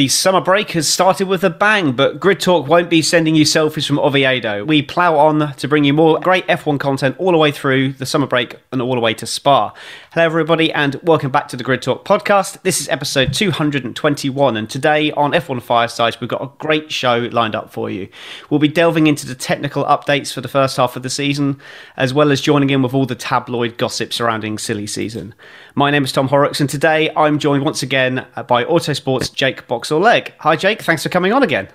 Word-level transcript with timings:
The 0.00 0.08
summer 0.08 0.40
break 0.40 0.70
has 0.70 0.88
started 0.88 1.28
with 1.28 1.44
a 1.44 1.50
bang, 1.50 1.92
but 1.92 2.18
Grid 2.18 2.40
Talk 2.40 2.66
won't 2.66 2.88
be 2.88 3.02
sending 3.02 3.34
you 3.34 3.44
selfies 3.44 3.86
from 3.86 3.98
Oviedo. 3.98 4.64
We 4.64 4.80
plough 4.80 5.18
on 5.18 5.52
to 5.56 5.68
bring 5.68 5.84
you 5.84 5.92
more 5.92 6.18
great 6.20 6.46
F1 6.46 6.80
content 6.80 7.16
all 7.18 7.32
the 7.32 7.36
way 7.36 7.52
through 7.52 7.92
the 7.92 8.06
summer 8.06 8.26
break 8.26 8.56
and 8.72 8.80
all 8.80 8.94
the 8.94 9.00
way 9.00 9.12
to 9.12 9.26
Spa. 9.26 9.74
Hello, 10.12 10.24
everybody, 10.24 10.72
and 10.72 10.94
welcome 11.02 11.30
back 11.30 11.48
to 11.48 11.56
the 11.58 11.62
Grid 11.62 11.82
Talk 11.82 12.06
podcast. 12.06 12.62
This 12.62 12.80
is 12.80 12.88
episode 12.88 13.34
221, 13.34 14.56
and 14.56 14.70
today 14.70 15.12
on 15.12 15.32
F1 15.32 15.60
Fireside, 15.60 16.16
we've 16.18 16.30
got 16.30 16.42
a 16.42 16.50
great 16.56 16.90
show 16.90 17.28
lined 17.30 17.54
up 17.54 17.70
for 17.70 17.90
you. 17.90 18.08
We'll 18.48 18.58
be 18.58 18.68
delving 18.68 19.06
into 19.06 19.26
the 19.26 19.34
technical 19.34 19.84
updates 19.84 20.32
for 20.32 20.40
the 20.40 20.48
first 20.48 20.78
half 20.78 20.96
of 20.96 21.02
the 21.02 21.10
season, 21.10 21.60
as 21.98 22.14
well 22.14 22.32
as 22.32 22.40
joining 22.40 22.70
in 22.70 22.80
with 22.80 22.94
all 22.94 23.04
the 23.04 23.14
tabloid 23.14 23.76
gossip 23.76 24.14
surrounding 24.14 24.56
silly 24.56 24.86
season. 24.86 25.34
My 25.74 25.90
name 25.90 26.04
is 26.04 26.12
Tom 26.12 26.28
Horrocks, 26.28 26.58
and 26.58 26.70
today 26.70 27.10
I'm 27.14 27.38
joined 27.38 27.64
once 27.66 27.82
again 27.82 28.26
by 28.48 28.64
Autosport's 28.64 29.28
Jake 29.28 29.68
Box 29.68 29.89
or 29.90 30.00
leg. 30.00 30.32
Hi, 30.38 30.56
Jake. 30.56 30.82
Thanks 30.82 31.02
for 31.02 31.08
coming 31.08 31.32
on 31.32 31.42
again. 31.42 31.68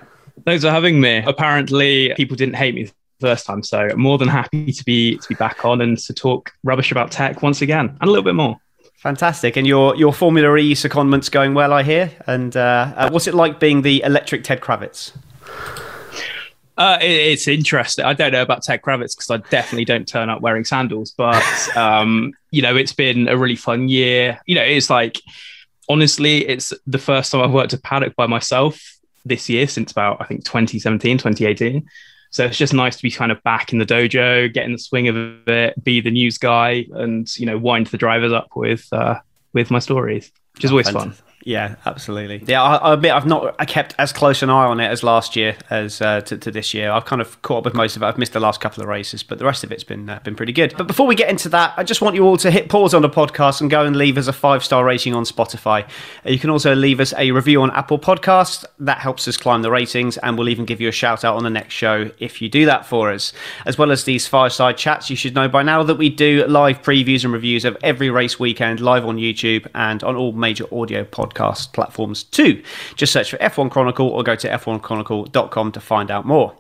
Thanks 0.46 0.64
for 0.64 0.70
having 0.70 1.00
me. 1.00 1.24
Apparently, 1.26 2.14
people 2.16 2.36
didn't 2.36 2.56
hate 2.56 2.76
me 2.76 2.84
the 2.84 2.94
first 3.20 3.46
time, 3.46 3.64
so 3.64 3.90
more 3.96 4.18
than 4.18 4.28
happy 4.28 4.72
to 4.72 4.86
be 4.86 5.18
to 5.18 5.28
be 5.28 5.36
back 5.36 5.66
on 5.66 5.82
and 5.82 5.98
to 6.00 6.14
talk 6.14 6.52
rubbish 6.64 6.92
about 6.92 7.12
tech 7.12 7.42
once 7.42 7.62
again 7.62 7.90
and 8.00 8.04
a 8.04 8.12
little 8.12 8.24
bit 8.24 8.36
more. 8.36 8.60
Fantastic. 8.98 9.56
And 9.56 9.68
your 9.68 9.96
your 9.96 10.14
Formula 10.14 10.56
E 10.58 10.74
secondment's 10.76 11.30
going 11.30 11.54
well, 11.54 11.74
I 11.74 11.84
hear. 11.84 12.12
And 12.28 12.56
uh, 12.58 12.94
uh, 12.96 13.10
what's 13.12 13.28
it 13.28 13.34
like 13.34 13.60
being 13.60 13.82
the 13.82 14.02
electric 14.04 14.44
Ted 14.44 14.62
Kravitz? 14.62 15.16
Uh, 16.78 16.98
it, 17.02 17.12
it's 17.12 17.48
interesting. 17.48 18.04
I 18.04 18.14
don't 18.14 18.32
know 18.32 18.42
about 18.42 18.64
Ted 18.64 18.82
Kravitz 18.82 19.16
because 19.16 19.30
I 19.30 19.38
definitely 19.50 19.86
don't 19.86 20.08
turn 20.08 20.30
up 20.30 20.42
wearing 20.42 20.66
sandals. 20.66 21.12
But 21.12 21.44
um, 21.78 22.34
you 22.52 22.62
know, 22.62 22.76
it's 22.76 22.94
been 22.94 23.28
a 23.28 23.38
really 23.38 23.56
fun 23.56 23.90
year. 23.90 24.40
You 24.46 24.56
know, 24.56 24.64
it's 24.64 24.90
like 24.90 25.22
honestly, 25.90 26.48
it's 26.48 26.74
the 26.88 26.98
first 26.98 27.32
time 27.32 27.42
I've 27.42 27.52
worked 27.52 27.74
a 27.74 27.78
paddock 27.78 28.16
by 28.16 28.28
myself 28.28 28.82
this 29.26 29.50
year 29.50 29.68
since 29.68 29.92
about, 29.92 30.18
I 30.20 30.26
think, 30.26 30.46
2017, 30.46 31.18
2018. 31.18 31.88
So 32.32 32.46
it's 32.46 32.58
just 32.58 32.74
nice 32.74 32.98
to 32.98 33.04
be 33.04 33.12
kind 33.12 33.32
of 33.32 33.42
back 33.44 33.72
in 33.72 33.80
the 33.80 33.86
dojo, 33.86 34.54
get 34.54 34.66
in 34.66 34.74
the 34.74 34.78
swing 34.78 35.08
of 35.08 35.16
it, 35.48 35.82
be 35.84 36.02
the 36.02 36.12
news 36.12 36.38
guy, 36.38 36.86
and 36.94 37.34
you 37.38 37.46
know, 37.46 37.58
wind 37.58 37.88
the 37.88 37.98
drivers 37.98 38.34
up 38.34 38.50
with 38.56 38.86
uh, 38.92 39.20
with 39.54 39.72
my 39.72 39.80
stories, 39.80 40.32
which 40.54 40.66
is 40.66 40.72
always 40.72 40.90
fun. 40.90 41.16
Yeah, 41.46 41.76
absolutely. 41.86 42.44
Yeah, 42.48 42.64
I, 42.64 42.78
I 42.78 42.94
admit 42.96 43.12
I've 43.12 43.28
not 43.28 43.56
I 43.60 43.66
kept 43.66 43.94
as 44.00 44.12
close 44.12 44.42
an 44.42 44.50
eye 44.50 44.66
on 44.66 44.80
it 44.80 44.88
as 44.88 45.04
last 45.04 45.36
year 45.36 45.56
as 45.70 46.02
uh, 46.02 46.22
to, 46.22 46.40
to, 46.40 46.50
this 46.50 46.74
year. 46.74 46.90
I've 46.90 47.06
kind 47.06 47.22
of 47.22 47.40
caught 47.44 47.60
up 47.60 47.66
with 47.66 47.76
most 47.76 47.96
of 47.96 48.02
it. 48.02 48.06
I've 48.08 48.18
missed 48.18 48.34
the 48.34 48.40
last 48.40 48.60
couple 48.60 48.82
of 48.82 48.90
races, 48.90 49.22
but 49.22 49.38
the 49.38 49.46
rest 49.46 49.64
of 49.64 49.72
it's 49.72 49.84
been 49.84 50.10
uh, 50.10 50.20
been 50.24 50.36
pretty 50.36 50.54
good. 50.54 50.74
But 50.76 50.88
before 50.88 51.06
we 51.06 51.14
get 51.14 51.30
into 51.30 51.48
that, 51.50 51.76
I 51.78 51.84
just 51.84 52.02
want 52.02 52.16
you 52.16 52.26
all 52.26 52.38
to 52.38 52.50
hit 52.50 52.68
pause 52.68 52.96
on 52.96 53.04
the 53.04 53.12
podcast 53.12 53.62
and 53.62 53.70
go 53.70 53.86
and 53.86 53.96
leave 53.96 54.18
us 54.18 54.26
a 54.26 54.34
five 54.34 54.66
star 54.66 54.84
rating 54.84 55.14
on 55.14 55.24
Spotify. 55.24 55.88
Uh, 56.26 56.32
you 56.32 56.40
can 56.40 56.50
also 56.50 56.74
leave 56.74 57.00
us 57.00 57.14
a 57.16 57.30
review 57.30 57.62
on 57.62 57.70
Apple 57.72 58.00
Podcasts. 58.00 58.66
That 58.80 58.98
helps 58.98 59.28
us 59.28 59.38
climb 59.38 59.62
the 59.62 59.70
ratings, 59.70 60.18
and 60.18 60.40
we'll 60.40 60.50
even 60.50 60.66
give 60.66 60.82
you 60.82 60.90
a 60.90 60.92
shout 60.92 61.24
out 61.24 61.36
on 61.36 61.44
the 61.44 61.52
next 61.52 61.76
show 61.76 62.10
if 62.18 62.42
you 62.42 62.50
do 62.50 62.66
that 62.66 62.88
for 62.88 63.12
us. 63.12 63.34
As 63.68 63.78
well 63.78 63.92
as 63.92 64.06
these 64.06 64.26
fireside 64.26 64.78
chats, 64.78 65.12
you 65.12 65.16
should 65.16 65.36
know 65.36 65.48
by 65.48 65.62
now 65.62 65.84
that 65.84 66.00
we 66.00 66.10
do 66.10 66.44
live 66.48 66.82
previews 66.82 67.24
and 67.24 67.32
reviews 67.32 67.66
of 67.66 67.78
every 67.84 68.10
race 68.10 68.40
weekend 68.40 68.80
live 68.80 69.06
on 69.06 69.18
YouTube 69.18 69.68
and 69.76 70.04
on 70.04 70.16
all 70.16 70.32
major 70.32 70.66
audio 70.74 71.06
podcast 71.36 71.74
platforms 71.74 72.24
too. 72.24 72.64
Just 72.96 73.14
search 73.14 73.30
for 73.30 73.38
F1 73.38 73.72
Chronicle 73.72 74.08
or 74.08 74.24
go 74.24 74.36
to 74.36 74.50
f1chronicle.com 74.50 75.72
to 75.72 75.80
find 75.80 76.12
out 76.12 76.26
more. 76.26 76.56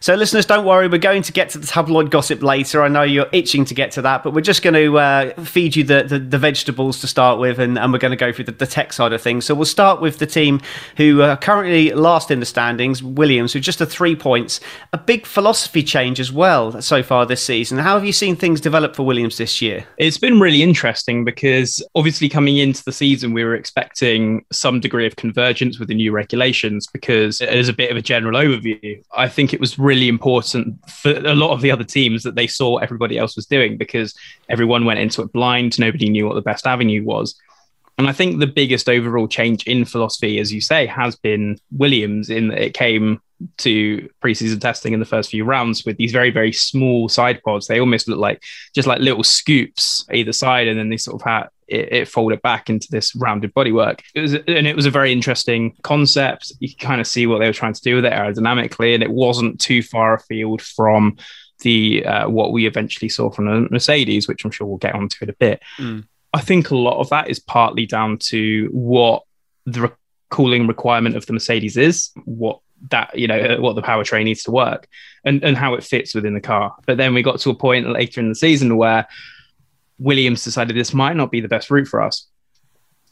So, 0.00 0.14
listeners, 0.14 0.46
don't 0.46 0.64
worry, 0.64 0.88
we're 0.88 0.98
going 0.98 1.22
to 1.22 1.32
get 1.32 1.50
to 1.50 1.58
the 1.58 1.66
tabloid 1.66 2.10
gossip 2.10 2.42
later. 2.42 2.82
I 2.82 2.88
know 2.88 3.02
you're 3.02 3.28
itching 3.32 3.64
to 3.64 3.74
get 3.74 3.90
to 3.92 4.02
that, 4.02 4.22
but 4.22 4.32
we're 4.32 4.40
just 4.40 4.62
going 4.62 4.74
to 4.74 4.98
uh, 4.98 5.42
feed 5.42 5.74
you 5.74 5.84
the, 5.84 6.04
the, 6.04 6.18
the, 6.18 6.38
vegetables 6.38 7.00
to 7.00 7.06
start 7.06 7.40
with, 7.40 7.58
and, 7.58 7.78
and 7.78 7.92
we're 7.92 7.98
going 7.98 8.12
to 8.12 8.16
go 8.16 8.32
through 8.32 8.44
the, 8.44 8.52
the, 8.52 8.66
tech 8.66 8.92
side 8.92 9.12
of 9.12 9.20
things. 9.20 9.44
So, 9.44 9.54
we'll 9.54 9.64
start 9.64 10.00
with 10.00 10.18
the 10.18 10.26
team 10.26 10.60
who 10.96 11.22
are 11.22 11.36
currently 11.36 11.92
last 11.92 12.30
in 12.30 12.40
the 12.40 12.46
standings, 12.46 13.02
Williams, 13.02 13.54
with 13.54 13.64
just 13.64 13.80
a 13.80 13.86
three 13.86 14.14
points. 14.14 14.60
A 14.92 14.98
big 14.98 15.26
philosophy 15.26 15.82
change 15.82 16.20
as 16.20 16.30
well 16.30 16.80
so 16.80 17.02
far 17.02 17.26
this 17.26 17.42
season. 17.42 17.78
How 17.78 17.94
have 17.94 18.04
you 18.04 18.12
seen 18.12 18.36
things 18.36 18.60
develop 18.60 18.94
for 18.94 19.04
Williams 19.04 19.38
this 19.38 19.60
year? 19.60 19.84
It's 19.98 20.18
been 20.18 20.38
really 20.38 20.62
interesting 20.62 21.24
because 21.24 21.82
obviously 21.94 22.28
coming 22.28 22.58
into 22.58 22.84
the 22.84 22.92
season, 22.92 23.32
we 23.32 23.44
were 23.44 23.54
expecting 23.54 24.15
some 24.52 24.80
degree 24.80 25.06
of 25.06 25.16
convergence 25.16 25.78
with 25.78 25.88
the 25.88 25.94
new 25.94 26.12
regulations 26.12 26.86
because 26.86 27.40
as 27.40 27.68
a 27.68 27.72
bit 27.72 27.90
of 27.90 27.96
a 27.96 28.02
general 28.02 28.38
overview, 28.38 29.02
I 29.14 29.28
think 29.28 29.52
it 29.52 29.60
was 29.60 29.78
really 29.78 30.08
important 30.08 30.78
for 30.90 31.12
a 31.12 31.34
lot 31.34 31.52
of 31.52 31.60
the 31.60 31.70
other 31.70 31.84
teams 31.84 32.22
that 32.22 32.34
they 32.34 32.46
saw 32.46 32.76
everybody 32.76 33.18
else 33.18 33.36
was 33.36 33.46
doing 33.46 33.76
because 33.76 34.14
everyone 34.48 34.84
went 34.84 35.00
into 35.00 35.22
it 35.22 35.32
blind. 35.32 35.78
Nobody 35.78 36.08
knew 36.08 36.26
what 36.26 36.34
the 36.34 36.42
best 36.42 36.66
avenue 36.66 37.04
was. 37.04 37.34
And 37.98 38.08
I 38.08 38.12
think 38.12 38.38
the 38.38 38.46
biggest 38.46 38.88
overall 38.88 39.26
change 39.26 39.66
in 39.66 39.84
philosophy, 39.84 40.38
as 40.38 40.52
you 40.52 40.60
say, 40.60 40.86
has 40.86 41.16
been 41.16 41.58
Williams 41.70 42.28
in 42.28 42.48
that 42.48 42.62
it 42.62 42.74
came 42.74 43.20
to 43.58 44.08
preseason 44.22 44.60
testing 44.60 44.92
in 44.92 45.00
the 45.00 45.06
first 45.06 45.30
few 45.30 45.44
rounds 45.44 45.84
with 45.84 45.96
these 45.96 46.12
very, 46.12 46.30
very 46.30 46.52
small 46.52 47.08
side 47.08 47.42
pods. 47.42 47.66
They 47.66 47.80
almost 47.80 48.08
look 48.08 48.18
like 48.18 48.42
just 48.74 48.88
like 48.88 49.00
little 49.00 49.24
scoops 49.24 50.06
either 50.12 50.32
side, 50.32 50.68
and 50.68 50.78
then 50.78 50.88
they 50.88 50.96
sort 50.96 51.20
of 51.20 51.26
had 51.26 51.48
it, 51.68 51.92
it 51.92 52.08
folded 52.08 52.42
back 52.42 52.70
into 52.70 52.88
this 52.90 53.14
rounded 53.16 53.54
bodywork. 53.54 54.00
It 54.14 54.20
was, 54.20 54.34
and 54.34 54.66
it 54.66 54.76
was 54.76 54.86
a 54.86 54.90
very 54.90 55.12
interesting 55.12 55.76
concept. 55.82 56.52
You 56.60 56.68
can 56.68 56.88
kind 56.88 57.00
of 57.00 57.06
see 57.06 57.26
what 57.26 57.38
they 57.38 57.46
were 57.46 57.52
trying 57.52 57.74
to 57.74 57.82
do 57.82 57.96
with 57.96 58.04
it 58.04 58.12
aerodynamically, 58.12 58.94
and 58.94 59.02
it 59.02 59.10
wasn't 59.10 59.60
too 59.60 59.82
far 59.82 60.14
afield 60.14 60.62
from 60.62 61.16
the 61.60 62.04
uh, 62.04 62.28
what 62.28 62.52
we 62.52 62.66
eventually 62.66 63.08
saw 63.08 63.30
from 63.30 63.46
the 63.46 63.68
Mercedes, 63.70 64.28
which 64.28 64.44
I'm 64.44 64.50
sure 64.50 64.66
we'll 64.66 64.76
get 64.78 64.94
onto 64.94 65.24
in 65.24 65.30
a 65.30 65.34
bit. 65.34 65.62
Mm. 65.78 66.06
I 66.32 66.40
think 66.40 66.70
a 66.70 66.76
lot 66.76 67.00
of 67.00 67.08
that 67.10 67.30
is 67.30 67.38
partly 67.38 67.86
down 67.86 68.18
to 68.18 68.68
what 68.72 69.22
the 69.64 69.82
re- 69.82 69.90
cooling 70.28 70.66
requirement 70.66 71.16
of 71.16 71.24
the 71.26 71.32
Mercedes 71.32 71.76
is, 71.76 72.10
what 72.24 72.60
that 72.90 73.18
you 73.18 73.26
know 73.26 73.56
what 73.60 73.74
the 73.74 73.82
powertrain 73.82 74.24
needs 74.24 74.42
to 74.44 74.50
work, 74.50 74.88
and 75.24 75.42
and 75.44 75.56
how 75.56 75.74
it 75.74 75.84
fits 75.84 76.14
within 76.14 76.34
the 76.34 76.40
car. 76.40 76.74
But 76.86 76.96
then 76.96 77.14
we 77.14 77.22
got 77.22 77.40
to 77.40 77.50
a 77.50 77.54
point 77.54 77.88
later 77.88 78.20
in 78.20 78.28
the 78.28 78.34
season 78.34 78.76
where 78.76 79.06
Williams 79.98 80.44
decided 80.44 80.76
this 80.76 80.94
might 80.94 81.16
not 81.16 81.30
be 81.30 81.40
the 81.40 81.48
best 81.48 81.70
route 81.70 81.88
for 81.88 82.02
us. 82.02 82.26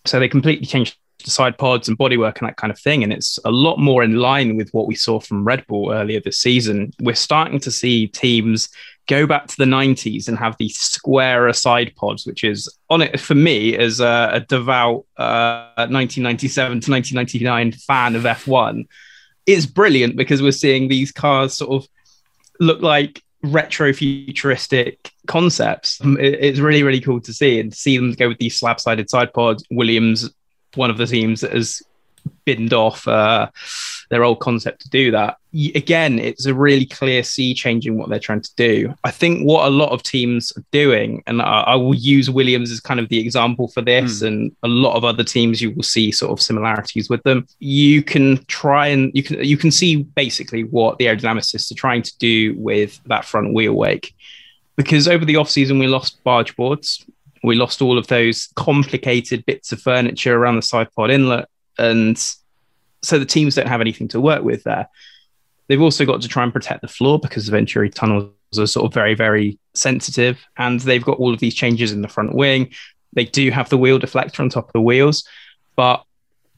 So 0.07 0.21
they 0.21 0.29
completely 0.29 0.67
changed 0.67 0.97
the 1.25 1.31
side 1.31 1.57
pods 1.57 1.89
and 1.89 1.99
bodywork 1.99 2.39
and 2.39 2.49
that 2.49 2.57
kind 2.57 2.71
of 2.71 2.79
thing. 2.79 3.03
And 3.03 3.13
it's 3.13 3.39
a 3.45 3.51
lot 3.51 3.79
more 3.79 4.03
in 4.03 4.17
line 4.17 4.57
with 4.57 4.71
what 4.73 4.87
we 4.87 4.95
saw 4.95 5.21
from 5.21 5.45
Red 5.45 5.67
Bull 5.67 5.93
earlier 5.93 6.21
this 6.21 6.39
season. 6.39 6.93
We're 7.01 7.15
starting 7.15 7.61
to 7.61 7.71
see 7.71 8.09
teams 8.09 8.69
go 9.07 9.27
back 9.27 9.47
to 9.47 9.57
the 9.57 9.65
90s 9.65 10.29
and 10.29 10.39
have 10.39 10.57
these 10.59 10.77
squarer 10.77 11.53
side 11.53 11.95
pods, 11.97 12.27
which 12.27 12.43
is 12.43 12.75
on 12.91 13.03
it 13.03 13.21
for 13.21 13.35
me 13.35 13.77
as 13.77 14.01
a, 14.01 14.31
a 14.33 14.41
devout 14.41 15.07
uh, 15.17 15.87
1997 15.89 16.81
to 16.81 16.91
1999 16.91 17.73
fan 17.73 18.17
of 18.17 18.23
F1. 18.23 18.87
It's 19.47 19.67
brilliant 19.67 20.17
because 20.17 20.43
we're 20.43 20.53
seeing 20.53 20.89
these 20.89 21.13
cars 21.13 21.55
sort 21.55 21.83
of 21.83 21.89
look 22.61 22.81
like 22.81 23.23
retro 23.43 23.93
futuristic 23.93 25.11
concepts. 25.27 26.01
Um, 26.01 26.17
it's 26.19 26.61
really, 26.61 26.83
really 26.83 27.01
cool 27.01 27.21
to 27.21 27.33
see 27.33 27.61
and 27.61 27.75
see 27.75 27.97
them 27.97 28.13
go 28.13 28.29
with 28.29 28.39
these 28.39 28.59
slab 28.59 28.81
sided 28.81 29.11
side 29.11 29.33
pods. 29.33 29.65
Williams, 29.71 30.31
one 30.75 30.91
of 30.91 30.97
the 30.97 31.07
teams 31.07 31.43
that 31.43 31.53
has 31.53 31.83
binned 32.45 32.73
off 32.73 33.07
uh, 33.07 33.51
their 34.11 34.25
old 34.25 34.41
concept 34.41 34.83
to 34.83 34.91
do 34.91 35.11
that. 35.11 35.37
Again, 35.75 36.19
it's 36.19 36.47
a 36.47 36.55
really 36.55 36.85
clear 36.85 37.23
sea 37.23 37.55
change 37.55 37.87
in 37.87 37.97
what 37.97 38.09
they're 38.09 38.19
trying 38.19 38.41
to 38.41 38.55
do. 38.57 38.95
I 39.05 39.11
think 39.11 39.47
what 39.47 39.67
a 39.67 39.71
lot 39.71 39.93
of 39.93 40.03
teams 40.03 40.53
are 40.57 40.65
doing, 40.73 41.23
and 41.27 41.41
I, 41.41 41.61
I 41.61 41.75
will 41.77 41.95
use 41.95 42.29
Williams 42.29 42.71
as 42.71 42.81
kind 42.81 42.99
of 42.99 43.09
the 43.09 43.21
example 43.21 43.69
for 43.69 43.81
this, 43.81 44.23
mm. 44.23 44.27
and 44.27 44.57
a 44.63 44.69
lot 44.69 44.97
of 44.97 45.05
other 45.05 45.23
teams 45.23 45.63
you 45.63 45.71
will 45.71 45.85
see 45.85 46.11
sort 46.11 46.33
of 46.33 46.43
similarities 46.43 47.09
with 47.09 47.23
them. 47.23 47.47
You 47.61 48.03
can 48.03 48.45
try 48.47 48.89
and 48.89 49.13
you 49.15 49.23
can 49.23 49.45
you 49.45 49.57
can 49.57 49.71
see 49.71 50.03
basically 50.03 50.65
what 50.65 50.99
the 50.99 51.07
aerodynamicists 51.07 51.71
are 51.71 51.77
trying 51.77 52.03
to 52.03 52.19
do 52.19 52.55
with 52.59 53.01
that 53.07 53.25
front 53.25 53.55
wheel 53.55 53.75
wake. 53.75 54.15
Because 54.77 55.07
over 55.07 55.25
the 55.25 55.37
off 55.37 55.49
season 55.49 55.79
we 55.79 55.87
lost 55.87 56.23
barge 56.25 56.57
boards, 56.57 57.07
we 57.45 57.55
lost 57.55 57.83
all 57.83 57.99
of 57.99 58.07
those 58.09 58.49
complicated 58.57 59.45
bits 59.47 59.71
of 59.71 59.81
furniture 59.81 60.37
around 60.37 60.57
the 60.57 60.63
side 60.63 60.89
pod 60.97 61.11
inlet 61.11 61.49
and 61.79 62.19
so 63.05 63.19
the 63.19 63.27
teams 63.27 63.55
don't 63.55 63.69
have 63.69 63.81
anything 63.81 64.09
to 64.09 64.21
work 64.21 64.43
with 64.43 64.65
there. 64.65 64.89
They've 65.69 65.81
also 65.81 66.05
got 66.05 66.23
to 66.23 66.29
try 66.29 66.43
and 66.43 66.53
protect 66.53 66.83
the 66.83 66.89
floor 66.89 67.19
because 67.19 67.47
the 67.47 67.53
Venturi 67.53 67.91
tunnels 67.91 68.33
are 68.59 68.67
sort 68.67 68.87
of 68.87 68.95
very, 68.95 69.15
very 69.15 69.59
sensitive, 69.75 70.45
and 70.57 70.81
they've 70.81 71.05
got 71.05 71.19
all 71.19 71.33
of 71.33 71.41
these 71.41 71.55
changes 71.55 71.93
in 71.93 72.03
the 72.03 72.09
front 72.09 72.35
wing. 72.35 72.73
They 73.15 73.25
do 73.25 73.51
have 73.51 73.69
the 73.69 73.79
wheel 73.79 73.99
deflector 73.99 74.41
on 74.41 74.49
top 74.49 74.67
of 74.67 74.73
the 74.73 74.81
wheels, 74.81 75.25
but 75.77 76.05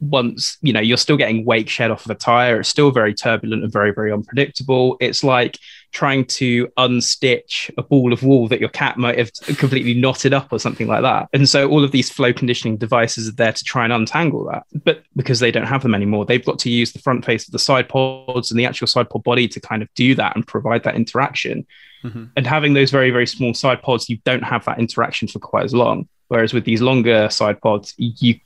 once 0.00 0.58
you 0.60 0.72
know 0.72 0.80
you're 0.80 0.96
still 0.96 1.16
getting 1.16 1.44
wake 1.46 1.70
shed 1.70 1.90
off 1.90 2.04
of 2.04 2.10
a 2.10 2.14
tire 2.14 2.60
it's 2.60 2.68
still 2.68 2.90
very 2.90 3.14
turbulent 3.14 3.62
and 3.62 3.72
very 3.72 3.92
very 3.92 4.12
unpredictable 4.12 4.96
it's 5.00 5.24
like 5.24 5.58
trying 5.96 6.24
to 6.24 6.68
unstitch 6.78 7.70
a 7.78 7.82
ball 7.82 8.12
of 8.12 8.22
wool 8.22 8.48
that 8.48 8.60
your 8.60 8.68
cat 8.68 8.96
might 8.96 9.18
have 9.18 9.32
completely 9.58 9.94
knotted 9.94 10.32
up 10.34 10.52
or 10.52 10.58
something 10.58 10.86
like 10.86 11.02
that 11.02 11.28
and 11.32 11.48
so 11.48 11.68
all 11.68 11.82
of 11.82 11.90
these 11.92 12.10
flow 12.10 12.32
conditioning 12.32 12.76
devices 12.76 13.28
are 13.28 13.32
there 13.32 13.52
to 13.52 13.64
try 13.64 13.84
and 13.84 13.92
untangle 13.92 14.44
that 14.44 14.64
but 14.84 15.02
because 15.14 15.40
they 15.40 15.50
don't 15.50 15.66
have 15.66 15.82
them 15.82 15.94
anymore 15.94 16.24
they've 16.26 16.44
got 16.44 16.58
to 16.58 16.70
use 16.70 16.92
the 16.92 16.98
front 16.98 17.24
face 17.24 17.46
of 17.46 17.52
the 17.52 17.58
side 17.58 17.88
pods 17.88 18.50
and 18.50 18.60
the 18.60 18.66
actual 18.66 18.86
side 18.86 19.08
pod 19.08 19.22
body 19.22 19.48
to 19.48 19.60
kind 19.60 19.82
of 19.82 19.88
do 19.94 20.14
that 20.14 20.34
and 20.36 20.46
provide 20.46 20.82
that 20.84 20.96
interaction 20.96 21.66
mm-hmm. 22.04 22.24
and 22.36 22.46
having 22.46 22.74
those 22.74 22.90
very 22.90 23.10
very 23.10 23.26
small 23.26 23.54
side 23.54 23.80
pods 23.82 24.08
you 24.08 24.18
don't 24.24 24.44
have 24.44 24.64
that 24.64 24.78
interaction 24.78 25.26
for 25.26 25.38
quite 25.38 25.64
as 25.64 25.74
long 25.74 26.08
Whereas 26.28 26.52
with 26.52 26.64
these 26.64 26.82
longer 26.82 27.28
side 27.30 27.60
pods, 27.60 27.94
you 27.96 28.40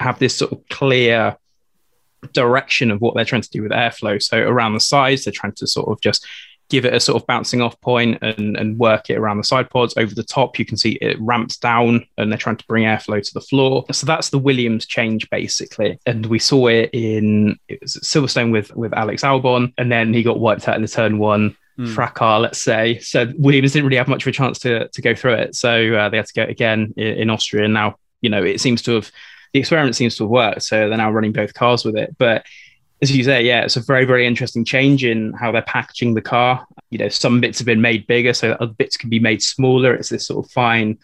have 0.00 0.18
this 0.18 0.36
sort 0.36 0.52
of 0.52 0.68
clear 0.68 1.36
direction 2.32 2.90
of 2.90 3.00
what 3.00 3.14
they're 3.14 3.24
trying 3.24 3.42
to 3.42 3.50
do 3.50 3.62
with 3.62 3.72
airflow. 3.72 4.22
So 4.22 4.38
around 4.38 4.74
the 4.74 4.80
sides, 4.80 5.24
they're 5.24 5.32
trying 5.32 5.54
to 5.54 5.66
sort 5.66 5.88
of 5.88 6.00
just 6.00 6.26
give 6.70 6.84
it 6.84 6.94
a 6.94 7.00
sort 7.00 7.20
of 7.20 7.26
bouncing 7.26 7.60
off 7.60 7.80
point 7.80 8.18
and, 8.22 8.56
and 8.56 8.78
work 8.78 9.10
it 9.10 9.16
around 9.16 9.38
the 9.38 9.44
side 9.44 9.70
pods. 9.70 9.94
Over 9.96 10.14
the 10.14 10.22
top, 10.24 10.58
you 10.58 10.64
can 10.64 10.76
see 10.76 10.98
it 11.00 11.20
ramps 11.20 11.56
down 11.56 12.06
and 12.16 12.30
they're 12.30 12.38
trying 12.38 12.56
to 12.56 12.66
bring 12.66 12.84
airflow 12.84 13.22
to 13.22 13.34
the 13.34 13.40
floor. 13.40 13.84
So 13.92 14.06
that's 14.06 14.30
the 14.30 14.38
Williams 14.38 14.86
change 14.86 15.28
basically. 15.30 15.98
And 16.06 16.26
we 16.26 16.38
saw 16.38 16.68
it 16.68 16.90
in 16.92 17.58
it 17.68 17.80
was 17.80 17.94
Silverstone 17.96 18.52
with 18.52 18.74
with 18.74 18.94
Alex 18.94 19.22
Albon, 19.22 19.72
and 19.78 19.90
then 19.90 20.14
he 20.14 20.22
got 20.22 20.40
wiped 20.40 20.68
out 20.68 20.76
in 20.76 20.82
the 20.82 20.88
turn 20.88 21.18
one. 21.18 21.56
Mm. 21.76 21.92
fracas, 21.92 22.40
let's 22.40 22.62
say. 22.62 23.00
So 23.00 23.32
Williams 23.36 23.72
didn't 23.72 23.86
really 23.86 23.96
have 23.96 24.06
much 24.06 24.22
of 24.22 24.28
a 24.28 24.32
chance 24.32 24.60
to 24.60 24.86
to 24.86 25.02
go 25.02 25.12
through 25.12 25.34
it. 25.34 25.56
So 25.56 25.92
uh, 25.94 26.08
they 26.08 26.18
had 26.18 26.26
to 26.26 26.32
go 26.32 26.44
again 26.44 26.94
in, 26.96 27.06
in 27.06 27.30
Austria. 27.30 27.64
And 27.64 27.74
now, 27.74 27.96
you 28.20 28.30
know, 28.30 28.44
it 28.44 28.60
seems 28.60 28.80
to 28.82 28.92
have 28.92 29.10
the 29.52 29.58
experiment 29.58 29.96
seems 29.96 30.16
to 30.16 30.22
have 30.24 30.30
worked. 30.30 30.62
So 30.62 30.88
they're 30.88 30.98
now 30.98 31.10
running 31.10 31.32
both 31.32 31.52
cars 31.54 31.84
with 31.84 31.96
it. 31.96 32.14
But 32.16 32.44
as 33.02 33.14
you 33.14 33.24
say, 33.24 33.42
yeah, 33.42 33.64
it's 33.64 33.76
a 33.76 33.80
very, 33.80 34.04
very 34.04 34.26
interesting 34.26 34.64
change 34.64 35.04
in 35.04 35.32
how 35.34 35.52
they're 35.52 35.62
packaging 35.62 36.14
the 36.14 36.22
car. 36.22 36.66
You 36.90 36.98
know, 36.98 37.08
some 37.08 37.40
bits 37.40 37.58
have 37.58 37.66
been 37.66 37.80
made 37.80 38.06
bigger, 38.06 38.32
so 38.32 38.52
other 38.52 38.72
bits 38.72 38.96
can 38.96 39.10
be 39.10 39.18
made 39.18 39.42
smaller. 39.42 39.94
It's 39.94 40.08
this 40.08 40.26
sort 40.26 40.44
of 40.44 40.50
fine 40.50 40.98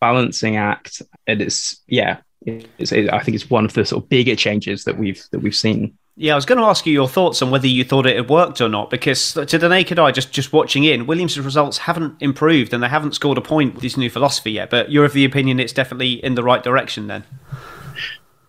balancing 0.00 0.56
act, 0.56 1.02
and 1.26 1.40
it's 1.40 1.82
yeah, 1.86 2.18
it's, 2.44 2.92
it, 2.92 3.12
I 3.12 3.20
think 3.20 3.34
it's 3.34 3.48
one 3.48 3.64
of 3.64 3.72
the 3.72 3.84
sort 3.84 4.02
of 4.02 4.08
bigger 4.08 4.36
changes 4.36 4.84
that 4.84 4.98
we've 4.98 5.22
that 5.30 5.40
we've 5.40 5.56
seen. 5.56 5.96
Yeah, 6.18 6.32
I 6.32 6.36
was 6.36 6.46
going 6.46 6.58
to 6.58 6.64
ask 6.64 6.86
you 6.86 6.94
your 6.94 7.08
thoughts 7.08 7.42
on 7.42 7.50
whether 7.50 7.66
you 7.66 7.84
thought 7.84 8.06
it 8.06 8.16
had 8.16 8.30
worked 8.30 8.62
or 8.62 8.70
not, 8.70 8.88
because 8.88 9.34
to 9.34 9.58
the 9.58 9.68
naked 9.68 9.98
eye, 9.98 10.12
just 10.12 10.32
just 10.32 10.52
watching 10.52 10.84
in, 10.84 11.06
Williams' 11.06 11.38
results 11.38 11.78
haven't 11.78 12.20
improved 12.20 12.72
and 12.72 12.82
they 12.82 12.88
haven't 12.88 13.14
scored 13.14 13.38
a 13.38 13.42
point 13.42 13.74
with 13.74 13.82
this 13.82 13.96
new 13.96 14.10
philosophy 14.10 14.52
yet. 14.52 14.70
But 14.70 14.90
you're 14.90 15.04
of 15.04 15.12
the 15.12 15.24
opinion 15.24 15.60
it's 15.60 15.74
definitely 15.74 16.24
in 16.24 16.34
the 16.34 16.42
right 16.42 16.62
direction 16.62 17.06
then. 17.06 17.24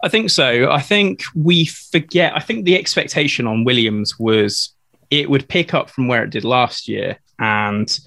I 0.08 0.10
think 0.10 0.30
so. 0.30 0.72
I 0.72 0.80
think 0.80 1.24
we 1.36 1.66
forget. 1.66 2.34
I 2.34 2.40
think 2.40 2.64
the 2.64 2.78
expectation 2.78 3.46
on 3.46 3.66
Williams 3.66 4.18
was 4.18 4.74
it 5.10 5.30
would 5.30 5.50
pick 5.50 5.74
up 5.74 5.90
from 5.90 6.08
where 6.08 6.24
it 6.24 6.30
did 6.30 6.46
last 6.46 6.88
year 6.88 7.18
and 7.40 8.00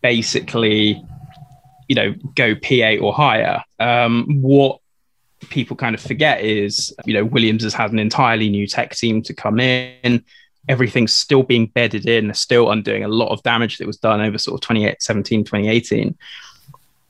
basically, 0.00 1.04
you 1.88 1.96
know, 1.96 2.14
go 2.36 2.54
P8 2.54 3.02
or 3.02 3.12
higher. 3.12 3.64
Um, 3.80 4.40
what 4.40 4.78
people 5.48 5.74
kind 5.76 5.96
of 5.96 6.00
forget 6.00 6.40
is, 6.40 6.94
you 7.04 7.14
know, 7.14 7.24
Williams 7.24 7.64
has 7.64 7.74
had 7.74 7.90
an 7.90 7.98
entirely 7.98 8.48
new 8.48 8.68
tech 8.68 8.94
team 8.94 9.20
to 9.22 9.34
come 9.34 9.58
in. 9.58 10.24
Everything's 10.68 11.12
still 11.12 11.42
being 11.42 11.66
bedded 11.66 12.06
in, 12.06 12.28
They're 12.28 12.34
still 12.34 12.70
undoing 12.70 13.02
a 13.02 13.08
lot 13.08 13.32
of 13.32 13.42
damage 13.42 13.78
that 13.78 13.88
was 13.88 13.96
done 13.96 14.20
over 14.20 14.38
sort 14.38 14.54
of 14.54 14.68
2017, 14.68 15.42
2018. 15.42 16.16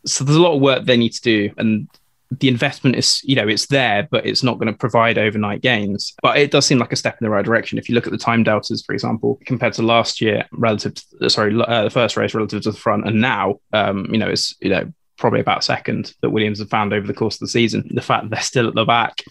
So 0.07 0.25
there's 0.25 0.39
a 0.39 0.41
lot 0.41 0.55
of 0.55 0.63
work 0.63 0.87
they 0.87 0.97
need 0.97 1.13
to 1.13 1.21
do. 1.21 1.51
And 1.59 1.89
the 2.31 2.49
investment 2.49 2.97
is, 2.97 3.21
you 3.25 3.35
know, 3.35 3.49
it's 3.49 3.67
there, 3.67 4.07
but 4.11 4.25
it's 4.25 4.43
not 4.43 4.59
going 4.59 4.73
to 4.73 4.79
provide 4.79 5.19
overnight 5.19 5.63
gains. 5.63 6.15
But 6.23 6.39
it 6.39 6.51
does 6.51 6.65
seem 6.65 6.79
like 6.79 6.93
a 6.93 6.97
step 6.97 7.19
in 7.21 7.25
the 7.25 7.31
right 7.31 7.45
direction. 7.45 7.77
If 7.77 7.89
you 7.89 7.95
look 7.95 8.07
at 8.07 8.13
the 8.13 8.19
time 8.19 8.45
deltas, 8.45 8.83
for 8.83 8.93
example, 8.93 9.41
compared 9.47 9.73
to 9.75 9.83
last 9.83 10.21
year, 10.21 10.45
relative, 10.53 10.95
to, 10.95 11.29
sorry, 11.29 11.61
uh, 11.61 11.85
the 11.85 11.91
first 11.91 12.17
race 12.17 12.35
relative 12.35 12.63
to 12.63 12.71
the 12.71 12.79
front, 12.79 13.07
and 13.07 13.21
now, 13.21 13.59
um, 13.73 14.07
you 14.11 14.19
know, 14.19 14.29
it's 14.29 14.55
you 14.61 14.71
know 14.71 14.93
probably 15.19 15.41
about 15.41 15.65
second 15.65 16.15
that 16.23 16.31
Williams 16.31 16.61
have 16.61 16.71
found 16.71 16.93
over 16.93 17.07
the 17.07 17.15
course 17.15 17.35
of 17.35 17.41
the 17.41 17.49
season. 17.49 17.91
The 17.93 18.01
fact 18.01 18.25
that 18.25 18.31
they're 18.31 18.43
still 18.43 18.69
at 18.69 18.75
the 18.75 18.85
back 18.85 19.23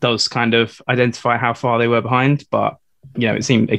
does 0.00 0.28
kind 0.28 0.54
of 0.54 0.80
identify 0.88 1.38
how 1.38 1.54
far 1.54 1.78
they 1.78 1.88
were 1.88 2.02
behind, 2.02 2.44
but 2.50 2.76
you 3.16 3.28
know, 3.28 3.34
it 3.34 3.44
seemed 3.44 3.70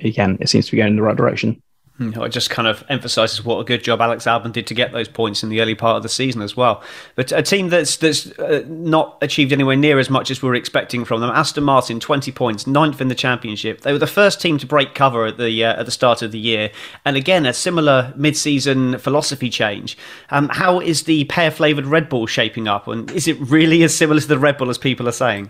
again, 0.00 0.38
it 0.40 0.48
seems 0.48 0.66
to 0.66 0.72
be 0.72 0.78
going 0.78 0.90
in 0.90 0.96
the 0.96 1.02
right 1.02 1.16
direction. 1.16 1.62
Hmm, 1.98 2.08
it 2.22 2.30
just 2.30 2.50
kind 2.50 2.66
of 2.66 2.82
emphasises 2.88 3.44
what 3.44 3.60
a 3.60 3.64
good 3.64 3.84
job 3.84 4.00
Alex 4.00 4.24
Albon 4.24 4.50
did 4.50 4.66
to 4.66 4.74
get 4.74 4.90
those 4.90 5.06
points 5.06 5.44
in 5.44 5.48
the 5.48 5.60
early 5.60 5.76
part 5.76 5.96
of 5.96 6.02
the 6.02 6.08
season 6.08 6.42
as 6.42 6.56
well. 6.56 6.82
But 7.14 7.30
a 7.30 7.40
team 7.40 7.68
that's 7.68 7.96
that's 7.98 8.36
uh, 8.36 8.64
not 8.66 9.16
achieved 9.22 9.52
anywhere 9.52 9.76
near 9.76 10.00
as 10.00 10.10
much 10.10 10.28
as 10.28 10.42
we 10.42 10.48
are 10.48 10.56
expecting 10.56 11.04
from 11.04 11.20
them. 11.20 11.30
Aston 11.30 11.62
Martin, 11.62 12.00
twenty 12.00 12.32
points, 12.32 12.66
ninth 12.66 13.00
in 13.00 13.06
the 13.06 13.14
championship. 13.14 13.82
They 13.82 13.92
were 13.92 14.00
the 14.00 14.08
first 14.08 14.40
team 14.40 14.58
to 14.58 14.66
break 14.66 14.96
cover 14.96 15.24
at 15.26 15.38
the 15.38 15.64
uh, 15.64 15.78
at 15.78 15.86
the 15.86 15.92
start 15.92 16.20
of 16.20 16.32
the 16.32 16.38
year, 16.38 16.72
and 17.04 17.16
again 17.16 17.46
a 17.46 17.52
similar 17.52 18.12
mid-season 18.16 18.98
philosophy 18.98 19.48
change. 19.48 19.96
Um, 20.30 20.48
how 20.48 20.80
is 20.80 21.04
the 21.04 21.26
pear 21.26 21.52
flavoured 21.52 21.86
Red 21.86 22.08
Bull 22.08 22.26
shaping 22.26 22.66
up, 22.66 22.88
and 22.88 23.08
is 23.12 23.28
it 23.28 23.38
really 23.38 23.84
as 23.84 23.96
similar 23.96 24.20
to 24.20 24.26
the 24.26 24.38
Red 24.40 24.56
Bull 24.56 24.68
as 24.68 24.78
people 24.78 25.08
are 25.08 25.12
saying? 25.12 25.48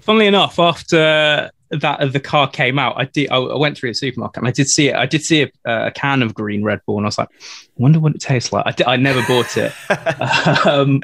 Funnily 0.00 0.26
enough, 0.26 0.58
after 0.58 1.52
that 1.70 2.12
the 2.12 2.20
car 2.20 2.48
came 2.48 2.78
out, 2.78 2.94
I 2.96 3.04
did. 3.04 3.30
I 3.30 3.38
went 3.38 3.78
through 3.78 3.90
a 3.90 3.94
supermarket 3.94 4.38
and 4.38 4.48
I 4.48 4.50
did 4.50 4.68
see 4.68 4.88
it. 4.88 4.96
I 4.96 5.06
did 5.06 5.22
see 5.22 5.42
a, 5.42 5.50
a 5.64 5.90
can 5.92 6.22
of 6.22 6.34
green 6.34 6.64
Red 6.64 6.80
Bull, 6.84 6.96
and 6.96 7.06
I 7.06 7.08
was 7.08 7.18
like, 7.18 7.28
I 7.30 7.66
wonder 7.76 8.00
what 8.00 8.14
it 8.14 8.20
tastes 8.20 8.52
like. 8.52 8.66
I, 8.66 8.72
did, 8.72 8.86
I 8.86 8.96
never 8.96 9.22
bought 9.26 9.56
it, 9.56 9.72
um, 10.66 11.02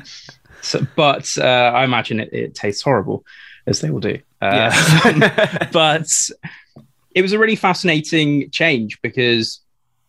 so, 0.62 0.84
but 0.96 1.28
uh, 1.38 1.72
I 1.74 1.84
imagine 1.84 2.20
it, 2.20 2.32
it, 2.32 2.54
tastes 2.54 2.82
horrible, 2.82 3.24
as 3.66 3.80
they 3.80 3.90
will 3.90 4.00
do. 4.00 4.18
Uh, 4.42 4.72
yeah. 5.14 5.68
but 5.72 6.10
it 7.14 7.22
was 7.22 7.32
a 7.32 7.38
really 7.38 7.56
fascinating 7.56 8.50
change 8.50 9.00
because 9.02 9.60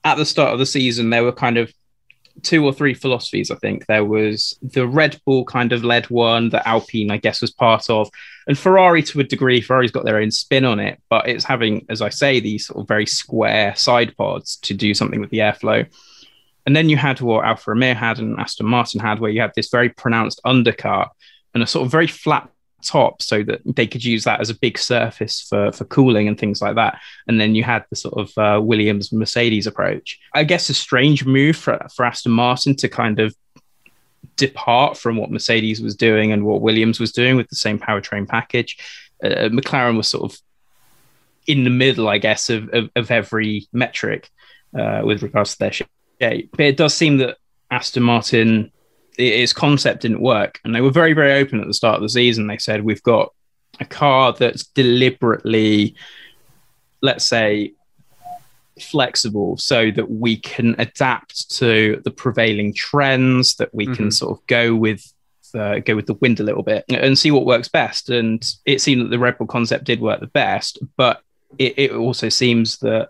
at 0.04 0.16
the 0.16 0.26
start 0.26 0.54
of 0.54 0.60
the 0.60 0.66
season 0.66 1.10
there 1.10 1.24
were 1.24 1.32
kind 1.32 1.58
of 1.58 1.72
two 2.44 2.66
or 2.66 2.74
three 2.74 2.94
philosophies. 2.94 3.52
I 3.52 3.56
think 3.56 3.86
there 3.86 4.06
was 4.06 4.58
the 4.62 4.88
Red 4.88 5.20
Bull 5.26 5.46
kind 5.46 5.72
of 5.72 5.84
led 5.84 6.06
one 6.10 6.50
that 6.50 6.68
Alpine, 6.68 7.12
I 7.12 7.18
guess, 7.18 7.42
was 7.42 7.52
part 7.52 7.90
of, 7.90 8.10
and 8.48 8.58
Ferrari 8.58 9.04
to 9.04 9.20
a 9.20 9.24
degree. 9.24 9.62
Ferrari's 9.62 9.92
got 9.92 10.06
their 10.06 10.18
own 10.18 10.32
spin 10.32 10.66
on 10.66 10.80
it, 10.80 11.02
but 11.10 11.28
it's 11.28 11.44
having, 11.44 11.86
as 11.90 12.02
I 12.02 12.10
say, 12.10 12.40
these 12.40 12.68
sort 12.68 12.82
of 12.82 12.88
very 12.88 13.06
square 13.06 13.76
side 13.76 14.16
pods 14.18 14.58
to 14.58 14.74
do 14.74 14.94
something 14.94 15.20
with 15.20 15.30
the 15.30 15.40
airflow. 15.40 15.86
And 16.66 16.76
then 16.76 16.90
you 16.90 16.98
had 16.98 17.22
what 17.22 17.46
Alfa 17.46 17.72
Romeo 17.72 17.94
had 17.94 18.20
and 18.20 18.38
Aston 18.40 18.68
Martin 18.68 19.00
had, 19.00 19.20
where 19.20 19.32
you 19.32 19.42
had 19.42 19.54
this 19.56 19.70
very 19.70 19.90
pronounced 19.90 20.42
undercut 20.44 21.12
and 21.54 21.64
a 21.64 21.68
sort 21.68 21.86
of 21.86 21.92
very 21.92 22.08
flat 22.08 22.50
top 22.84 23.22
so 23.22 23.44
that 23.44 23.62
they 23.66 23.88
could 23.88 24.04
use 24.04 24.24
that 24.24 24.40
as 24.40 24.50
a 24.50 24.60
big 24.60 24.78
surface 24.78 25.42
for 25.42 25.72
for 25.72 25.86
cooling 25.86 26.28
and 26.28 26.40
things 26.40 26.62
like 26.62 26.76
that. 26.76 27.00
And 27.28 27.40
then 27.40 27.56
you 27.56 27.64
had 27.64 27.86
the 27.90 27.96
sort 27.96 28.18
of 28.18 28.38
uh, 28.38 28.62
williams 28.62 29.12
mercedes 29.12 29.68
approach. 29.68 30.20
I 30.34 30.44
guess 30.44 30.70
a 30.70 30.74
strange 30.74 31.26
move 31.26 31.56
for, 31.56 31.86
for 31.96 32.06
aston 32.06 32.32
martin 32.32 32.76
to 32.78 32.90
kind 32.90 33.20
of 33.20 33.36
depart 34.36 34.98
from 34.98 35.18
what 35.18 35.32
mercedes 35.32 35.82
was 35.82 35.96
doing 35.96 36.32
and 36.32 36.46
what 36.46 36.62
williams 36.62 37.00
was 37.00 37.12
doing 37.12 37.36
with 37.36 37.50
the 37.50 37.56
same 37.56 37.80
powertrain 37.80 38.28
package. 38.28 38.78
Uh, 39.24 39.50
mclaren 39.50 39.98
was 39.98 40.08
sort 40.08 40.32
of 40.32 40.40
in 41.48 41.64
the 41.64 41.70
middle 41.70 42.08
i 42.08 42.20
guess 42.20 42.50
of, 42.50 42.70
of, 42.74 42.90
of 42.96 43.10
every 43.10 43.68
metric 43.74 44.30
uh, 44.78 45.02
with 45.04 45.24
regards 45.24 45.54
to 45.54 45.60
their 45.60 45.72
shape. 45.72 45.90
But 46.20 46.60
it 46.60 46.78
does 46.78 46.94
seem 46.94 47.18
that 47.18 47.38
aston 47.72 48.04
martin 48.04 48.72
its 49.18 49.54
concept 49.54 50.02
didn't 50.02 50.22
work. 50.22 50.60
And 50.64 50.74
they 50.74 50.82
were 50.82 50.92
very, 50.92 51.14
very 51.14 51.34
open 51.34 51.60
at 51.60 51.68
the 51.68 51.74
start 51.74 51.96
of 51.96 52.02
the 52.02 52.10
season. 52.10 52.48
They 52.48 52.58
said, 52.58 52.84
we've 52.84 53.04
got 53.04 53.34
a 53.80 53.86
car 53.86 54.34
that's 54.34 54.66
deliberately, 54.68 55.96
let's 57.02 57.26
say, 57.26 57.74
flexible 58.80 59.58
so 59.58 59.92
that 59.92 60.10
we 60.10 60.38
can 60.38 60.76
adapt 60.78 61.50
to 61.58 62.02
the 62.04 62.12
prevailing 62.12 62.74
trends, 62.74 63.56
that 63.56 63.74
we 63.74 63.86
mm-hmm. 63.86 63.96
can 63.96 64.12
sort 64.12 64.38
of 64.38 64.46
go 64.48 64.76
with 64.76 65.04
uh, 65.56 65.80
go 65.80 65.96
with 65.96 66.06
the 66.06 66.14
wind 66.16 66.40
a 66.40 66.44
little 66.44 66.62
bit 66.62 66.84
and 66.90 67.18
see 67.18 67.32
what 67.32 67.46
works 67.46 67.70
best. 67.70 68.10
And 68.10 68.46
it 68.66 68.82
seemed 68.82 69.02
that 69.02 69.10
the 69.10 69.20
Red 69.20 69.38
Bull 69.38 69.48
concept 69.48 69.86
did 69.86 70.02
work 70.02 70.20
the 70.20 70.28
best, 70.28 70.80
but 70.98 71.22
it, 71.58 71.74
it 71.78 71.92
also 71.92 72.30
seems 72.30 72.78
that 72.80 73.10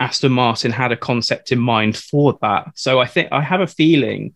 Aston 0.00 0.32
Martin 0.32 0.72
had 0.72 0.92
a 0.92 0.96
concept 0.96 1.52
in 1.52 1.58
mind 1.58 1.96
for 1.96 2.36
that. 2.42 2.72
So 2.74 2.98
I 2.98 3.06
think 3.06 3.28
I 3.32 3.40
have 3.40 3.60
a 3.60 3.66
feeling 3.66 4.34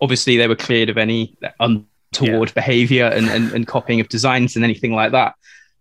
obviously 0.00 0.36
they 0.36 0.48
were 0.48 0.56
cleared 0.56 0.88
of 0.88 0.98
any 0.98 1.36
untoward 1.58 2.48
yeah. 2.48 2.54
behavior 2.54 3.04
and, 3.06 3.28
and, 3.28 3.52
and 3.52 3.66
copying 3.66 4.00
of 4.00 4.08
designs 4.08 4.56
and 4.56 4.64
anything 4.64 4.92
like 4.92 5.12
that. 5.12 5.34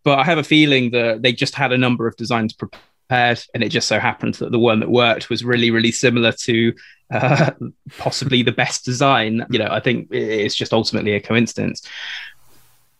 But 0.03 0.19
I 0.19 0.23
have 0.23 0.38
a 0.38 0.43
feeling 0.43 0.91
that 0.91 1.21
they 1.21 1.33
just 1.33 1.55
had 1.55 1.71
a 1.71 1.77
number 1.77 2.07
of 2.07 2.15
designs 2.15 2.53
prepared, 2.53 3.43
and 3.53 3.63
it 3.63 3.69
just 3.69 3.88
so 3.88 3.99
happened 3.99 4.35
that 4.35 4.51
the 4.51 4.59
one 4.59 4.79
that 4.79 4.89
worked 4.89 5.29
was 5.29 5.43
really, 5.43 5.71
really 5.71 5.91
similar 5.91 6.31
to 6.31 6.73
uh, 7.11 7.51
possibly 7.97 8.43
the 8.43 8.51
best 8.51 8.85
design. 8.85 9.45
You 9.49 9.59
know, 9.59 9.67
I 9.69 9.79
think 9.79 10.07
it's 10.11 10.55
just 10.55 10.73
ultimately 10.73 11.13
a 11.13 11.19
coincidence. 11.19 11.88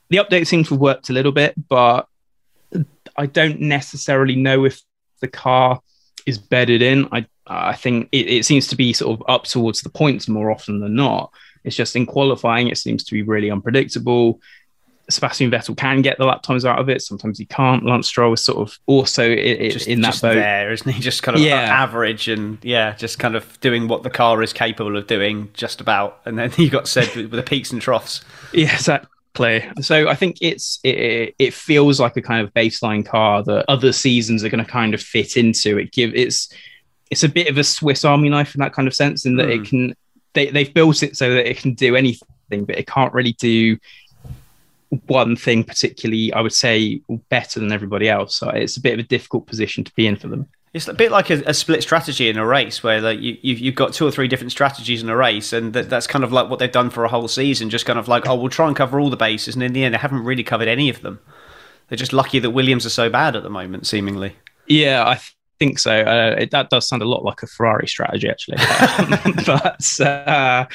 The 0.10 0.18
update 0.18 0.48
seems 0.48 0.68
to 0.68 0.74
have 0.74 0.82
worked 0.82 1.10
a 1.10 1.14
little 1.14 1.32
bit, 1.32 1.54
but 1.70 2.08
I 3.16 3.26
don't 3.28 3.62
necessarily 3.62 4.36
know 4.36 4.66
if 4.66 4.82
the 5.22 5.28
car 5.28 5.82
is 6.26 6.38
bedded 6.38 6.82
in. 6.82 7.08
I 7.12 7.26
I 7.50 7.76
think 7.76 8.10
it, 8.12 8.28
it, 8.28 8.46
seems 8.46 8.68
to 8.68 8.76
be 8.76 8.94
sort 8.94 9.20
of 9.20 9.26
up 9.28 9.46
towards 9.46 9.82
the 9.82 9.90
points 9.90 10.28
more 10.28 10.52
often 10.52 10.80
than 10.80 10.96
not. 10.96 11.32
It's 11.64 11.76
just 11.76 11.96
in 11.96 12.06
qualifying, 12.06 12.68
it 12.68 12.78
seems 12.78 13.04
to 13.06 13.14
be 13.14 13.24
really 13.24 13.50
unpredictable. 13.52 14.40
Sebastian 15.10 15.50
Vettel 15.50 15.76
can 15.76 16.02
get 16.02 16.18
the 16.18 16.26
lap 16.26 16.44
times 16.44 16.66
out 16.66 16.80
of 16.80 16.88
it. 16.88 17.02
Sometimes 17.02 17.40
he 17.40 17.46
can't. 17.46 17.84
Lance 17.84 18.08
Stroll 18.08 18.34
is 18.34 18.44
sort 18.44 18.60
of 18.60 18.78
also 18.86 19.28
it, 19.30 19.72
just, 19.72 19.88
in 19.88 20.02
that 20.02 20.12
just 20.12 20.22
boat. 20.22 20.36
There, 20.36 20.72
isn't 20.72 20.92
he? 20.92 21.02
Just 21.10 21.24
kind 21.24 21.36
of 21.36 21.44
yeah. 21.44 21.56
average 21.56 22.28
and 22.28 22.60
yeah, 22.62 22.94
just 22.94 23.18
kind 23.18 23.36
of 23.36 23.60
doing 23.62 23.88
what 23.88 24.04
the 24.04 24.10
car 24.10 24.44
is 24.44 24.54
capable 24.54 24.96
of 24.96 25.08
doing, 25.08 25.50
just 25.54 25.82
about. 25.82 26.20
And 26.26 26.38
then 26.38 26.52
you 26.58 26.70
got 26.70 26.88
said 26.88 27.14
with 27.16 27.32
the 27.32 27.44
peaks 27.44 27.72
and 27.72 27.82
troughs. 27.82 28.24
Yeah, 28.54 28.74
exactly. 28.74 29.70
So 29.82 30.08
I 30.08 30.16
think 30.16 30.38
it's 30.42 30.80
it, 30.84 31.36
it 31.38 31.54
feels 31.54 32.00
like 32.00 32.18
a 32.18 32.22
kind 32.22 32.46
of 32.46 32.54
baseline 32.54 33.06
car 33.06 33.44
that 33.44 33.66
other 33.68 33.94
seasons 33.94 34.44
are 34.44 34.50
going 34.50 34.64
to 34.64 34.70
kind 34.70 34.94
of 34.94 35.02
fit 35.02 35.38
into. 35.38 35.78
It 35.78 35.92
give 35.92 36.14
it's 36.16 36.52
it's 37.10 37.24
a 37.24 37.30
bit 37.30 37.48
of 37.48 37.58
a 37.58 37.64
Swiss 37.64 38.06
Army 38.06 38.30
knife 38.30 38.56
in 38.56 38.60
that 38.60 38.74
kind 38.74 38.88
of 38.88 38.94
sense, 38.94 39.26
in 39.26 39.36
that 39.38 39.48
mm. 39.48 39.56
it 39.56 39.58
hmm. 39.58 39.64
can 39.64 39.96
they 40.34 40.50
they've 40.50 40.74
built 40.74 41.04
it 41.04 41.18
so 41.18 41.34
that 41.34 41.50
it 41.50 41.58
can 41.58 41.74
do 41.74 41.96
anything, 41.96 42.66
but 42.66 42.78
it 42.78 42.88
can't 42.88 43.14
really 43.14 43.34
do 43.34 43.78
one 45.06 45.36
thing 45.36 45.64
particularly, 45.64 46.34
I 46.34 46.42
would 46.42 46.54
say, 46.54 47.02
better 47.30 47.60
than 47.60 47.72
everybody 47.72 48.10
else. 48.10 48.36
So 48.36 48.50
it's 48.50 48.78
a 48.78 48.82
bit 48.82 48.94
of 48.94 49.00
a 49.00 49.08
difficult 49.08 49.46
position 49.46 49.84
to 49.84 49.94
be 49.94 50.08
in 50.08 50.16
for 50.16 50.28
them. 50.28 50.48
It's 50.72 50.88
a 50.88 50.94
bit 50.94 51.12
like 51.12 51.32
a, 51.32 51.42
a 51.48 51.54
split 51.54 51.82
strategy 51.82 52.30
in 52.30 52.38
a 52.38 52.46
race 52.46 52.84
where 52.84 53.02
like 53.02 53.20
you, 53.20 53.38
you've 53.42 53.76
got 53.76 53.94
two 53.94 54.06
or 54.06 54.12
three 54.12 54.28
different 54.28 54.52
strategies 54.52 55.02
in 55.02 55.10
a 55.10 55.16
race, 55.16 55.52
and 55.52 55.74
that, 55.74 55.90
that's 55.90 56.06
kind 56.06 56.24
of 56.24 56.32
like 56.32 56.50
what 56.50 56.60
they've 56.60 56.72
done 56.72 56.92
for 56.92 57.04
a 57.06 57.10
whole 57.10 57.28
season. 57.28 57.72
Just 57.72 57.88
kind 57.88 57.98
of 57.98 58.08
like, 58.08 58.28
oh, 58.28 58.36
we'll 58.36 58.50
try 58.50 58.68
and 58.68 58.76
cover 58.76 59.00
all 59.00 59.10
the 59.10 59.18
bases, 59.18 59.56
and 59.56 59.64
in 59.64 59.74
the 59.74 59.84
end, 59.84 59.96
they 59.96 60.00
haven't 60.00 60.24
really 60.24 60.44
covered 60.44 60.68
any 60.68 60.90
of 60.90 61.02
them. 61.02 61.20
They're 61.88 61.98
just 61.98 62.14
lucky 62.14 62.38
that 62.38 62.52
Williams 62.52 62.86
are 62.86 62.92
so 62.92 63.10
bad 63.10 63.36
at 63.36 63.42
the 63.42 63.50
moment, 63.50 63.88
seemingly. 63.88 64.36
Yeah, 64.68 65.04
I 65.08 65.20
think 65.60 65.80
so. 65.80 65.92
Uh, 65.92 66.36
it, 66.40 66.52
that 66.52 66.70
does 66.70 66.88
sound 66.88 67.02
a 67.02 67.08
lot 67.08 67.24
like 67.24 67.44
a 67.44 67.48
Ferrari 67.48 67.88
strategy, 67.88 68.30
actually. 68.30 68.58
but 69.46 70.00
uh, 70.02 70.66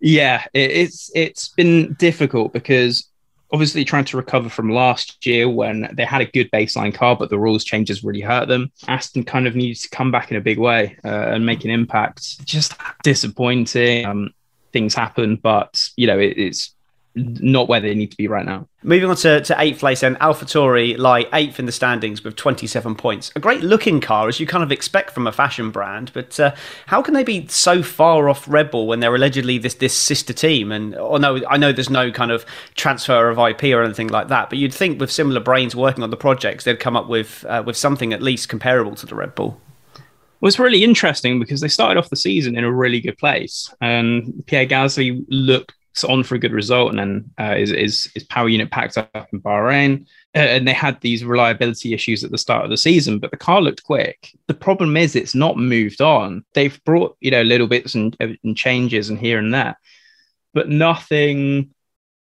yeah, 0.00 0.44
it, 0.54 0.70
it's 0.70 1.10
it's 1.14 1.48
been 1.48 1.94
difficult 1.94 2.52
because 2.52 3.08
obviously 3.52 3.84
trying 3.84 4.04
to 4.04 4.16
recover 4.16 4.48
from 4.48 4.70
last 4.70 5.24
year 5.26 5.48
when 5.48 5.88
they 5.94 6.04
had 6.04 6.20
a 6.20 6.26
good 6.26 6.50
baseline 6.50 6.94
car, 6.94 7.16
but 7.16 7.30
the 7.30 7.38
rules 7.38 7.64
changes 7.64 8.04
really 8.04 8.20
hurt 8.20 8.46
them. 8.46 8.70
Aston 8.86 9.24
kind 9.24 9.46
of 9.46 9.56
needs 9.56 9.82
to 9.82 9.88
come 9.88 10.10
back 10.10 10.30
in 10.30 10.36
a 10.36 10.40
big 10.40 10.58
way 10.58 10.96
uh, 11.04 11.08
and 11.08 11.46
make 11.46 11.64
an 11.64 11.70
impact. 11.70 12.44
Just 12.44 12.74
disappointing. 13.02 14.06
Um, 14.06 14.30
things 14.72 14.94
happen, 14.94 15.36
but 15.36 15.80
you 15.96 16.06
know 16.06 16.18
it, 16.18 16.36
it's 16.36 16.74
not 17.14 17.68
where 17.68 17.80
they 17.80 17.94
need 17.94 18.10
to 18.10 18.16
be 18.16 18.28
right 18.28 18.46
now. 18.46 18.66
Moving 18.82 19.10
on 19.10 19.16
to, 19.16 19.40
to 19.40 19.60
eighth 19.60 19.80
place, 19.80 20.00
then 20.00 20.16
AlphaTauri 20.16 20.96
lie 20.98 21.26
eighth 21.32 21.58
in 21.58 21.66
the 21.66 21.72
standings 21.72 22.22
with 22.22 22.36
27 22.36 22.94
points. 22.94 23.32
A 23.34 23.40
great 23.40 23.60
looking 23.62 24.00
car, 24.00 24.28
as 24.28 24.38
you 24.38 24.46
kind 24.46 24.62
of 24.62 24.70
expect 24.70 25.10
from 25.10 25.26
a 25.26 25.32
fashion 25.32 25.70
brand, 25.70 26.12
but 26.14 26.38
uh, 26.38 26.54
how 26.86 27.02
can 27.02 27.14
they 27.14 27.24
be 27.24 27.46
so 27.48 27.82
far 27.82 28.28
off 28.28 28.46
Red 28.48 28.70
Bull 28.70 28.86
when 28.86 29.00
they're 29.00 29.14
allegedly 29.14 29.58
this 29.58 29.74
this 29.74 29.94
sister 29.94 30.32
team? 30.32 30.70
And 30.70 30.94
or 30.94 31.14
oh, 31.14 31.16
no, 31.16 31.40
I 31.48 31.56
know 31.56 31.72
there's 31.72 31.90
no 31.90 32.12
kind 32.12 32.30
of 32.30 32.46
transfer 32.76 33.28
of 33.28 33.38
IP 33.38 33.64
or 33.74 33.82
anything 33.82 34.08
like 34.08 34.28
that, 34.28 34.48
but 34.48 34.58
you'd 34.58 34.74
think 34.74 35.00
with 35.00 35.10
similar 35.10 35.40
brains 35.40 35.74
working 35.74 36.04
on 36.04 36.10
the 36.10 36.16
projects, 36.16 36.64
they'd 36.64 36.80
come 36.80 36.96
up 36.96 37.08
with 37.08 37.44
uh, 37.48 37.62
with 37.66 37.76
something 37.76 38.12
at 38.12 38.22
least 38.22 38.48
comparable 38.48 38.94
to 38.94 39.06
the 39.06 39.14
Red 39.14 39.34
Bull. 39.34 39.60
Well, 40.40 40.46
it's 40.46 40.58
really 40.60 40.84
interesting 40.84 41.40
because 41.40 41.60
they 41.60 41.68
started 41.68 41.98
off 41.98 42.10
the 42.10 42.16
season 42.16 42.56
in 42.56 42.62
a 42.62 42.72
really 42.72 43.00
good 43.00 43.18
place, 43.18 43.74
and 43.80 44.44
Pierre 44.46 44.66
Gasly 44.66 45.24
looked 45.28 45.74
on 46.08 46.22
for 46.22 46.34
a 46.34 46.38
good 46.38 46.52
result, 46.52 46.90
and 46.90 46.98
then 46.98 47.30
uh, 47.40 47.56
is, 47.56 47.72
is 47.72 48.10
is 48.14 48.24
power 48.24 48.48
unit 48.48 48.70
packed 48.70 48.96
up 48.98 49.28
in 49.32 49.40
Bahrain. 49.40 50.06
Uh, 50.34 50.38
and 50.38 50.68
they 50.68 50.72
had 50.72 51.00
these 51.00 51.24
reliability 51.24 51.94
issues 51.94 52.22
at 52.22 52.30
the 52.30 52.38
start 52.38 52.64
of 52.64 52.70
the 52.70 52.76
season, 52.76 53.18
but 53.18 53.30
the 53.30 53.36
car 53.36 53.60
looked 53.60 53.82
quick. 53.82 54.30
The 54.46 54.54
problem 54.54 54.96
is 54.96 55.16
it's 55.16 55.34
not 55.34 55.56
moved 55.56 56.00
on. 56.00 56.44
They've 56.54 56.82
brought 56.84 57.16
you 57.20 57.30
know 57.30 57.42
little 57.42 57.66
bits 57.66 57.94
and, 57.94 58.16
and 58.20 58.56
changes 58.56 59.10
and 59.10 59.18
here 59.18 59.38
and 59.38 59.52
there, 59.52 59.78
but 60.54 60.68
nothing 60.68 61.74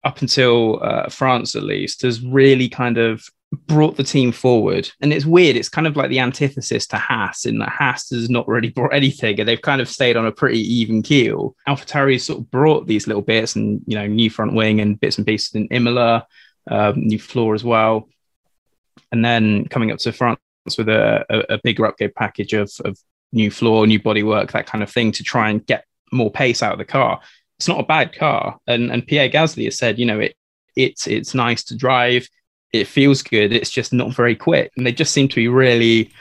up 0.04 0.22
until 0.22 0.82
uh, 0.82 1.10
France 1.10 1.56
at 1.56 1.64
least 1.64 2.04
has 2.04 2.22
really 2.22 2.70
kind 2.70 2.98
of 2.98 3.28
brought 3.66 3.98
the 3.98 4.04
team 4.04 4.32
forward. 4.32 4.90
And 5.02 5.12
it's 5.12 5.26
weird. 5.26 5.56
It's 5.56 5.70
kind 5.70 5.88
of 5.88 5.96
like 5.96 6.10
the 6.10 6.20
antithesis 6.20 6.88
to 6.88 6.98
Haas 6.98 7.46
in 7.46 7.60
that 7.60 7.70
Haas 7.70 8.10
has 8.12 8.30
not 8.30 8.48
really 8.48 8.70
brought 8.70 8.94
anything 8.94 9.40
and 9.40 9.48
they've 9.48 9.62
kind 9.62 9.82
of 9.82 9.90
stayed 9.90 10.18
on 10.18 10.26
a 10.26 10.32
pretty 10.32 10.60
even 10.60 11.02
keel. 11.02 11.56
AlphaTauri 11.68 12.20
sort 12.22 12.40
of 12.40 12.52
brought 12.52 12.88
these 12.88 13.08
little 13.08 13.22
bits 13.22 13.56
and, 13.56 13.82
you 13.88 13.98
know, 13.98 14.08
new 14.08 14.30
front 14.30 14.54
wing 14.54 14.80
and 14.80 15.00
bits 15.00 15.18
and 15.18 15.26
pieces 15.26 15.56
in 15.56 15.68
Imola, 15.68 16.28
um, 16.70 17.08
new 17.08 17.20
floor 17.20 17.56
as 17.56 17.64
well. 17.64 18.08
And 19.12 19.24
then 19.24 19.68
coming 19.68 19.92
up 19.92 20.00
to 20.00 20.12
France 20.12 20.40
with 20.78 20.90
a, 20.90 21.26
a, 21.30 21.56
a 21.56 21.60
bigger 21.64 21.86
upgrade 21.86 22.16
package 22.16 22.54
of, 22.54 22.72
of 22.86 22.98
new 23.32 23.50
floor, 23.50 23.88
new 23.88 24.00
bodywork, 24.00 24.52
that 24.52 24.68
kind 24.68 24.84
of 24.84 24.92
thing 24.92 25.12
to 25.14 25.24
try 25.24 25.50
and 25.50 25.66
get 25.66 25.86
more 26.12 26.32
pace 26.32 26.62
out 26.62 26.74
of 26.74 26.78
the 26.78 26.86
car. 26.86 27.22
It's 27.58 27.68
not 27.68 27.80
a 27.80 27.84
bad 27.84 28.14
car. 28.14 28.60
And, 28.68 28.92
and 28.92 29.06
Pierre 29.06 29.30
Gasly 29.30 29.66
has 29.66 29.78
said, 29.78 29.98
you 29.98 30.06
know, 30.06 30.20
it, 30.20 30.36
it's, 30.76 31.08
it's 31.08 31.34
nice 31.34 31.64
to 31.66 31.76
drive 31.76 32.28
it 32.74 32.86
feels 32.86 33.22
good. 33.22 33.54
It's 33.54 33.70
just 33.70 33.94
not 33.94 34.14
very 34.14 34.36
quick. 34.36 34.72
And 34.78 34.86
they 34.86 34.92
just 34.92 35.14
seem 35.14 35.28
to 35.30 35.36
be 35.36 35.48
really 35.48 36.12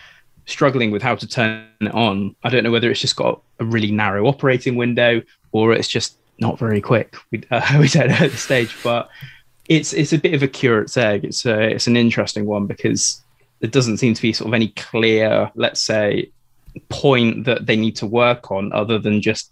struggling 0.47 0.91
with 0.91 1.03
how 1.03 1.17
to 1.17 1.27
turn 1.27 1.67
it 1.81 1.95
on. 1.95 2.35
I 2.45 2.51
don't 2.51 2.65
know 2.65 2.71
whether 2.71 2.91
it's 2.91 3.01
just 3.01 3.17
got 3.17 3.41
a 3.59 3.65
really 3.65 3.91
narrow 3.91 4.27
operating 4.27 4.77
window 4.77 5.23
or 5.53 5.73
it's 5.73 5.89
just 5.89 6.19
not 6.39 6.59
very 6.59 6.81
quick. 6.81 7.17
We, 7.31 7.43
uh, 7.51 7.79
we 7.81 7.89
don't 7.89 8.09
know 8.09 8.15
at 8.15 8.31
the 8.31 8.37
stage, 8.37 8.77
but 8.83 9.09
it's 9.69 9.93
it's 9.93 10.13
a 10.13 10.19
bit 10.19 10.35
of 10.35 10.43
a 10.43 10.49
curate's 10.49 10.97
egg. 10.97 11.25
It's 11.25 11.45
a, 11.45 11.61
it's 11.61 11.87
an 11.87 11.97
interesting 11.97 12.47
one 12.47 12.67
because 12.67 13.21
there 13.61 13.71
doesn't 13.71 13.99
seem 13.99 14.15
to 14.15 14.23
be 14.23 14.33
sort 14.33 14.49
of 14.49 14.55
any 14.55 14.69
clear, 14.69 15.51
let's 15.55 15.83
say, 15.83 16.31
point 16.89 17.45
that 17.47 17.67
they 17.67 17.77
need 17.77 17.97
to 17.97 18.07
work 18.07 18.51
on 18.51 18.73
other 18.73 18.99
than 18.99 19.21
just 19.21 19.51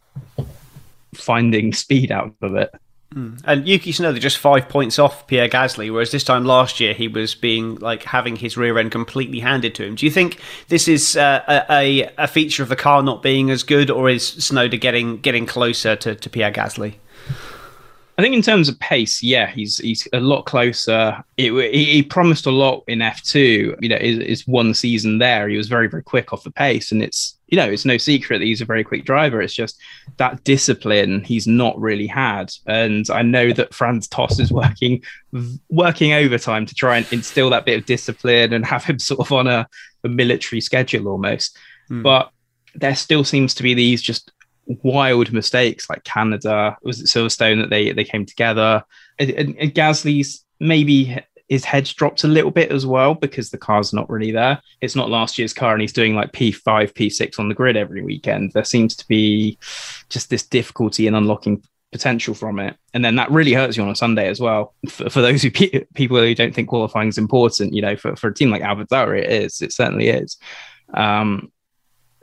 finding 1.14 1.72
speed 1.84 2.12
out 2.12 2.34
of 2.42 2.54
it. 2.54 2.70
Mm. 3.14 3.40
And 3.44 3.66
Yuki 3.66 3.92
Tsunoda 3.92 4.18
just 4.18 4.38
five 4.38 4.68
points 4.68 4.99
off 4.99 5.26
Pierre 5.26 5.49
Gasly, 5.49 5.92
whereas 5.92 6.11
this 6.11 6.25
time 6.25 6.44
last 6.44 6.80
year 6.80 6.94
he 6.94 7.08
was 7.08 7.34
being 7.34 7.76
like 7.76 8.02
having 8.02 8.37
his 8.37 8.56
rear 8.56 8.78
end 8.78 8.90
completely 8.90 9.40
handed 9.40 9.75
to 9.76 9.84
him. 9.84 9.94
Do 9.94 10.06
you 10.06 10.11
think 10.11 10.40
this 10.68 10.88
is 10.88 11.16
uh, 11.16 11.64
a, 11.70 12.11
a 12.18 12.26
feature 12.26 12.62
of 12.62 12.68
the 12.68 12.76
car 12.76 13.02
not 13.02 13.23
being 13.23 13.50
as 13.50 13.62
good, 13.62 13.90
or 13.90 14.08
is 14.08 14.25
Tsunoda 14.25 14.80
getting 14.80 15.18
getting 15.18 15.46
closer 15.46 15.96
to, 15.96 16.14
to 16.14 16.30
Pierre 16.30 16.52
Gasly? 16.52 16.94
I 18.16 18.23
think 18.23 18.35
in 18.35 18.42
terms 18.42 18.68
of 18.68 18.78
pace, 18.78 19.23
yeah, 19.25 19.50
he's 19.50 19.78
he's 19.78 20.06
a 20.12 20.21
lot 20.21 20.47
closer. 20.47 21.23
It, 21.37 21.52
he, 21.75 21.85
he, 21.85 22.02
promised 22.02 22.47
a 22.47 22.50
lot 22.50 22.85
in 22.87 23.02
F 23.02 23.21
two. 23.25 23.76
You 23.80 23.88
know, 23.88 23.99
his, 23.99 24.47
one 24.47 24.73
season 24.73 25.18
there, 25.18 25.49
he 25.49 25.56
was 25.56 25.66
very 25.66 25.88
very 25.88 26.02
quick 26.02 26.33
off 26.33 26.44
the 26.44 26.52
pace, 26.52 26.92
and 26.92 27.02
it's 27.02 27.37
you 27.49 27.56
know 27.56 27.68
it's 27.68 27.85
no 27.85 27.97
secret 27.97 28.38
that 28.38 28.44
he's 28.44 28.61
a 28.61 28.66
very 28.66 28.85
quick 28.85 29.04
driver. 29.04 29.42
It's 29.42 29.54
just 29.54 29.80
that 30.18 30.44
discipline 30.44 31.25
he's 31.25 31.49
not 31.49 31.78
really 31.80 32.06
had, 32.06 32.52
and 32.66 33.04
I 33.11 33.23
know 33.23 33.52
that 33.52 33.75
Franz 33.75 34.06
Tost 34.06 34.38
is 34.38 34.52
working 34.52 35.02
working 35.68 36.12
overtime 36.12 36.66
to 36.66 36.75
try 36.75 36.99
and 36.99 37.12
instill 37.12 37.50
that 37.50 37.66
bit 37.66 37.78
of 37.78 37.87
discipline 37.87 38.52
and 38.52 38.64
have 38.64 38.85
him 38.85 39.00
sort 39.00 39.21
of 39.21 39.33
on 39.33 39.49
a, 39.49 39.66
a 40.04 40.09
military 40.09 40.61
schedule 40.61 41.09
almost. 41.09 41.59
Mm. 41.90 42.04
But 42.04 42.30
there 42.76 42.94
still 42.94 43.25
seems 43.25 43.54
to 43.54 43.62
be 43.62 43.75
these 43.75 44.02
just 44.02 44.33
wild 44.66 45.33
mistakes 45.33 45.90
like 45.90 46.04
Canada 46.04 46.76
was 46.83 47.00
it 47.00 47.06
Silverstone 47.06 47.61
that 47.61 47.71
they 47.71 47.92
they 47.92 48.04
came 48.04 48.25
together 48.25 48.83
and, 49.18 49.30
and, 49.30 49.56
and 49.59 49.75
Gasly's 49.75 50.44
maybe 50.61 51.18
his 51.49 51.64
head's 51.64 51.92
dropped 51.92 52.25
a 52.25 52.28
little 52.28 52.50
bit 52.50 52.73
as 52.73 52.87
well 52.87 53.14
because 53.14 53.50
the 53.50 53.59
car's 53.59 53.92
not 53.92 54.09
really 54.09 54.30
there. 54.30 54.61
It's 54.80 54.97
not 54.97 55.11
last 55.11 55.38
year's 55.38 55.52
car, 55.52 55.73
and 55.73 55.80
he's 55.80 55.92
doing 55.92 56.14
like 56.14 56.33
P5, 56.33 56.92
P6 56.94 57.38
on 57.38 57.49
the 57.49 57.54
grid 57.54 57.76
every 57.76 58.02
weekend. 58.02 58.52
There 58.52 58.64
seems 58.64 58.97
to 58.97 59.06
be 59.06 59.59
just 60.09 60.30
this 60.30 60.47
difficulty 60.47 61.06
in 61.06 61.14
unlocking 61.14 61.62
potential 61.92 62.35
from 62.35 62.59
it, 62.59 62.76
and 62.94 63.04
then 63.04 63.16
that 63.16 63.30
really 63.30 63.52
hurts 63.52 63.76
you 63.76 63.83
on 63.83 63.90
a 63.90 63.97
Sunday 63.97 64.28
as 64.28 64.40
well. 64.40 64.75
For, 64.88 65.11
for 65.11 65.21
those 65.21 65.42
who 65.42 65.50
people 65.50 66.18
who 66.18 66.35
don't 66.35 66.54
think 66.54 66.68
qualifying 66.68 67.09
is 67.09 67.18
important, 67.18 67.75
you 67.75 67.83
know, 67.83 67.97
for, 67.97 68.16
for 68.16 68.28
a 68.28 68.35
team 68.35 68.50
like 68.50 68.62
AlphaTauri, 68.62 69.23
it 69.23 69.30
is. 69.30 69.61
It 69.61 69.73
certainly 69.73 70.09
is. 70.09 70.38
Um, 70.94 71.52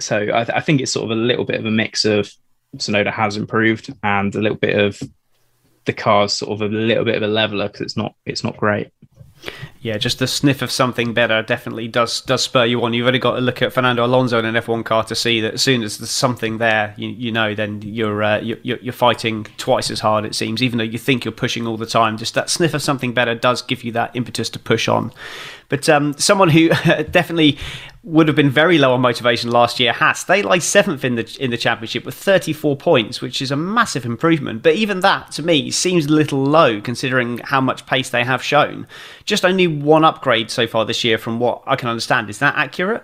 so 0.02 0.18
I, 0.34 0.44
th- 0.44 0.56
I, 0.56 0.60
think 0.60 0.82
it's 0.82 0.92
sort 0.92 1.06
of 1.06 1.18
a 1.18 1.22
little 1.22 1.46
bit 1.46 1.60
of 1.60 1.66
a 1.66 1.72
mix 1.72 2.06
of 2.06 2.32
Tsunoda 2.78 3.12
has 3.12 3.38
improved 3.38 3.94
and 4.04 4.34
a 4.36 4.42
little 4.42 4.58
bit 4.58 4.78
of 4.78 5.02
the 5.86 5.94
car's 5.94 6.34
sort 6.34 6.52
of 6.52 6.62
a 6.62 6.74
little 6.74 7.06
bit 7.06 7.16
of 7.16 7.24
a 7.24 7.28
leveler 7.28 7.68
because 7.68 7.82
it's 7.82 7.98
not 7.98 8.16
it's 8.26 8.44
not 8.44 8.58
great. 8.58 8.92
Yeah, 9.82 9.98
just 9.98 10.20
the 10.20 10.28
sniff 10.28 10.62
of 10.62 10.70
something 10.70 11.14
better 11.16 11.42
definitely 11.42 11.88
does 11.88 12.22
does 12.22 12.44
spur 12.44 12.66
you 12.66 12.84
on. 12.84 12.94
You've 12.94 13.08
only 13.08 13.18
got 13.18 13.36
to 13.36 13.42
look 13.42 13.64
at 13.64 13.74
Fernando 13.74 14.06
Alonso 14.06 14.38
in 14.38 14.46
an 14.46 14.54
F1 14.54 14.86
car 14.86 15.04
to 15.06 15.16
see 15.16 15.42
that 15.42 15.56
as 15.56 15.64
soon 15.64 15.82
as 15.82 15.98
there's 15.98 16.12
something 16.12 16.60
there, 16.60 16.94
you, 16.98 17.10
you 17.10 17.32
know, 17.32 17.56
then 17.56 17.82
you're, 17.82 18.22
uh, 18.22 18.40
you're 18.40 18.78
you're 18.78 18.94
fighting 18.94 19.46
twice 19.58 19.90
as 19.90 20.00
hard. 20.00 20.26
It 20.26 20.36
seems, 20.36 20.62
even 20.62 20.78
though 20.78 20.84
you 20.84 21.00
think 21.00 21.26
you're 21.26 21.32
pushing 21.32 21.66
all 21.66 21.78
the 21.78 21.88
time. 21.88 22.18
Just 22.18 22.36
that 22.36 22.52
sniff 22.52 22.76
of 22.76 22.84
something 22.84 23.14
better 23.14 23.34
does 23.34 23.64
give 23.64 23.84
you 23.84 23.92
that 23.94 24.16
impetus 24.16 24.50
to 24.52 24.60
push 24.60 24.88
on. 24.88 25.12
But 25.72 25.88
um, 25.88 26.14
someone 26.18 26.50
who 26.50 26.68
definitely 27.12 27.58
would 28.04 28.28
have 28.28 28.36
been 28.36 28.50
very 28.50 28.78
low 28.78 28.94
on 28.94 29.00
motivation 29.00 29.52
last 29.52 29.80
year. 29.80 29.94
Haas 29.94 30.26
they 30.26 30.42
lie 30.42 30.58
seventh 30.58 31.06
in 31.06 31.16
the 31.16 31.38
in 31.40 31.50
the 31.50 31.58
championship 31.58 32.04
with 32.04 32.14
34 32.14 32.76
points, 32.76 33.22
which 33.22 33.42
is 33.42 33.52
a 33.52 33.56
massive 33.56 34.06
improvement. 34.06 34.64
But 34.64 34.76
even 34.76 35.00
that, 35.00 35.32
to 35.34 35.44
me, 35.44 35.72
seems 35.72 36.08
a 36.08 36.12
little 36.12 36.44
low 36.44 36.82
considering 36.82 37.38
how 37.38 37.62
much 37.62 37.86
pace 37.86 38.10
they 38.10 38.26
have 38.26 38.44
shown. 38.44 38.86
Just 39.24 39.46
only 39.46 39.66
one 39.66 40.04
upgrade 40.04 40.52
so 40.52 40.68
far 40.68 40.84
this 40.84 41.06
year, 41.06 41.18
from 41.18 41.40
what 41.40 41.64
I 41.66 41.78
can 41.78 41.88
understand. 41.88 42.30
Is 42.30 42.40
that 42.40 42.56
accurate? 42.58 43.04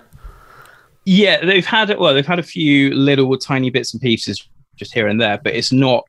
Yeah, 1.05 1.45
they've 1.45 1.65
had 1.65 1.97
well, 1.97 2.13
they've 2.13 2.27
had 2.27 2.39
a 2.39 2.43
few 2.43 2.93
little 2.93 3.37
tiny 3.37 3.69
bits 3.69 3.93
and 3.93 4.01
pieces 4.01 4.45
just 4.75 4.93
here 4.93 5.07
and 5.07 5.21
there, 5.21 5.39
but 5.41 5.55
it's 5.55 5.71
not 5.71 6.03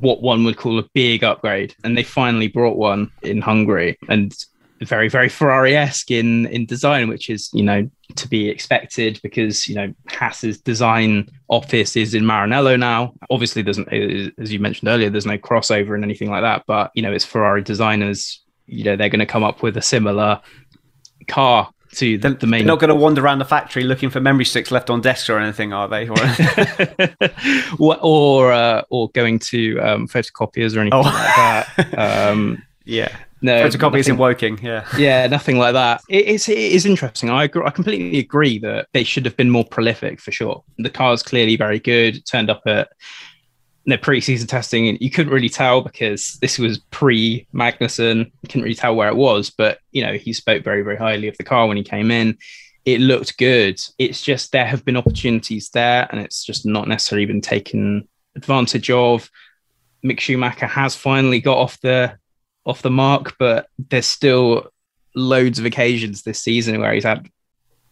what 0.00 0.20
one 0.20 0.44
would 0.44 0.58
call 0.58 0.78
a 0.78 0.88
big 0.92 1.24
upgrade. 1.24 1.74
And 1.82 1.96
they 1.96 2.02
finally 2.02 2.48
brought 2.48 2.76
one 2.76 3.10
in 3.22 3.40
Hungary, 3.40 3.96
and 4.10 4.36
very 4.84 5.08
very 5.08 5.28
Ferrari-esque 5.28 6.10
in 6.10 6.46
in 6.46 6.66
design, 6.66 7.08
which 7.08 7.30
is 7.30 7.50
you 7.52 7.62
know 7.62 7.88
to 8.16 8.28
be 8.28 8.48
expected 8.48 9.20
because 9.22 9.68
you 9.68 9.74
know 9.74 9.92
Haas's 10.08 10.60
design 10.60 11.28
office 11.48 11.96
is 11.96 12.14
in 12.14 12.24
Maranello 12.24 12.78
now. 12.78 13.14
Obviously, 13.30 13.62
there's 13.62 13.78
as 13.78 14.52
you 14.52 14.58
mentioned 14.58 14.88
earlier, 14.88 15.10
there's 15.10 15.26
no 15.26 15.38
crossover 15.38 15.94
and 15.94 16.04
anything 16.04 16.30
like 16.30 16.42
that. 16.42 16.64
But 16.66 16.90
you 16.94 17.02
know, 17.02 17.12
it's 17.12 17.24
Ferrari 17.24 17.62
designers. 17.62 18.42
You 18.66 18.84
know, 18.84 18.96
they're 18.96 19.10
going 19.10 19.20
to 19.20 19.26
come 19.26 19.44
up 19.44 19.62
with 19.62 19.76
a 19.76 19.82
similar 19.82 20.40
car 21.28 21.70
to 21.94 22.18
the, 22.18 22.30
the 22.30 22.46
main. 22.46 22.60
They're 22.60 22.74
not 22.74 22.80
going 22.80 22.88
to 22.88 22.94
wander 22.94 23.22
around 23.24 23.38
the 23.38 23.44
factory 23.44 23.84
looking 23.84 24.10
for 24.10 24.20
memory 24.20 24.44
sticks 24.44 24.70
left 24.70 24.90
on 24.90 25.00
desks 25.00 25.28
or 25.30 25.38
anything, 25.38 25.72
are 25.72 25.88
they? 25.88 26.08
or 26.08 26.16
or, 28.00 28.52
uh, 28.52 28.82
or 28.90 29.10
going 29.10 29.38
to 29.40 29.78
um, 29.80 30.08
photocopiers 30.08 30.76
or 30.76 30.80
anything 30.80 30.94
oh. 30.94 31.00
like 31.00 31.36
that. 31.36 31.64
Um, 32.30 32.62
yeah 32.84 33.16
no 33.44 33.68
photocopies 33.68 34.08
in 34.08 34.16
Woking. 34.16 34.58
Yeah, 34.62 34.86
yeah, 34.96 35.26
nothing 35.26 35.58
like 35.58 35.74
that. 35.74 36.00
It 36.08 36.26
is 36.26 36.48
it 36.48 36.56
is 36.56 36.86
interesting. 36.86 37.28
I 37.28 37.44
agree, 37.44 37.62
I 37.64 37.70
completely 37.70 38.18
agree 38.18 38.58
that 38.60 38.88
they 38.92 39.04
should 39.04 39.26
have 39.26 39.36
been 39.36 39.50
more 39.50 39.66
prolific 39.66 40.20
for 40.20 40.32
sure. 40.32 40.64
The 40.78 40.88
car's 40.88 41.22
clearly 41.22 41.56
very 41.56 41.78
good. 41.78 42.16
It 42.16 42.26
turned 42.26 42.48
up 42.48 42.62
at 42.66 42.88
their 43.84 43.98
pre-season 43.98 44.48
testing, 44.48 44.88
and 44.88 44.98
you 44.98 45.10
couldn't 45.10 45.32
really 45.32 45.50
tell 45.50 45.82
because 45.82 46.38
this 46.40 46.58
was 46.58 46.78
pre 46.90 47.46
Magnussen. 47.52 48.24
You 48.24 48.48
couldn't 48.48 48.62
really 48.62 48.74
tell 48.74 48.96
where 48.96 49.08
it 49.08 49.16
was, 49.16 49.50
but 49.50 49.78
you 49.92 50.04
know 50.04 50.14
he 50.14 50.32
spoke 50.32 50.64
very 50.64 50.82
very 50.82 50.96
highly 50.96 51.28
of 51.28 51.36
the 51.36 51.44
car 51.44 51.66
when 51.66 51.76
he 51.76 51.84
came 51.84 52.10
in. 52.10 52.38
It 52.86 53.00
looked 53.00 53.36
good. 53.36 53.78
It's 53.98 54.22
just 54.22 54.52
there 54.52 54.66
have 54.66 54.86
been 54.86 54.96
opportunities 54.96 55.68
there, 55.68 56.08
and 56.10 56.18
it's 56.18 56.44
just 56.44 56.64
not 56.64 56.88
necessarily 56.88 57.26
been 57.26 57.42
taken 57.42 58.08
advantage 58.36 58.88
of. 58.88 59.30
Mick 60.02 60.20
Schumacher 60.20 60.66
has 60.66 60.94
finally 60.94 61.40
got 61.40 61.56
off 61.56 61.80
the 61.80 62.18
off 62.64 62.82
the 62.82 62.90
mark, 62.90 63.36
but 63.38 63.68
there's 63.90 64.06
still 64.06 64.70
loads 65.14 65.58
of 65.58 65.64
occasions 65.64 66.22
this 66.22 66.42
season 66.42 66.80
where 66.80 66.92
he's 66.92 67.04
had 67.04 67.28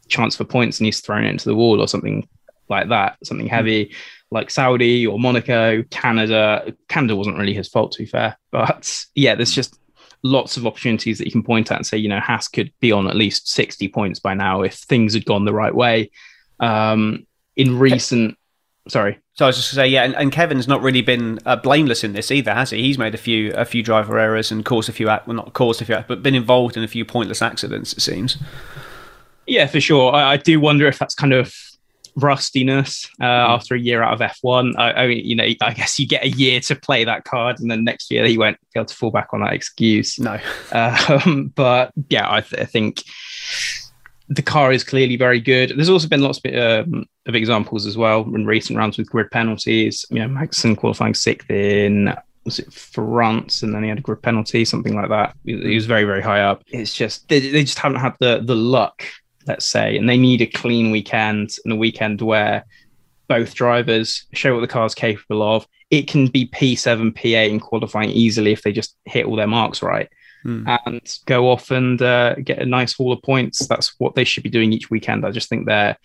chance 0.09 0.37
for 0.37 0.45
points 0.45 0.79
and 0.79 0.87
he's 0.87 1.01
thrown 1.01 1.25
it 1.25 1.31
into 1.31 1.49
the 1.49 1.55
wall 1.55 1.81
or 1.81 1.89
something 1.89 2.29
like 2.69 2.89
that, 2.89 3.17
something 3.25 3.47
hmm. 3.47 3.55
heavy 3.55 3.87
mm. 3.87 3.95
like 4.31 4.51
Saudi 4.51 5.07
or 5.07 5.19
Monaco, 5.19 5.83
Canada. 5.85 6.75
Canada 6.89 7.17
wasn't 7.17 7.39
really 7.39 7.55
his 7.55 7.69
fault, 7.69 7.93
to 7.93 7.99
be 7.99 8.07
fair. 8.07 8.37
But 8.51 9.05
yeah, 9.15 9.35
there's 9.35 9.53
just 9.53 9.79
lots 10.23 10.57
of 10.57 10.67
opportunities 10.67 11.19
that 11.19 11.27
you 11.27 11.33
can 11.33 11.43
point 11.43 11.71
at 11.71 11.77
and 11.77 11.87
say, 11.87 11.99
you 11.99 12.09
know, 12.09 12.21
Haas 12.21 12.49
could 12.49 12.73
be 12.81 12.93
on 12.93 13.09
at 13.09 13.17
least 13.17 13.49
60 13.49 13.89
points 13.89 14.21
by 14.21 14.35
now 14.35 14.63
if 14.63 14.75
things 14.75 15.15
had 15.15 15.25
gone 15.25 15.45
the 15.45 15.53
right 15.53 15.75
way. 15.75 16.11
Um, 16.61 17.27
in 17.57 17.79
recent, 17.79 18.39
sorry. 18.89 19.19
So 19.35 19.45
I 19.45 19.49
was 19.49 19.57
just 19.57 19.75
going 19.75 19.85
to 19.85 19.89
say, 19.89 19.93
yeah, 19.93 20.05
and, 20.05 20.15
and, 20.17 20.33
Kevin's 20.33 20.69
not 20.69 20.83
really 20.83 21.03
been 21.03 21.39
uh, 21.47 21.57
blameless 21.57 22.05
in 22.05 22.13
this 22.13 22.31
either, 22.31 22.53
has 22.53 22.71
he? 22.71 22.83
He's 22.83 22.99
made 22.99 23.15
a 23.15 23.19
few 23.19 23.53
a 23.55 23.65
few 23.65 23.83
driver 23.83 24.19
errors 24.19 24.51
and 24.51 24.65
caused 24.65 24.89
a 24.89 24.93
few, 24.93 25.07
well, 25.07 25.23
not 25.27 25.53
caused 25.53 25.81
a 25.83 25.85
few, 25.85 26.05
but 26.07 26.23
been 26.23 26.35
involved 26.35 26.77
in 26.77 26.83
a 26.83 26.89
few 26.89 27.05
pointless 27.05 27.43
accidents. 27.43 27.93
It 27.93 28.01
seems. 28.01 28.37
Yeah, 29.47 29.67
for 29.67 29.81
sure. 29.81 30.13
I, 30.15 30.33
I 30.33 30.37
do 30.37 30.61
wonder 30.61 30.87
if 30.87 30.99
that's 30.99 31.15
kind 31.15 31.33
of 31.33 31.55
rustiness 32.17 33.09
uh, 33.21 33.25
mm. 33.25 33.49
after 33.49 33.75
a 33.75 33.79
year 33.79 34.03
out 34.03 34.13
of 34.13 34.21
F1. 34.21 34.75
I, 34.79 34.93
I, 34.93 35.07
mean, 35.07 35.25
you 35.25 35.35
know, 35.35 35.45
I 35.45 35.73
guess 35.75 35.99
you 35.99 36.07
get 36.07 36.25
a 36.25 36.29
year 36.29 36.61
to 36.61 36.77
play 36.77 37.05
that 37.05 37.25
card, 37.25 37.61
and 37.61 37.71
then 37.71 37.85
next 37.85 38.11
year 38.11 38.27
he 38.27 38.39
won't 38.39 38.59
be 38.75 38.81
able 38.81 38.87
to 38.87 38.95
fall 38.95 39.11
back 39.11 39.29
on 39.33 39.41
that 39.41 39.53
excuse. 39.53 40.19
No, 40.19 40.39
um, 40.73 41.53
but 41.55 41.93
yeah, 42.09 42.31
I, 42.31 42.41
th- 42.41 42.63
I, 42.63 42.65
think 42.67 43.03
the 44.29 44.43
car 44.43 44.73
is 44.73 44.85
clearly 44.85 45.17
very 45.17 45.41
good. 45.41 45.73
There's 45.77 45.89
also 45.89 46.09
been 46.09 46.23
lots 46.23 46.41
of, 46.45 46.87
um, 46.87 47.07
of 47.27 47.35
examples 47.35 47.87
as 47.87 47.97
well 47.97 48.23
in 48.35 48.47
recent 48.47 48.79
rounds 48.79 48.99
with 48.99 49.11
grid 49.11 49.31
penalties. 49.31 50.05
You 50.11 50.21
know, 50.21 50.29
Magnussen 50.29 50.77
qualifying 50.77 51.15
sixth 51.15 51.51
in 51.51 52.15
was 52.45 52.59
it 52.59 52.73
France, 52.73 53.63
and 53.63 53.73
then 53.73 53.85
he 53.85 53.89
had 53.89 53.99
a 53.99 54.03
grid 54.03 54.23
penalty, 54.23 54.65
something 54.65 54.97
like 54.97 55.09
that. 55.11 55.37
He 55.45 55.75
was 55.75 55.87
very, 55.87 56.05
very 56.05 56.23
high 56.23 56.41
up. 56.41 56.65
It's 56.69 56.95
just 56.95 57.29
they, 57.29 57.39
they 57.39 57.63
just 57.63 57.79
haven't 57.79 58.01
had 58.01 58.17
the 58.19 58.43
the 58.45 58.57
luck 58.57 59.05
let's 59.47 59.65
say, 59.65 59.97
and 59.97 60.09
they 60.09 60.17
need 60.17 60.41
a 60.41 60.47
clean 60.47 60.91
weekend 60.91 61.57
and 61.65 61.73
a 61.73 61.77
weekend 61.77 62.21
where 62.21 62.65
both 63.29 63.55
drivers 63.55 64.27
show 64.33 64.55
what 64.55 64.61
the 64.61 64.69
car's 64.69 64.95
capable 64.95 65.43
of. 65.43 65.67
It 65.91 66.09
can 66.09 66.27
be 66.29 66.47
P7, 66.47 67.13
P8 67.13 67.51
in 67.51 67.61
qualifying 67.61 68.11
easily 68.11 68.53
if 68.53 68.63
they 68.63 68.73
just 68.73 68.97
hit 69.05 69.27
all 69.27 69.37
their 69.37 69.47
marks 69.47 69.83
right 69.83 70.09
mm. 70.45 70.79
and 70.87 71.19
go 71.27 71.51
off 71.51 71.71
and 71.71 72.01
uh, 72.01 72.35
get 72.37 72.61
a 72.61 72.67
nice 72.67 72.95
haul 72.95 73.13
of 73.13 73.23
points. 73.23 73.67
That's 73.67 73.95
what 73.99 74.15
they 74.15 74.25
should 74.25 74.43
be 74.43 74.51
doing 74.51 74.73
each 74.73 74.91
weekend. 74.91 75.27
I 75.27 75.31
just 75.31 75.49
think 75.49 75.67
they're 75.67 75.97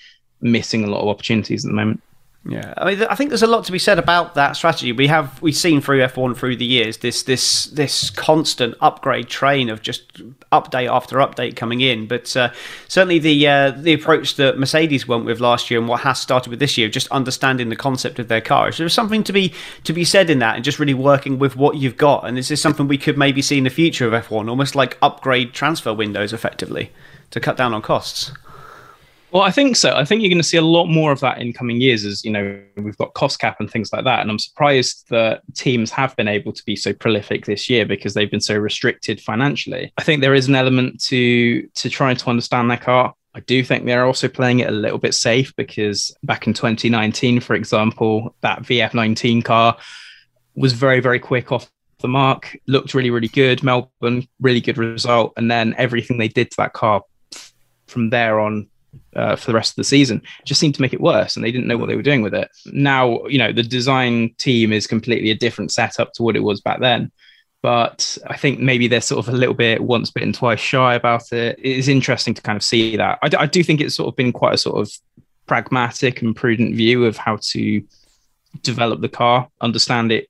missing 0.42 0.84
a 0.84 0.88
lot 0.88 1.02
of 1.02 1.08
opportunities 1.08 1.66
at 1.66 1.70
the 1.70 1.76
moment. 1.76 2.02
Yeah, 2.50 2.74
I 2.78 2.86
mean, 2.86 3.04
I 3.10 3.16
think 3.16 3.30
there's 3.30 3.44
a 3.44 3.48
lot 3.48 3.66
to 3.66 3.74
be 3.74 3.80
said 3.80 4.00
about 4.00 4.36
that 4.36 4.56
strategy. 4.56 4.94
We 4.94 5.08
have 5.08 5.42
we've 5.42 5.56
seen 5.56 5.82
through 5.82 6.00
F1 6.00 6.38
through 6.38 6.56
the 6.56 6.66
years 6.66 6.98
this 6.98 7.24
this 7.24 7.66
this 7.66 8.10
constant 8.10 8.76
upgrade 8.80 9.28
train 9.28 9.70
of 9.70 9.82
just 9.82 10.14
update 10.52 10.90
after 10.90 11.18
update 11.18 11.58
coming 11.58 11.82
in. 11.82 12.08
But 12.08 12.38
uh, 12.38 12.52
certainly 12.88 13.20
the 13.20 13.48
uh, 13.48 13.72
the 13.72 13.92
approach 13.92 14.36
that 14.36 14.58
Mercedes 14.58 15.06
went 15.06 15.26
with 15.26 15.42
last 15.42 15.70
year 15.70 15.78
and 15.78 15.90
what 15.90 16.02
has 16.02 16.22
started 16.22 16.50
with 16.50 16.60
this 16.60 16.78
year, 16.78 16.88
just 16.88 17.10
understanding 17.10 17.68
the 17.68 17.76
concept 17.76 18.18
of 18.18 18.30
their 18.30 18.42
cars. 18.42 18.78
There's 18.78 18.94
something 18.94 19.26
to 19.26 19.34
be 19.34 19.54
to 19.84 19.92
be 19.92 20.06
said 20.06 20.30
in 20.30 20.40
that, 20.40 20.56
and 20.56 20.64
just 20.64 20.80
really 20.80 20.94
working 20.94 21.40
with 21.40 21.58
what 21.58 21.76
you've 21.76 21.98
got. 21.98 22.26
And 22.26 22.38
is 22.38 22.48
this 22.48 22.62
something 22.62 22.88
we 22.88 22.98
could 22.98 23.18
maybe 23.18 23.42
see 23.42 23.58
in 23.58 23.66
the 23.66 23.70
future 23.70 24.08
of 24.08 24.26
F1, 24.26 24.48
almost 24.48 24.74
like 24.74 24.98
upgrade 25.02 25.52
transfer 25.52 25.94
windows, 25.94 26.32
effectively, 26.32 26.94
to 27.32 27.42
cut 27.42 27.58
down 27.58 27.74
on 27.74 27.82
costs? 27.82 28.32
Well, 29.32 29.44
I 29.44 29.52
think 29.52 29.76
so. 29.76 29.94
I 29.94 30.06
think 30.06 30.22
you're 30.22 30.30
going 30.30 30.38
to 30.38 30.44
see 30.44 30.58
a 30.58 30.62
lot 30.62 30.86
more 30.86 31.12
of 31.12 31.20
that 31.20 31.40
in 31.42 31.52
coming 31.52 31.82
years 31.82 32.06
as, 32.06 32.24
you 32.24 32.32
know, 32.32 32.62
we've 32.78 32.98
got 32.98 33.14
cost 33.14 33.40
cap 33.40 33.58
and 33.60 33.70
things 33.70 33.92
like 33.92 34.06
that. 34.06 34.22
And 34.22 34.32
I'm 34.32 34.40
surprised 34.40 35.06
that 35.10 35.42
teams 35.54 35.92
have 35.92 36.16
been 36.16 36.30
able 36.30 36.54
to 36.54 36.64
be 36.64 36.78
so 36.78 36.94
prolific 36.94 37.46
this 37.46 37.70
year 37.70 37.86
because 37.86 38.14
they've 38.14 38.32
been 38.32 38.40
so 38.40 38.56
restricted 38.56 39.20
financially. 39.20 39.92
I 39.98 40.04
think 40.04 40.22
there 40.22 40.34
is 40.34 40.48
an 40.48 40.56
element 40.56 41.02
to 41.06 41.68
to 41.68 41.90
trying 41.90 42.16
to 42.16 42.30
understand 42.30 42.72
their 42.72 42.78
car. 42.78 43.14
I 43.36 43.42
do 43.42 43.64
think 43.64 43.86
they're 43.86 44.06
also 44.06 44.30
playing 44.30 44.62
it 44.62 44.70
a 44.70 44.72
little 44.72 44.98
bit 44.98 45.14
safe 45.14 45.56
because 45.58 46.16
back 46.24 46.48
in 46.48 46.54
2019, 46.54 47.42
for 47.42 47.54
example, 47.54 48.34
that 48.42 48.64
VF19 48.64 49.44
car 49.44 49.78
was 50.56 50.74
very, 50.74 51.02
very 51.02 51.20
quick 51.20 51.52
off 51.52 51.70
the 52.00 52.08
mark, 52.08 52.58
looked 52.66 52.94
really, 52.94 53.12
really 53.12 53.28
good. 53.28 53.62
Melbourne, 53.62 54.28
really 54.40 54.62
good 54.62 54.78
result. 54.78 55.34
And 55.38 55.52
then 55.52 55.76
everything 55.78 56.18
they 56.18 56.30
did 56.30 56.50
to 56.52 56.58
that 56.58 56.74
car 56.74 57.04
from 57.86 58.10
there 58.10 58.40
on 58.40 58.70
uh, 59.16 59.36
for 59.36 59.48
the 59.48 59.56
rest 59.56 59.72
of 59.72 59.76
the 59.76 59.84
season. 59.84 60.22
Just 60.46 60.60
seemed 60.60 60.76
to 60.76 60.82
make 60.82 60.94
it 60.94 61.02
worse 61.02 61.36
and 61.36 61.44
they 61.44 61.52
didn't 61.52 61.68
know 61.68 61.78
what 61.78 61.88
they 61.88 61.96
were 61.96 62.02
doing 62.02 62.22
with 62.22 62.34
it. 62.34 62.50
Now 62.68 63.26
you 63.28 63.38
know 63.38 63.52
the 63.52 63.64
design 63.64 64.34
team 64.38 64.72
is 64.74 64.88
completely 64.88 65.32
a 65.32 65.36
different 65.36 65.72
setup 65.72 66.14
to 66.14 66.24
what 66.24 66.36
it 66.36 66.44
was 66.44 66.62
back 66.62 66.80
then 66.80 67.12
but 67.64 68.18
i 68.28 68.38
think 68.38 68.60
maybe 68.60 68.88
they're 68.88 69.02
sort 69.02 69.26
of 69.26 69.34
a 69.34 69.38
little 69.38 69.56
bit 69.56 69.84
once 69.84 70.12
bitten 70.12 70.32
twice 70.32 70.60
shy 70.60 70.94
about 70.94 71.32
it. 71.34 71.58
It 71.60 71.78
is 71.78 71.88
interesting 71.88 72.34
to 72.36 72.42
kind 72.42 72.56
of 72.56 72.64
see 72.64 72.96
that. 72.98 73.20
I, 73.22 73.46
do 73.46 73.64
think 73.64 73.82
it's 73.82 73.96
sort 73.96 74.10
of 74.10 74.16
been 74.16 74.32
quite 74.32 74.54
a 74.54 74.58
sort 74.58 74.80
of 74.80 74.92
pragmatic 75.48 76.22
and 76.22 76.36
prudent 76.36 76.76
view 76.76 77.06
of 77.06 77.18
how 77.18 77.40
to 77.42 77.84
develop 78.64 79.02
the 79.02 79.10
car 79.10 79.48
understand 79.62 80.12
it 80.12 80.30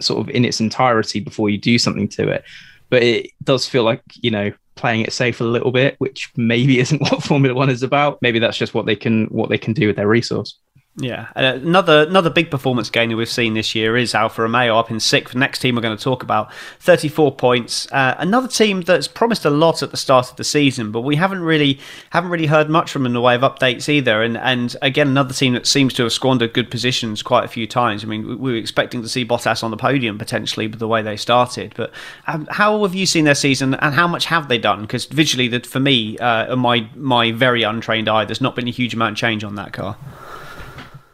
sort 0.00 0.20
of 0.20 0.34
in 0.34 0.44
its 0.44 0.60
entirety 0.60 1.20
before 1.20 1.50
you 1.50 1.58
do 1.58 1.78
something 1.78 2.08
to 2.08 2.28
it. 2.28 2.44
But 2.90 3.02
it 3.02 3.30
does 3.42 3.66
feel 3.66 3.82
like 3.82 4.02
you 4.14 4.30
know 4.30 4.52
playing 4.74 5.02
it 5.02 5.12
safe 5.12 5.40
a 5.40 5.44
little 5.44 5.72
bit, 5.72 5.96
which 5.98 6.32
maybe 6.36 6.78
isn't 6.80 7.00
what 7.00 7.22
Formula 7.22 7.54
One 7.54 7.70
is 7.70 7.82
about. 7.82 8.20
Maybe 8.22 8.38
that's 8.38 8.56
just 8.58 8.74
what 8.74 8.86
they 8.86 8.96
can 8.96 9.26
what 9.26 9.50
they 9.50 9.58
can 9.58 9.72
do 9.72 9.86
with 9.86 9.96
their 9.96 10.08
resource. 10.08 10.58
Yeah, 10.96 11.26
another 11.34 12.02
another 12.02 12.30
big 12.30 12.52
performance 12.52 12.88
gainer 12.88 13.16
we've 13.16 13.28
seen 13.28 13.54
this 13.54 13.74
year 13.74 13.96
is 13.96 14.14
Alfa 14.14 14.42
Romeo 14.42 14.78
up 14.78 14.92
in 14.92 15.00
sixth. 15.00 15.32
The 15.32 15.40
Next 15.40 15.58
team 15.58 15.74
we're 15.74 15.82
going 15.82 15.96
to 15.96 16.02
talk 16.02 16.22
about, 16.22 16.52
34 16.78 17.34
points. 17.34 17.90
Uh, 17.90 18.14
another 18.18 18.46
team 18.46 18.80
that's 18.82 19.08
promised 19.08 19.44
a 19.44 19.50
lot 19.50 19.82
at 19.82 19.90
the 19.90 19.96
start 19.96 20.30
of 20.30 20.36
the 20.36 20.44
season, 20.44 20.92
but 20.92 21.00
we 21.00 21.16
haven't 21.16 21.40
really 21.40 21.80
haven't 22.10 22.30
really 22.30 22.46
heard 22.46 22.70
much 22.70 22.92
from 22.92 23.06
in 23.06 23.12
the 23.12 23.20
way 23.20 23.34
of 23.34 23.40
updates 23.40 23.88
either. 23.88 24.22
And 24.22 24.38
and 24.38 24.76
again, 24.82 25.08
another 25.08 25.34
team 25.34 25.54
that 25.54 25.66
seems 25.66 25.94
to 25.94 26.04
have 26.04 26.12
squandered 26.12 26.52
good 26.52 26.70
positions 26.70 27.24
quite 27.24 27.44
a 27.44 27.48
few 27.48 27.66
times. 27.66 28.04
I 28.04 28.06
mean, 28.06 28.38
we 28.38 28.52
were 28.52 28.56
expecting 28.56 29.02
to 29.02 29.08
see 29.08 29.24
Bottas 29.26 29.64
on 29.64 29.72
the 29.72 29.76
podium 29.76 30.16
potentially 30.16 30.68
with 30.68 30.78
the 30.78 30.86
way 30.86 31.02
they 31.02 31.16
started, 31.16 31.74
but 31.76 31.92
um, 32.28 32.46
how 32.52 32.80
have 32.84 32.94
you 32.94 33.06
seen 33.06 33.24
their 33.24 33.34
season 33.34 33.74
and 33.74 33.96
how 33.96 34.06
much 34.06 34.26
have 34.26 34.46
they 34.46 34.58
done? 34.58 34.82
Because 34.82 35.06
visually, 35.06 35.48
that 35.48 35.66
for 35.66 35.80
me, 35.80 36.16
uh, 36.18 36.54
my 36.54 36.88
my 36.94 37.32
very 37.32 37.64
untrained 37.64 38.08
eye, 38.08 38.24
there's 38.24 38.40
not 38.40 38.54
been 38.54 38.68
a 38.68 38.70
huge 38.70 38.94
amount 38.94 39.14
of 39.14 39.18
change 39.18 39.42
on 39.42 39.56
that 39.56 39.72
car. 39.72 39.96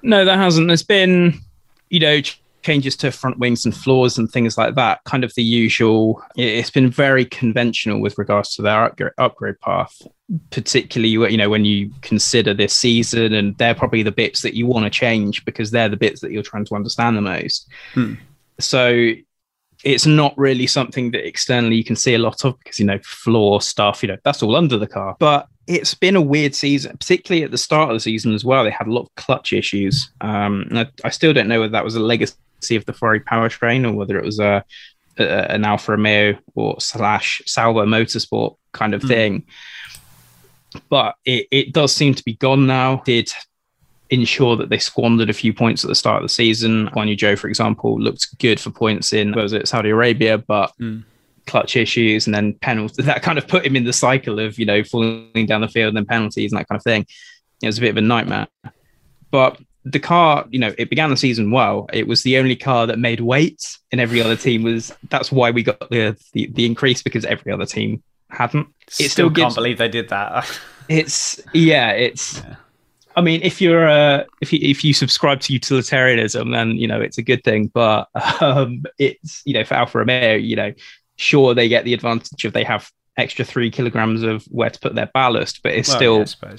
No, 0.02 0.24
there 0.24 0.36
hasn't. 0.36 0.68
There's 0.68 0.82
been, 0.82 1.38
you 1.88 2.00
know, 2.00 2.20
changes 2.62 2.96
to 2.96 3.10
front 3.10 3.38
wings 3.38 3.64
and 3.64 3.74
floors 3.74 4.18
and 4.18 4.30
things 4.30 4.58
like 4.58 4.74
that. 4.74 5.02
Kind 5.04 5.24
of 5.24 5.34
the 5.34 5.42
usual. 5.42 6.22
It's 6.36 6.70
been 6.70 6.90
very 6.90 7.24
conventional 7.24 8.00
with 8.00 8.18
regards 8.18 8.54
to 8.56 8.62
their 8.62 8.84
upgrade, 8.84 9.12
upgrade 9.18 9.60
path, 9.60 10.00
particularly 10.50 11.32
you 11.32 11.36
know 11.36 11.50
when 11.50 11.64
you 11.64 11.92
consider 12.02 12.54
this 12.54 12.74
season, 12.74 13.32
and 13.34 13.56
they're 13.58 13.74
probably 13.74 14.02
the 14.02 14.12
bits 14.12 14.42
that 14.42 14.54
you 14.54 14.66
want 14.66 14.84
to 14.84 14.90
change 14.90 15.44
because 15.44 15.70
they're 15.70 15.88
the 15.88 15.96
bits 15.96 16.20
that 16.20 16.32
you're 16.32 16.42
trying 16.42 16.64
to 16.66 16.74
understand 16.74 17.16
the 17.16 17.22
most. 17.22 17.68
Hmm. 17.94 18.14
So 18.58 19.12
it's 19.82 20.06
not 20.06 20.36
really 20.36 20.66
something 20.66 21.10
that 21.12 21.26
externally 21.26 21.76
you 21.76 21.84
can 21.84 21.96
see 21.96 22.14
a 22.14 22.18
lot 22.18 22.44
of 22.44 22.58
because 22.58 22.78
you 22.78 22.84
know 22.84 22.98
floor 23.02 23.62
stuff 23.62 24.02
you 24.02 24.08
know 24.08 24.16
that's 24.24 24.42
all 24.42 24.54
under 24.54 24.76
the 24.76 24.86
car 24.86 25.16
but 25.18 25.48
it's 25.70 25.94
been 25.94 26.16
a 26.16 26.20
weird 26.20 26.54
season 26.54 26.96
particularly 26.96 27.44
at 27.44 27.50
the 27.50 27.58
start 27.58 27.90
of 27.90 27.94
the 27.94 28.00
season 28.00 28.34
as 28.34 28.44
well 28.44 28.64
they 28.64 28.70
had 28.70 28.86
a 28.86 28.92
lot 28.92 29.02
of 29.02 29.14
clutch 29.14 29.52
issues 29.52 30.10
um, 30.20 30.66
I, 30.72 30.88
I, 31.04 31.10
still 31.10 31.32
don't 31.32 31.48
know 31.48 31.60
whether 31.60 31.72
that 31.72 31.84
was 31.84 31.96
a 31.96 32.00
legacy 32.00 32.34
of 32.76 32.84
the 32.84 32.92
Ferrari 32.92 33.20
powertrain 33.20 33.86
or 33.86 33.92
whether 33.92 34.18
it 34.18 34.24
was 34.24 34.38
a, 34.40 34.64
a 35.18 35.52
an 35.52 35.64
Alfa 35.64 35.92
Romeo 35.92 36.38
or 36.54 36.80
slash 36.80 37.40
Sauber 37.46 37.84
Motorsport 37.84 38.56
kind 38.72 38.94
of 38.94 39.02
mm. 39.02 39.08
thing 39.08 39.46
but 40.88 41.14
it, 41.24 41.46
it 41.50 41.72
does 41.72 41.94
seem 41.94 42.14
to 42.14 42.24
be 42.24 42.34
gone 42.34 42.66
now 42.66 43.02
did 43.04 43.30
ensure 44.10 44.56
that 44.56 44.68
they 44.68 44.78
squandered 44.78 45.30
a 45.30 45.34
few 45.34 45.54
points 45.54 45.84
at 45.84 45.88
the 45.88 45.94
start 45.94 46.16
of 46.16 46.24
the 46.24 46.28
season. 46.28 46.88
Guan 46.88 47.08
Yu 47.08 47.16
Zhou, 47.16 47.38
for 47.38 47.48
example, 47.48 47.98
looked 48.00 48.36
good 48.38 48.58
for 48.58 48.70
points 48.70 49.12
in 49.12 49.32
was 49.32 49.52
it 49.52 49.68
Saudi 49.68 49.90
Arabia, 49.90 50.38
but 50.38 50.72
mm. 50.80 51.04
Clutch 51.50 51.76
issues 51.76 52.26
and 52.26 52.34
then 52.34 52.54
penalties 52.54 52.96
that 53.06 53.22
kind 53.22 53.38
of 53.38 53.48
put 53.48 53.66
him 53.66 53.76
in 53.76 53.84
the 53.84 53.92
cycle 53.92 54.38
of 54.38 54.58
you 54.58 54.64
know 54.64 54.82
falling 54.84 55.46
down 55.46 55.60
the 55.60 55.68
field 55.68 55.88
and 55.88 55.96
then 55.96 56.06
penalties 56.06 56.52
and 56.52 56.58
that 56.60 56.68
kind 56.68 56.78
of 56.78 56.84
thing. 56.84 57.06
It 57.62 57.66
was 57.66 57.78
a 57.78 57.80
bit 57.82 57.90
of 57.90 57.96
a 57.98 58.00
nightmare. 58.00 58.48
But 59.30 59.60
the 59.84 59.98
car, 59.98 60.46
you 60.50 60.58
know, 60.58 60.74
it 60.78 60.90
began 60.90 61.10
the 61.10 61.16
season 61.16 61.50
well. 61.50 61.88
It 61.92 62.06
was 62.06 62.22
the 62.22 62.38
only 62.38 62.56
car 62.56 62.86
that 62.86 62.98
made 62.98 63.20
weight, 63.20 63.78
and 63.92 64.00
every 64.00 64.20
other 64.20 64.36
team 64.36 64.62
was. 64.62 64.92
That's 65.08 65.32
why 65.32 65.50
we 65.50 65.62
got 65.62 65.90
the 65.90 66.16
the, 66.32 66.46
the 66.52 66.66
increase 66.66 67.02
because 67.02 67.24
every 67.24 67.52
other 67.52 67.66
team 67.66 68.02
hadn't. 68.30 68.68
It 68.86 68.92
still, 68.92 69.08
still 69.08 69.30
gives, 69.30 69.44
can't 69.44 69.54
believe 69.54 69.78
they 69.78 69.88
did 69.88 70.08
that. 70.10 70.46
it's 70.88 71.40
yeah, 71.52 71.90
it's. 71.92 72.38
Yeah. 72.38 72.56
I 73.16 73.22
mean, 73.22 73.40
if 73.42 73.60
you're 73.60 73.88
uh, 73.88 74.24
if 74.40 74.52
you 74.52 74.60
if 74.62 74.84
you 74.84 74.94
subscribe 74.94 75.40
to 75.40 75.52
utilitarianism, 75.52 76.52
then 76.52 76.76
you 76.76 76.86
know 76.86 77.00
it's 77.00 77.18
a 77.18 77.22
good 77.22 77.42
thing. 77.42 77.66
But 77.66 78.08
um, 78.40 78.84
it's 78.98 79.42
you 79.44 79.54
know 79.54 79.64
for 79.64 79.74
Alfa 79.74 79.98
Romeo, 79.98 80.34
you 80.34 80.56
know, 80.56 80.72
sure 81.20 81.54
they 81.54 81.68
get 81.68 81.84
the 81.84 81.94
advantage 81.94 82.44
of 82.44 82.52
they 82.52 82.64
have 82.64 82.90
extra 83.16 83.44
three 83.44 83.70
kilograms 83.70 84.22
of 84.22 84.44
where 84.44 84.70
to 84.70 84.80
put 84.80 84.94
their 84.94 85.10
ballast, 85.12 85.62
but 85.62 85.72
it's 85.72 85.88
well, 85.88 86.24
still 86.26 86.48
yeah, 86.50 86.56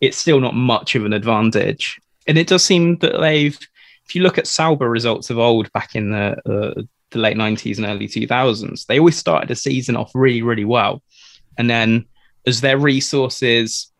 it's 0.00 0.16
still 0.16 0.40
not 0.40 0.54
much 0.54 0.94
of 0.94 1.04
an 1.04 1.12
advantage. 1.12 2.00
And 2.26 2.38
it 2.38 2.46
does 2.46 2.64
seem 2.64 2.96
that 2.98 3.20
they've, 3.20 3.58
if 4.06 4.14
you 4.14 4.22
look 4.22 4.38
at 4.38 4.46
Sauber 4.46 4.88
results 4.88 5.30
of 5.30 5.38
old 5.38 5.70
back 5.72 5.94
in 5.94 6.10
the 6.10 6.36
uh, 6.50 6.82
the 7.10 7.18
late 7.18 7.36
nineties 7.36 7.78
and 7.78 7.86
early 7.86 8.08
two 8.08 8.26
thousands, 8.26 8.86
they 8.86 8.98
always 8.98 9.16
started 9.16 9.50
a 9.50 9.56
season 9.56 9.96
off 9.96 10.10
really 10.14 10.42
really 10.42 10.64
well, 10.64 11.02
and 11.58 11.68
then 11.68 12.06
as 12.46 12.60
their 12.60 12.78
resources 12.78 13.92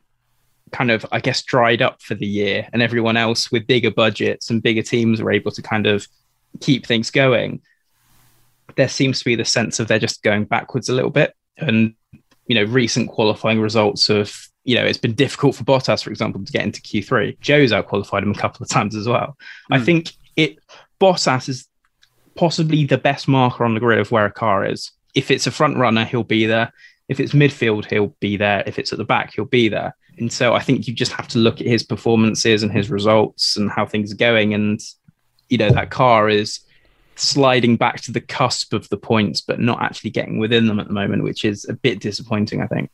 kind 0.73 0.91
of, 0.91 1.05
I 1.11 1.21
guess, 1.21 1.43
dried 1.43 1.83
up 1.83 2.01
for 2.01 2.15
the 2.15 2.27
year, 2.27 2.69
and 2.73 2.81
everyone 2.81 3.17
else 3.17 3.53
with 3.53 3.67
bigger 3.67 3.91
budgets 3.91 4.51
and 4.51 4.63
bigger 4.63 4.83
teams 4.83 5.21
were 5.21 5.33
able 5.33 5.51
to 5.51 5.63
kind 5.63 5.87
of 5.87 6.07
keep 6.61 6.87
things 6.87 7.11
going. 7.11 7.61
There 8.77 8.89
seems 8.89 9.19
to 9.19 9.25
be 9.25 9.35
the 9.35 9.45
sense 9.45 9.81
of 9.81 9.89
they're 9.89 9.99
just 9.99 10.23
going 10.23 10.45
backwards 10.45 10.89
a 10.89 10.95
little 10.95 11.11
bit 11.11 11.35
and 11.59 11.95
you 12.47 12.55
know 12.55 12.65
recent 12.65 13.09
qualifying 13.09 13.61
results 13.61 14.09
of 14.09 14.35
you 14.65 14.75
know 14.75 14.85
it's 14.85 14.99
been 14.99 15.15
difficult 15.15 15.55
for 15.55 15.65
Bottas, 15.65 16.03
for 16.03 16.11
example, 16.11 16.45
to 16.45 16.53
get 16.53 16.65
into 16.65 16.81
Q3. 16.81 17.39
Zhou's 17.39 17.73
outqualified 17.73 18.23
him 18.23 18.33
a 18.33 18.39
couple 18.39 18.63
of 18.63 18.69
times 18.69 18.95
as 18.95 19.07
well. 19.07 19.37
Mm. 19.71 19.77
I 19.77 19.79
hmm. 19.79 19.85
think 19.85 20.13
it 20.37 20.59
Bottas 21.01 21.49
is 21.49 21.67
possibly 22.35 22.85
the 22.85 22.99
best 22.99 23.29
marker 23.29 23.65
on 23.65 23.75
the 23.75 23.81
grid 23.81 23.99
of 23.99 24.11
where 24.11 24.27
a 24.27 24.33
car 24.33 24.65
is. 24.65 24.91
If 25.15 25.31
it's 25.31 25.47
a 25.47 25.51
front 25.51 25.77
runner, 25.77 26.05
he'll 26.05 26.25
be 26.25 26.47
there. 26.47 26.73
If 27.09 27.19
it's 27.21 27.33
midfield, 27.33 27.87
he'll 27.87 28.15
be 28.21 28.37
there. 28.37 28.63
If 28.67 28.79
it's 28.79 28.93
at 28.93 28.99
the 28.99 29.05
back, 29.05 29.35
he'll 29.35 29.45
be 29.45 29.69
there. 29.69 29.97
And 30.19 30.33
so 30.33 30.55
I 30.55 30.61
think 30.61 30.87
you 30.87 30.95
just 30.95 31.13
have 31.13 31.27
to 31.29 31.39
look 31.39 31.61
at 31.61 31.67
his 31.67 31.83
performances 31.83 32.63
and 32.63 32.71
his 32.71 32.91
results 32.91 33.57
and 33.57 33.71
how 33.71 33.87
things 33.87 34.13
are 34.13 34.17
going. 34.17 34.55
And 34.55 34.81
you 35.49 35.59
know 35.59 35.71
that 35.71 35.91
car 35.91 36.29
is 36.29 36.61
sliding 37.21 37.77
back 37.77 38.01
to 38.03 38.13
the 38.13 38.21
cusp 38.21 38.73
of 38.73 38.89
the 38.89 38.97
points, 38.97 39.41
but 39.41 39.61
not 39.61 39.83
actually 39.83 40.11
getting 40.11 40.39
within 40.39 40.67
them 40.67 40.81
at 40.81 40.87
the 40.87 40.93
moment, 40.93 41.23
which 41.23 41.45
is 41.45 41.65
a 41.69 41.75
bit 41.75 42.01
disappointing, 42.01 42.61
I 42.63 42.67
think. 42.67 42.91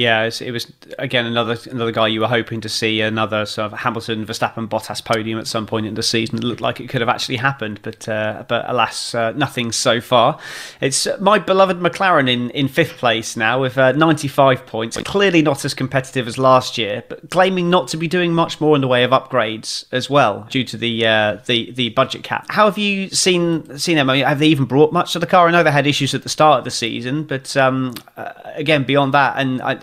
Yeah, 0.00 0.22
it 0.22 0.26
was, 0.26 0.40
it 0.40 0.50
was, 0.50 0.72
again 0.98 1.26
another 1.26 1.58
another 1.70 1.92
guy 1.92 2.08
you 2.08 2.20
were 2.20 2.28
hoping 2.28 2.62
to 2.62 2.70
see 2.70 3.02
another 3.02 3.44
sort 3.44 3.70
of 3.70 3.78
Hamilton 3.80 4.24
Verstappen 4.24 4.66
Bottas 4.66 5.04
podium 5.04 5.38
at 5.38 5.46
some 5.46 5.66
point 5.66 5.84
in 5.84 5.92
the 5.92 6.02
season. 6.02 6.38
It 6.38 6.44
looked 6.44 6.62
like 6.62 6.80
it 6.80 6.88
could 6.88 7.02
have 7.02 7.10
actually 7.10 7.36
happened, 7.36 7.80
but 7.82 8.08
uh, 8.08 8.44
but 8.48 8.64
alas, 8.66 9.14
uh, 9.14 9.32
nothing 9.32 9.72
so 9.72 10.00
far. 10.00 10.38
It's 10.80 11.06
my 11.20 11.38
beloved 11.38 11.80
McLaren 11.80 12.30
in, 12.30 12.48
in 12.50 12.66
fifth 12.66 12.96
place 12.96 13.36
now 13.36 13.60
with 13.60 13.76
uh, 13.76 13.92
95 13.92 14.64
points. 14.64 14.96
Clearly 14.96 15.42
not 15.42 15.66
as 15.66 15.74
competitive 15.74 16.26
as 16.26 16.38
last 16.38 16.78
year, 16.78 17.04
but 17.06 17.28
claiming 17.28 17.68
not 17.68 17.88
to 17.88 17.98
be 17.98 18.08
doing 18.08 18.32
much 18.32 18.58
more 18.58 18.74
in 18.76 18.80
the 18.80 18.88
way 18.88 19.04
of 19.04 19.10
upgrades 19.10 19.84
as 19.92 20.08
well 20.08 20.46
due 20.48 20.64
to 20.64 20.78
the 20.78 21.06
uh, 21.06 21.38
the 21.44 21.72
the 21.72 21.90
budget 21.90 22.22
cap. 22.22 22.46
How 22.48 22.64
have 22.64 22.78
you 22.78 23.10
seen 23.10 23.78
seen 23.78 23.96
them? 23.96 24.08
I 24.08 24.14
mean, 24.14 24.24
have 24.24 24.38
they 24.38 24.46
even 24.46 24.64
brought 24.64 24.94
much 24.94 25.12
to 25.12 25.18
the 25.18 25.26
car? 25.26 25.46
I 25.46 25.50
know 25.50 25.62
they 25.62 25.70
had 25.70 25.86
issues 25.86 26.14
at 26.14 26.22
the 26.22 26.30
start 26.30 26.60
of 26.60 26.64
the 26.64 26.70
season, 26.70 27.24
but 27.24 27.54
um, 27.58 27.92
uh, 28.16 28.32
again 28.54 28.84
beyond 28.84 29.12
that, 29.12 29.34
and 29.36 29.60
I, 29.60 29.80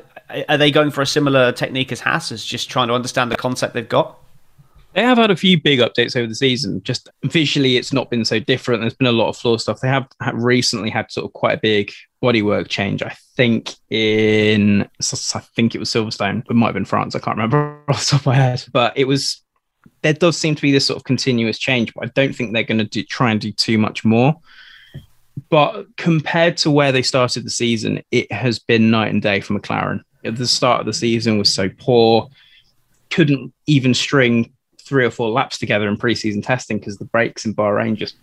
are 0.49 0.57
they 0.57 0.71
going 0.71 0.91
for 0.91 1.01
a 1.01 1.05
similar 1.05 1.51
technique 1.51 1.91
as 1.91 1.99
Haas, 1.99 2.31
as 2.31 2.43
just 2.43 2.69
trying 2.69 2.87
to 2.89 2.93
understand 2.93 3.31
the 3.31 3.37
concept 3.37 3.73
they've 3.73 3.87
got? 3.87 4.17
They 4.93 5.03
have 5.03 5.17
had 5.17 5.29
a 5.29 5.35
few 5.35 5.61
big 5.61 5.79
updates 5.79 6.15
over 6.15 6.27
the 6.27 6.35
season. 6.35 6.81
Just 6.83 7.09
visually, 7.23 7.77
it's 7.77 7.93
not 7.93 8.09
been 8.09 8.25
so 8.25 8.39
different. 8.39 8.81
There's 8.81 8.95
been 8.95 9.07
a 9.07 9.11
lot 9.11 9.29
of 9.29 9.37
floor 9.37 9.59
stuff. 9.59 9.79
They 9.79 9.87
have, 9.87 10.07
have 10.21 10.35
recently 10.35 10.89
had 10.89 11.11
sort 11.11 11.25
of 11.25 11.33
quite 11.33 11.57
a 11.57 11.61
big 11.61 11.91
bodywork 12.23 12.67
change. 12.67 13.03
I 13.03 13.15
think 13.35 13.75
in, 13.89 14.81
I 14.81 15.39
think 15.55 15.75
it 15.75 15.79
was 15.79 15.89
Silverstone. 15.89 16.43
It 16.49 16.55
might 16.55 16.67
have 16.67 16.73
been 16.73 16.85
France. 16.85 17.15
I 17.15 17.19
can't 17.19 17.37
remember 17.37 17.79
off 17.89 17.99
the 17.99 18.11
top 18.11 18.21
of 18.21 18.25
my 18.25 18.35
head. 18.35 18.65
But 18.71 18.97
it 18.97 19.05
was, 19.05 19.43
there 20.01 20.13
does 20.13 20.37
seem 20.37 20.55
to 20.55 20.61
be 20.61 20.71
this 20.71 20.87
sort 20.87 20.97
of 20.97 21.03
continuous 21.03 21.59
change. 21.59 21.93
But 21.93 22.05
I 22.05 22.11
don't 22.15 22.33
think 22.33 22.53
they're 22.53 22.63
going 22.63 22.87
to 22.87 23.03
try 23.03 23.31
and 23.31 23.39
do 23.39 23.51
too 23.51 23.77
much 23.77 24.03
more 24.03 24.35
but 25.49 25.85
compared 25.97 26.57
to 26.57 26.71
where 26.71 26.91
they 26.91 27.01
started 27.01 27.45
the 27.45 27.49
season, 27.49 28.01
it 28.11 28.31
has 28.31 28.59
been 28.59 28.89
night 28.89 29.11
and 29.11 29.21
day 29.21 29.39
for 29.39 29.53
McLaren 29.53 30.01
at 30.27 30.37
the 30.37 30.47
start 30.47 30.81
of 30.81 30.85
the 30.85 30.93
season 30.93 31.37
was 31.37 31.53
so 31.53 31.69
poor, 31.77 32.29
couldn't 33.09 33.53
even 33.65 33.93
string 33.93 34.51
three 34.81 35.05
or 35.05 35.11
four 35.11 35.29
laps 35.29 35.57
together 35.57 35.87
in 35.87 35.97
preseason 35.97 36.45
testing 36.45 36.79
because 36.79 36.97
the 36.97 37.05
brakes 37.05 37.45
in 37.45 37.53
Bahrain 37.53 37.95
just 37.95 38.15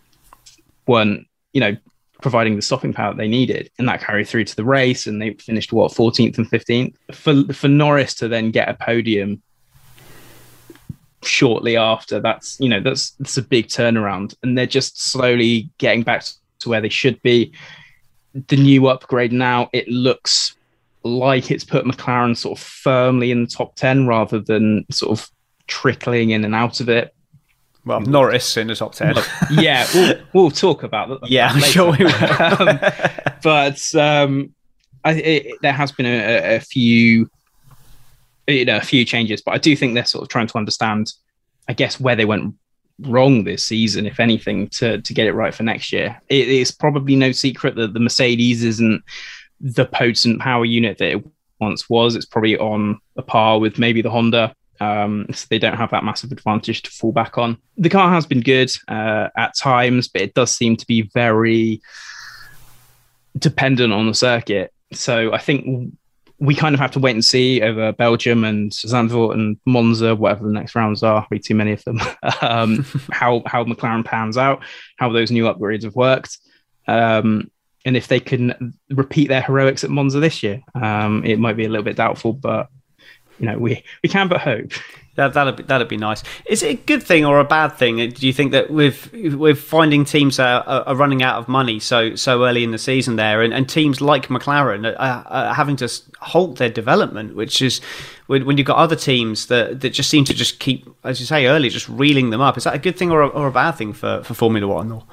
weren't, 0.87 1.27
you 1.53 1.61
know, 1.61 1.77
providing 2.23 2.57
the 2.57 2.63
stopping 2.63 2.93
power 2.93 3.15
they 3.15 3.29
needed. 3.29 3.71
And 3.79 3.89
that 3.89 4.01
carried 4.01 4.29
through 4.29 4.45
to 4.45 4.57
the 4.57 4.65
race 4.65 5.07
and 5.07 5.21
they 5.21 5.35
finished 5.35 5.73
what 5.73 5.93
14th 5.93 6.39
and 6.39 6.51
15th. 6.51 6.95
For 7.13 7.53
for 7.53 7.69
Norris 7.69 8.15
to 8.15 8.29
then 8.29 8.51
get 8.51 8.69
a 8.69 8.75
podium 8.75 9.43
shortly 11.23 11.77
after, 11.77 12.21
that's 12.21 12.59
you 12.61 12.69
know, 12.69 12.81
that's 12.81 13.11
that's 13.13 13.37
a 13.37 13.43
big 13.43 13.69
turnaround. 13.69 14.35
And 14.43 14.57
they're 14.57 14.67
just 14.67 15.03
slowly 15.03 15.71
getting 15.79 16.03
back 16.03 16.25
to 16.61 16.69
where 16.69 16.81
they 16.81 16.89
should 16.89 17.21
be. 17.23 17.53
The 18.49 18.57
new 18.57 18.89
upgrade 18.89 19.33
now, 19.33 19.69
it 19.73 19.87
looks 19.89 20.57
like 21.05 21.51
it's 21.51 21.65
put 21.65 21.85
McLaren 21.85 22.37
sort 22.37 22.59
of 22.59 22.65
firmly 22.65 23.31
in 23.31 23.45
the 23.45 23.51
top 23.51 23.77
10 23.77 24.07
rather 24.07 24.41
than 24.41 24.87
sort 24.91 25.19
of 25.19 25.31
trickling 25.67 26.31
in 26.31 26.45
and 26.45 26.55
out 26.55 26.81
of 26.81 26.89
it. 26.89 27.15
Well, 27.85 28.01
Norris 28.01 28.57
in 28.57 28.69
the 28.69 28.75
top 28.75 28.95
10. 28.95 29.15
yeah, 29.51 29.87
we'll, 29.95 30.15
we'll, 30.33 30.51
talk 30.51 30.83
about 30.83 31.21
that. 31.21 31.31
Yeah, 31.31 31.49
I'm 31.53 31.61
sure 31.61 31.93
we 31.93 32.05
will. 32.05 32.15
um, 32.41 32.81
but 33.43 33.95
um, 33.95 34.55
I, 35.05 35.13
it, 35.13 35.59
there 35.61 35.73
has 35.73 35.93
been 35.93 36.07
a, 36.07 36.57
a, 36.57 36.61
few, 36.61 37.31
you 38.49 38.65
know, 38.65 38.79
a 38.79 38.81
few 38.81 39.05
changes, 39.05 39.43
but 39.43 39.53
I 39.53 39.59
do 39.59 39.77
think 39.77 39.93
they're 39.93 40.07
sort 40.07 40.23
of 40.23 40.31
trying 40.31 40.47
to 40.47 40.57
understand, 40.57 41.13
I 41.69 41.75
guess, 41.75 42.01
where 42.01 42.17
they 42.17 42.25
went 42.25 42.55
wrong 43.01 43.45
this 43.45 43.65
season, 43.65 44.07
if 44.07 44.19
anything, 44.19 44.69
to, 44.69 45.03
to 45.03 45.13
get 45.13 45.27
it 45.27 45.35
right 45.35 45.55
for 45.55 45.63
next 45.63 45.93
year. 45.93 46.19
It 46.31 46.49
is 46.49 46.71
probably 46.71 47.17
no 47.17 47.33
secret 47.33 47.75
that 47.77 47.93
the 47.93 48.01
Mercedes 48.01 48.65
isn't 48.65 49.03
the 49.65 49.87
potent 49.87 50.41
power 50.41 50.65
unit 50.65 50.99
that 50.99 51.13
it 51.13 51.25
once 51.59 51.89
was. 51.89 52.15
It's 52.15 52.27
probably 52.27 52.59
on 52.59 53.01
a 53.17 53.23
par 53.23 53.59
with 53.59 53.79
maybe 53.79 54.03
the 54.03 54.11
Honda. 54.11 54.55
Um, 54.79 55.27
so 55.33 55.47
they 55.49 55.59
don't 55.59 55.77
have 55.77 55.91
that 55.93 56.05
massive 56.05 56.33
advantage 56.33 56.83
to 56.83 56.91
fall 56.91 57.13
back 57.13 57.39
on. 57.39 57.57
The 57.79 57.89
car 57.89 58.11
has 58.11 58.27
been 58.27 58.41
good 58.41 58.71
uh, 58.89 59.29
at 59.37 59.57
times, 59.57 60.09
but 60.09 60.21
it 60.21 60.35
does 60.35 60.55
seem 60.55 60.77
to 60.77 60.87
be 60.87 61.03
very 61.15 61.81
dependent 63.39 63.93
on 63.93 64.07
the 64.07 64.15
circuit. 64.15 64.73
So 64.93 65.33
I 65.33 65.39
think 65.39 65.95
we 66.39 66.55
kind 66.55 66.75
of 66.75 66.81
have 66.81 66.91
to 66.91 66.99
wait 66.99 67.13
and 67.13 67.25
see 67.25 67.63
over 67.63 67.93
Belgium 67.93 68.45
and 68.45 68.71
Zandvoort 68.73 69.33
and 69.35 69.59
Monza, 69.65 70.15
whatever 70.15 70.45
the 70.45 70.53
next 70.53 70.75
rounds 70.75 71.03
are. 71.03 71.27
Be 71.31 71.39
too 71.39 71.55
many 71.55 71.73
of 71.73 71.85
them. 71.85 72.01
um, 72.43 72.85
how 73.13 73.43
how 73.47 73.65
McLaren 73.65 74.05
pans 74.05 74.37
out, 74.37 74.63
how 74.99 75.11
those 75.11 75.31
new 75.31 75.45
upgrades 75.45 75.85
have 75.85 75.95
worked. 75.95 76.39
Um, 76.87 77.51
and 77.85 77.97
if 77.97 78.09
they 78.09 78.21
can 78.21 78.75
repeat 78.91 79.29
their 79.29 79.43
heroics 79.43 79.85
at 79.85 79.91
Monza 79.91 80.21
this 80.21 80.43
year, 80.43 80.63
um, 80.75 81.25
it 81.25 81.39
might 81.39 81.57
be 81.57 81.65
a 81.65 81.69
little 81.69 81.85
bit 81.85 81.97
doubtful, 81.97 82.33
but 82.33 82.69
you 83.39 83.47
know 83.47 83.59
we 83.59 83.83
we 84.03 84.09
can 84.09 84.29
but 84.29 84.41
hope. 84.41 84.73
That 85.17 85.33
that'd 85.35 85.57
be, 85.57 85.63
that'd 85.63 85.87
be 85.87 85.97
nice. 85.97 86.25
Is 86.47 86.65
it 86.65 86.67
a 86.67 86.83
good 86.83 87.03
thing 87.03 87.25
or 87.25 87.39
a 87.39 87.45
bad 87.45 87.69
thing? 87.69 87.97
Do 88.11 88.27
you 88.27 88.33
think 88.33 88.51
that 88.51 88.71
with 88.71 89.13
with 89.13 89.61
finding 89.61 90.05
teams 90.05 90.41
are, 90.41 90.65
are 90.67 90.97
running 90.97 91.23
out 91.23 91.39
of 91.39 91.47
money 91.47 91.79
so 91.79 92.17
so 92.17 92.45
early 92.45 92.65
in 92.65 92.73
the 92.73 92.79
season 92.79 93.15
there, 93.15 93.41
and, 93.43 93.55
and 93.55 93.69
teams 93.69 94.01
like 94.01 94.27
McLaren 94.27 94.93
are, 94.99 95.25
are 95.29 95.55
having 95.55 95.77
to 95.77 95.89
halt 96.19 96.59
their 96.59 96.69
development, 96.69 97.37
which 97.37 97.63
is 97.63 97.81
when, 98.27 98.45
when 98.45 98.59
you've 98.59 98.67
got 98.67 98.79
other 98.79 98.97
teams 98.97 99.47
that, 99.47 99.81
that 99.83 99.91
just 99.91 100.11
seem 100.11 100.25
to 100.25 100.35
just 100.35 100.59
keep, 100.59 100.89
as 101.05 101.21
you 101.21 101.27
say 101.27 101.47
earlier, 101.47 101.71
just 101.71 101.89
reeling 101.89 102.31
them 102.31 102.41
up. 102.41 102.57
Is 102.57 102.65
that 102.65 102.75
a 102.75 102.79
good 102.79 102.97
thing 102.97 103.13
or 103.13 103.23
a, 103.23 103.29
or 103.29 103.47
a 103.47 103.53
bad 103.53 103.73
thing 103.73 103.93
for, 103.93 104.23
for 104.25 104.35
Formula 104.35 104.67
One? 104.67 104.91
Or? 104.91 105.05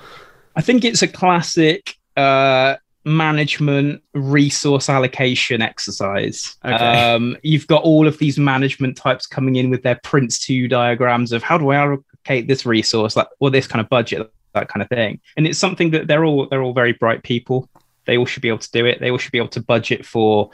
I 0.55 0.61
think 0.61 0.83
it's 0.83 1.01
a 1.01 1.07
classic 1.07 1.97
uh, 2.21 2.77
management 3.03 4.01
resource 4.13 4.89
allocation 4.89 5.61
exercise. 5.61 6.55
Okay. 6.63 6.75
Um, 6.75 7.37
you've 7.41 7.67
got 7.67 7.83
all 7.83 8.07
of 8.07 8.17
these 8.19 8.37
management 8.37 8.97
types 8.97 9.25
coming 9.25 9.55
in 9.55 9.69
with 9.69 9.83
their 9.83 9.99
Prince 10.03 10.39
2 10.39 10.67
diagrams 10.67 11.31
of 11.31 11.43
how 11.43 11.57
do 11.57 11.69
I 11.69 11.77
allocate 11.77 12.47
this 12.47 12.65
resource, 12.65 13.15
like 13.15 13.27
or 13.39 13.49
this 13.49 13.67
kind 13.67 13.81
of 13.83 13.89
budget, 13.89 14.31
that 14.53 14.67
kind 14.67 14.83
of 14.83 14.89
thing. 14.89 15.19
And 15.35 15.47
it's 15.47 15.59
something 15.59 15.91
that 15.91 16.07
they're 16.07 16.25
all 16.25 16.47
they're 16.47 16.61
all 16.61 16.73
very 16.73 16.93
bright 16.93 17.23
people. 17.23 17.69
They 18.05 18.17
all 18.17 18.25
should 18.25 18.41
be 18.41 18.49
able 18.49 18.59
to 18.59 18.71
do 18.71 18.85
it. 18.85 18.99
They 18.99 19.11
all 19.11 19.17
should 19.17 19.31
be 19.31 19.37
able 19.37 19.49
to 19.49 19.61
budget 19.61 20.05
for 20.05 20.51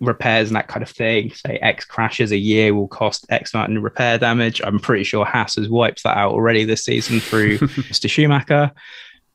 repairs 0.00 0.48
and 0.48 0.56
that 0.56 0.68
kind 0.68 0.82
of 0.82 0.90
thing. 0.90 1.32
Say 1.32 1.58
X 1.58 1.84
crashes 1.84 2.32
a 2.32 2.36
year 2.36 2.74
will 2.74 2.88
cost 2.88 3.26
X 3.30 3.54
amount 3.54 3.72
in 3.72 3.82
repair 3.82 4.18
damage. 4.18 4.60
I'm 4.62 4.78
pretty 4.78 5.04
sure 5.04 5.24
Haas 5.24 5.56
has 5.56 5.68
wiped 5.68 6.02
that 6.04 6.16
out 6.16 6.32
already 6.32 6.64
this 6.64 6.84
season 6.84 7.20
through 7.20 7.58
Mr. 7.58 8.08
Schumacher 8.08 8.72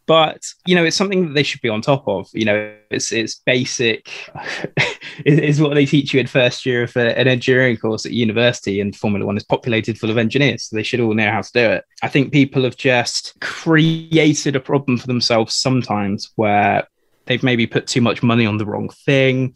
but 0.05 0.41
you 0.65 0.75
know 0.75 0.83
it's 0.83 0.97
something 0.97 1.27
that 1.27 1.33
they 1.33 1.43
should 1.43 1.61
be 1.61 1.69
on 1.69 1.81
top 1.81 2.07
of 2.07 2.27
you 2.33 2.45
know 2.45 2.73
it's 2.91 3.11
it's 3.11 3.35
basic 3.35 4.09
is, 5.25 5.61
what 5.61 5.73
they 5.73 5.85
teach 5.85 6.13
you 6.13 6.19
in 6.19 6.27
first 6.27 6.65
year 6.65 6.83
of 6.83 6.95
a, 6.95 7.17
an 7.17 7.27
engineering 7.27 7.77
course 7.77 8.05
at 8.05 8.11
university. 8.11 8.79
And 8.79 8.95
Formula 8.95 9.25
One 9.25 9.37
is 9.37 9.43
populated 9.43 9.97
full 9.97 10.09
of 10.09 10.17
engineers, 10.17 10.63
so 10.65 10.75
they 10.75 10.83
should 10.83 10.99
all 10.99 11.13
know 11.13 11.31
how 11.31 11.41
to 11.41 11.51
do 11.53 11.71
it. 11.71 11.85
I 12.01 12.07
think 12.07 12.31
people 12.31 12.63
have 12.63 12.77
just 12.77 13.39
created 13.41 14.55
a 14.55 14.59
problem 14.59 14.97
for 14.97 15.07
themselves 15.07 15.55
sometimes 15.55 16.31
where 16.35 16.87
they've 17.25 17.43
maybe 17.43 17.67
put 17.67 17.87
too 17.87 18.01
much 18.01 18.23
money 18.23 18.45
on 18.45 18.57
the 18.57 18.65
wrong 18.65 18.89
thing. 19.05 19.55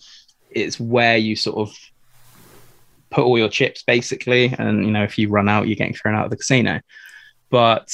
It's 0.50 0.80
where 0.80 1.18
you 1.18 1.36
sort 1.36 1.58
of 1.58 1.76
put 3.10 3.24
all 3.24 3.38
your 3.38 3.50
chips 3.50 3.84
basically, 3.84 4.54
and 4.58 4.86
you 4.86 4.92
know 4.92 5.04
if 5.04 5.18
you 5.18 5.30
run 5.30 5.50
out, 5.50 5.68
you're 5.68 5.76
getting 5.76 5.96
thrown 5.96 6.16
out 6.16 6.26
of 6.26 6.32
the 6.32 6.38
casino. 6.38 6.82
But 7.50 7.90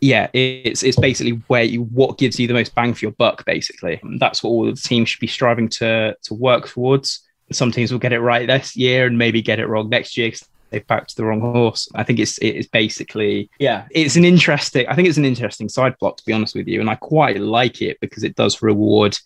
yeah, 0.00 0.28
it's 0.32 0.82
it's 0.82 0.98
basically 0.98 1.40
where 1.48 1.64
you 1.64 1.82
what 1.84 2.18
gives 2.18 2.38
you 2.38 2.46
the 2.46 2.54
most 2.54 2.74
bang 2.74 2.94
for 2.94 3.04
your 3.04 3.12
buck. 3.12 3.44
Basically, 3.44 4.00
that's 4.18 4.42
what 4.42 4.50
all 4.50 4.64
the 4.64 4.72
teams 4.72 5.08
should 5.08 5.20
be 5.20 5.26
striving 5.26 5.68
to 5.70 6.16
to 6.22 6.34
work 6.34 6.68
towards. 6.68 7.20
Some 7.50 7.72
teams 7.72 7.90
will 7.90 7.98
get 7.98 8.12
it 8.12 8.20
right 8.20 8.46
this 8.46 8.76
year 8.76 9.06
and 9.06 9.16
maybe 9.16 9.40
get 9.40 9.58
it 9.58 9.66
wrong 9.66 9.88
next 9.88 10.16
year. 10.16 10.28
Because 10.28 10.46
they've 10.70 10.86
backed 10.86 11.16
the 11.16 11.24
wrong 11.24 11.40
horse. 11.40 11.88
I 11.94 12.04
think 12.04 12.18
it's 12.18 12.38
it's 12.38 12.68
basically 12.68 13.50
yeah, 13.58 13.86
it's 13.90 14.16
an 14.16 14.24
interesting. 14.24 14.86
I 14.86 14.94
think 14.94 15.08
it's 15.08 15.18
an 15.18 15.24
interesting 15.24 15.68
side 15.68 15.98
plot 15.98 16.18
to 16.18 16.24
be 16.24 16.32
honest 16.32 16.54
with 16.54 16.68
you, 16.68 16.80
and 16.80 16.90
I 16.90 16.94
quite 16.94 17.40
like 17.40 17.82
it 17.82 17.98
because 18.00 18.24
it 18.24 18.36
does 18.36 18.62
reward 18.62 19.18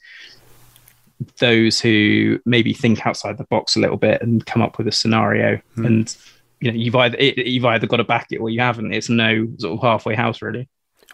those 1.38 1.80
who 1.80 2.40
maybe 2.44 2.72
think 2.72 3.06
outside 3.06 3.38
the 3.38 3.44
box 3.44 3.76
a 3.76 3.80
little 3.80 3.96
bit 3.96 4.20
and 4.22 4.44
come 4.44 4.62
up 4.62 4.76
with 4.78 4.88
a 4.88 4.92
scenario 4.92 5.60
hmm. 5.74 5.86
and 5.86 6.16
you 6.62 6.70
know 6.70 6.78
you've 6.78 6.94
either 6.94 7.16
it, 7.18 7.46
you've 7.46 7.64
either 7.64 7.86
got 7.86 7.96
to 7.96 8.04
back 8.04 8.28
it 8.30 8.38
or 8.38 8.48
you 8.48 8.60
haven't. 8.60 8.92
It's 8.92 9.08
no 9.08 9.48
sort 9.58 9.74
of 9.74 9.82
halfway 9.82 10.14
house 10.14 10.40
really. 10.40 10.68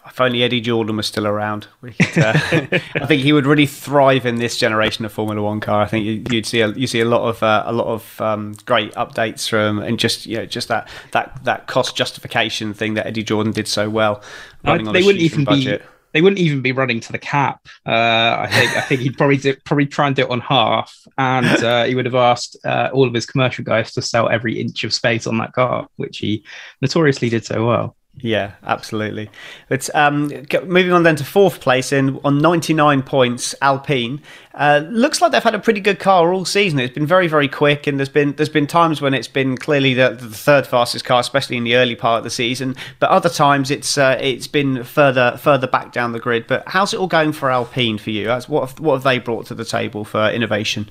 If 0.05 0.21
only 0.21 0.43
Eddie 0.43 0.61
Jordan 0.61 0.95
was 0.95 1.07
still 1.07 1.27
around, 1.27 1.67
could, 1.81 2.23
uh, 2.23 2.31
I 2.95 3.05
think 3.05 3.21
he 3.21 3.33
would 3.33 3.45
really 3.45 3.65
thrive 3.65 4.25
in 4.25 4.37
this 4.37 4.57
generation 4.57 5.03
of 5.03 5.11
Formula 5.11 5.41
One 5.41 5.59
car. 5.59 5.81
I 5.81 5.87
think 5.87 6.05
you, 6.05 6.37
would 6.37 6.45
see 6.45 6.61
a, 6.61 6.69
you 6.69 6.87
see 6.87 7.01
a 7.01 7.05
lot 7.05 7.27
of 7.27 7.43
uh, 7.43 7.63
a 7.65 7.73
lot 7.73 7.87
of 7.87 8.21
um, 8.21 8.55
great 8.65 8.93
updates 8.93 9.49
from 9.49 9.79
and 9.79 9.99
just 9.99 10.25
you 10.25 10.37
know 10.37 10.45
just 10.45 10.67
that 10.69 10.87
that 11.11 11.43
that 11.43 11.67
cost 11.67 11.95
justification 11.95 12.73
thing 12.73 12.93
that 12.93 13.07
Eddie 13.07 13.23
Jordan 13.23 13.51
did 13.51 13.67
so 13.67 13.89
well. 13.89 14.23
Running 14.63 14.87
I, 14.87 14.89
on 14.89 14.93
they 14.93 15.03
wouldn't 15.03 15.21
even 15.21 15.43
budget. 15.43 15.81
be 15.81 15.87
they 16.13 16.21
wouldn't 16.21 16.39
even 16.39 16.61
be 16.61 16.71
running 16.71 16.99
to 17.01 17.11
the 17.11 17.17
cap. 17.17 17.67
Uh, 17.85 18.37
I 18.39 18.47
think 18.51 18.77
I 18.77 18.81
think 18.81 19.01
he'd 19.01 19.17
probably 19.17 19.37
do, 19.37 19.55
probably 19.65 19.85
try 19.85 20.07
and 20.07 20.15
do 20.15 20.23
it 20.23 20.29
on 20.29 20.41
half, 20.41 20.95
and 21.17 21.45
uh, 21.63 21.83
he 21.85 21.95
would 21.95 22.05
have 22.05 22.15
asked 22.15 22.57
uh, 22.65 22.89
all 22.93 23.07
of 23.07 23.13
his 23.13 23.25
commercial 23.25 23.63
guys 23.63 23.93
to 23.93 24.01
sell 24.01 24.29
every 24.29 24.59
inch 24.59 24.83
of 24.83 24.93
space 24.93 25.27
on 25.27 25.37
that 25.37 25.53
car, 25.53 25.87
which 25.97 26.19
he 26.19 26.43
notoriously 26.81 27.29
did 27.29 27.45
so 27.45 27.65
well. 27.65 27.95
Yeah, 28.21 28.53
absolutely. 28.63 29.29
But 29.69 29.89
um, 29.95 30.27
moving 30.65 30.91
on 30.91 31.03
then 31.03 31.15
to 31.17 31.23
fourth 31.23 31.61
place 31.61 31.93
in 31.93 32.19
on 32.25 32.39
99 32.39 33.03
points, 33.03 33.55
Alpine. 33.61 34.21
Uh, 34.53 34.83
looks 34.89 35.21
like 35.21 35.31
they've 35.31 35.41
had 35.43 35.55
a 35.55 35.59
pretty 35.59 35.79
good 35.79 35.99
car 35.99 36.33
all 36.33 36.43
season. 36.43 36.79
It's 36.79 36.93
been 36.93 37.05
very, 37.05 37.27
very 37.27 37.47
quick, 37.47 37.87
and 37.87 37.97
there's 37.97 38.09
been 38.09 38.33
there's 38.33 38.49
been 38.49 38.67
times 38.67 39.01
when 39.01 39.13
it's 39.13 39.29
been 39.29 39.57
clearly 39.57 39.93
the, 39.93 40.17
the 40.19 40.29
third 40.29 40.67
fastest 40.67 41.05
car, 41.05 41.21
especially 41.21 41.55
in 41.55 41.63
the 41.63 41.75
early 41.75 41.95
part 41.95 42.17
of 42.17 42.23
the 42.25 42.29
season. 42.29 42.75
But 42.99 43.09
other 43.09 43.29
times 43.29 43.71
it's 43.71 43.97
uh, 43.97 44.17
it's 44.19 44.47
been 44.47 44.83
further 44.83 45.37
further 45.37 45.67
back 45.67 45.93
down 45.93 46.11
the 46.11 46.19
grid. 46.19 46.45
But 46.45 46.63
how's 46.67 46.93
it 46.93 46.99
all 46.99 47.07
going 47.07 47.31
for 47.31 47.49
Alpine 47.49 47.97
for 47.97 48.09
you? 48.09 48.29
what 48.47 48.69
have, 48.69 48.79
what 48.79 48.95
have 48.95 49.03
they 49.03 49.19
brought 49.19 49.45
to 49.47 49.55
the 49.55 49.65
table 49.65 50.03
for 50.03 50.29
innovation? 50.29 50.89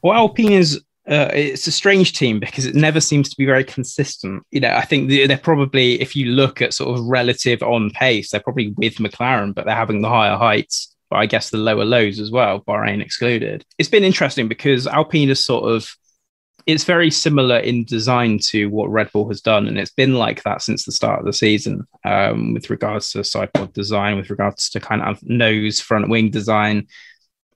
Well, 0.00 0.14
Alpine 0.14 0.52
is 0.52 0.82
uh, 1.08 1.30
it's 1.34 1.66
a 1.66 1.72
strange 1.72 2.12
team 2.14 2.40
because 2.40 2.66
it 2.66 2.74
never 2.74 3.00
seems 3.00 3.28
to 3.28 3.36
be 3.36 3.44
very 3.44 3.64
consistent. 3.64 4.42
You 4.50 4.60
know, 4.60 4.74
I 4.74 4.84
think 4.84 5.10
they're 5.10 5.36
probably, 5.36 6.00
if 6.00 6.16
you 6.16 6.26
look 6.26 6.62
at 6.62 6.72
sort 6.72 6.98
of 6.98 7.04
relative 7.04 7.62
on 7.62 7.90
pace, 7.90 8.30
they're 8.30 8.40
probably 8.40 8.68
with 8.76 8.94
McLaren, 8.94 9.54
but 9.54 9.66
they're 9.66 9.74
having 9.74 10.00
the 10.00 10.08
higher 10.08 10.36
heights, 10.36 10.94
but 11.10 11.16
I 11.16 11.26
guess 11.26 11.50
the 11.50 11.58
lower 11.58 11.84
lows 11.84 12.20
as 12.20 12.30
well, 12.30 12.60
Bahrain 12.60 13.02
excluded. 13.02 13.64
It's 13.78 13.88
been 13.88 14.04
interesting 14.04 14.48
because 14.48 14.86
Alpine 14.86 15.28
is 15.28 15.44
sort 15.44 15.70
of, 15.70 15.94
it's 16.66 16.84
very 16.84 17.10
similar 17.10 17.58
in 17.58 17.84
design 17.84 18.38
to 18.38 18.70
what 18.70 18.88
Red 18.88 19.12
Bull 19.12 19.28
has 19.28 19.42
done, 19.42 19.68
and 19.68 19.78
it's 19.78 19.92
been 19.92 20.14
like 20.14 20.42
that 20.44 20.62
since 20.62 20.86
the 20.86 20.92
start 20.92 21.18
of 21.18 21.26
the 21.26 21.32
season. 21.34 21.86
Um, 22.06 22.54
with 22.54 22.70
regards 22.70 23.10
to 23.10 23.18
sidepod 23.18 23.74
design, 23.74 24.16
with 24.16 24.30
regards 24.30 24.70
to 24.70 24.80
kind 24.80 25.02
of 25.02 25.22
nose 25.22 25.82
front 25.82 26.08
wing 26.08 26.30
design, 26.30 26.86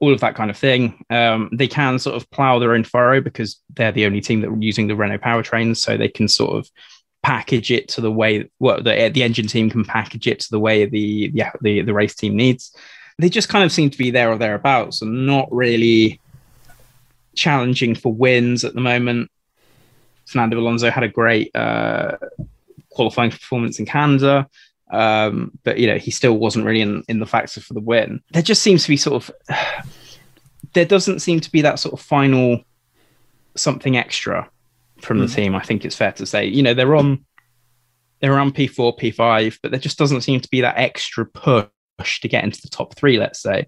all 0.01 0.13
of 0.13 0.21
that 0.21 0.35
kind 0.35 0.51
of 0.51 0.57
thing. 0.57 1.05
Um, 1.11 1.51
they 1.53 1.69
can 1.69 1.99
sort 1.99 2.17
of 2.17 2.31
plow 2.31 2.59
their 2.59 2.75
own 2.75 2.85
furrow 2.85 3.21
because 3.21 3.61
they're 3.75 3.93
the 3.93 4.07
only 4.07 4.21
team 4.21 4.41
that 4.41 4.51
are 4.51 4.57
using 4.57 4.87
the 4.87 4.97
Renault 4.97 5.19
powertrains, 5.19 5.79
so 5.79 5.97
they 5.97 6.09
can 6.09 6.29
sort 6.29 6.57
of 6.57 6.71
package 7.23 7.73
it 7.73 7.89
to 7.89 8.01
the 8.01 8.13
way 8.13 8.49
well 8.61 8.81
the 8.81 9.11
the 9.13 9.25
engine 9.25 9.49
team 9.49 9.69
can 9.69 9.85
package 9.85 10.29
it 10.29 10.39
to 10.39 10.47
the 10.51 10.61
way 10.61 10.85
the 10.87 11.31
yeah 11.35 11.51
the 11.63 11.83
the 11.83 11.93
race 11.93 12.15
team 12.15 12.37
needs. 12.37 12.75
They 13.19 13.29
just 13.29 13.49
kind 13.49 13.65
of 13.65 13.73
seem 13.73 13.91
to 13.91 13.99
be 13.99 14.11
there 14.11 14.31
or 14.31 14.39
thereabouts, 14.39 15.03
and 15.03 15.27
not 15.27 15.49
really 15.51 16.21
challenging 17.35 17.95
for 17.95 18.13
wins 18.13 18.65
at 18.65 18.75
the 18.75 18.81
moment. 18.81 19.31
Fernando 20.27 20.59
Alonso 20.59 20.91
had 20.91 21.05
a 21.05 21.09
great 21.09 21.55
uh, 21.57 22.17
qualifying 22.91 23.31
performance 23.31 23.79
in 23.79 23.87
Canada. 23.87 24.47
Um, 24.91 25.53
but 25.65 25.79
you 25.79 25.87
know, 25.87 25.99
he 25.99 26.11
still 26.11 26.39
wasn't 26.39 26.65
really 26.65 26.81
in, 26.81 27.03
in 27.09 27.21
the 27.21 27.27
factor 27.27 27.61
for 27.61 27.75
the 27.75 27.81
win. 27.81 28.23
There 28.33 28.43
just 28.43 28.63
seems 28.63 28.83
to 28.85 28.89
be 28.89 28.97
sort 28.97 29.23
of 29.23 29.35
there 30.75 30.85
doesn't 30.85 31.21
seem 31.21 31.41
to 31.41 31.51
be 31.51 31.63
that 31.63 31.79
sort 31.79 31.95
of 31.95 32.01
final 32.01 32.61
something 33.57 33.97
extra 33.97 34.49
from 35.01 35.19
the 35.19 35.27
hmm. 35.27 35.33
team. 35.33 35.55
I 35.55 35.63
think 35.63 35.85
it's 35.85 35.97
fair 35.97 36.13
to 36.13 36.27
say. 36.27 36.47
You 36.47 36.63
know, 36.63 36.75
they're 36.75 36.97
on 36.97 37.25
they're 38.21 38.39
on 38.39 38.53
P4, 38.53 38.99
P5, 38.99 39.59
but 39.63 39.71
there 39.71 39.81
just 39.81 39.99
doesn't 39.99 40.23
seem 40.23 40.41
to 40.41 40.49
be 40.49 40.61
that 40.61 40.77
extra 40.77 41.25
push 41.25 42.21
to 42.21 42.29
get 42.29 42.43
into 42.43 42.61
the 42.61 42.69
top 42.69 42.97
three, 42.97 43.19
let's 43.19 43.41
say. 43.41 43.59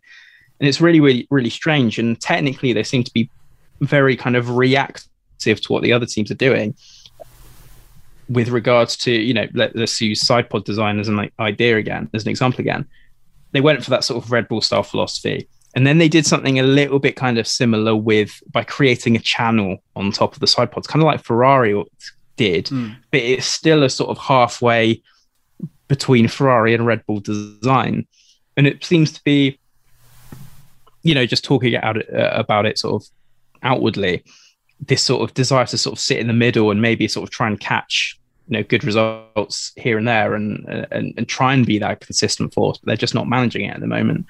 And 0.58 0.68
it's 0.68 0.80
really, 0.80 1.00
really, 1.00 1.28
really 1.30 1.50
strange. 1.50 1.98
And 1.98 2.20
technically, 2.20 2.72
they 2.72 2.82
seem 2.82 3.04
to 3.04 3.12
be 3.12 3.30
very 3.80 4.16
kind 4.16 4.36
of 4.36 4.56
reactive 4.56 5.60
to 5.60 5.72
what 5.72 5.82
the 5.82 5.92
other 5.92 6.04
teams 6.04 6.30
are 6.30 6.34
doing 6.34 6.74
with 8.30 8.48
regards 8.48 8.96
to 8.96 9.10
you 9.10 9.34
know 9.34 9.46
let, 9.54 9.74
us 9.76 10.00
use 10.00 10.22
sidepod 10.22 10.64
design 10.64 10.98
as 10.98 11.08
an 11.08 11.30
idea 11.38 11.76
again 11.76 12.08
as 12.14 12.24
an 12.24 12.30
example 12.30 12.60
again 12.60 12.86
they 13.52 13.60
went 13.60 13.82
for 13.82 13.90
that 13.90 14.04
sort 14.04 14.22
of 14.22 14.30
red 14.30 14.48
bull 14.48 14.60
style 14.60 14.84
philosophy 14.84 15.48
and 15.74 15.86
then 15.86 15.98
they 15.98 16.08
did 16.08 16.24
something 16.24 16.58
a 16.58 16.62
little 16.62 16.98
bit 16.98 17.16
kind 17.16 17.38
of 17.38 17.46
similar 17.46 17.94
with 17.94 18.40
by 18.50 18.64
creating 18.64 19.16
a 19.16 19.18
channel 19.18 19.78
on 19.96 20.12
top 20.12 20.32
of 20.32 20.40
the 20.40 20.46
sidepods 20.46 20.86
kind 20.86 21.02
of 21.02 21.06
like 21.06 21.22
ferrari 21.22 21.82
did 22.36 22.66
mm. 22.66 22.96
but 23.10 23.20
it's 23.20 23.46
still 23.46 23.82
a 23.82 23.90
sort 23.90 24.10
of 24.10 24.18
halfway 24.18 25.02
between 25.88 26.28
ferrari 26.28 26.72
and 26.72 26.86
red 26.86 27.04
bull 27.06 27.20
design 27.20 28.06
and 28.56 28.66
it 28.66 28.84
seems 28.84 29.10
to 29.10 29.20
be 29.24 29.58
you 31.02 31.14
know 31.14 31.26
just 31.26 31.44
talking 31.44 31.74
out 31.76 31.96
uh, 32.14 32.30
about 32.32 32.64
it 32.64 32.78
sort 32.78 33.02
of 33.02 33.08
outwardly 33.62 34.22
this 34.86 35.02
sort 35.02 35.22
of 35.22 35.34
desire 35.34 35.66
to 35.66 35.76
sort 35.76 35.92
of 35.92 35.98
sit 35.98 36.18
in 36.18 36.26
the 36.26 36.32
middle 36.32 36.70
and 36.70 36.80
maybe 36.80 37.06
sort 37.08 37.28
of 37.28 37.30
try 37.30 37.46
and 37.46 37.60
catch 37.60 38.19
you 38.50 38.58
know 38.58 38.64
good 38.64 38.84
results 38.84 39.72
here 39.76 39.96
and 39.96 40.06
there 40.06 40.34
and 40.34 40.66
and, 40.90 41.14
and 41.16 41.28
try 41.28 41.54
and 41.54 41.64
be 41.64 41.78
that 41.78 42.00
consistent 42.00 42.52
force 42.52 42.78
but 42.78 42.86
they're 42.86 42.96
just 42.96 43.14
not 43.14 43.28
managing 43.28 43.64
it 43.64 43.74
at 43.74 43.80
the 43.80 43.86
moment 43.86 44.26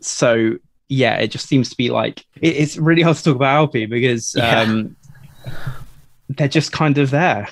so 0.00 0.56
yeah 0.88 1.16
it 1.16 1.28
just 1.28 1.48
seems 1.48 1.68
to 1.68 1.76
be 1.76 1.90
like 1.90 2.20
it, 2.40 2.56
it's 2.56 2.76
really 2.76 3.02
hard 3.02 3.16
to 3.16 3.24
talk 3.24 3.36
about 3.36 3.56
Alpine 3.56 3.90
because 3.90 4.34
yeah. 4.36 4.60
um, 4.60 4.96
they're 6.30 6.48
just 6.48 6.72
kind 6.72 6.98
of 6.98 7.10
there 7.10 7.48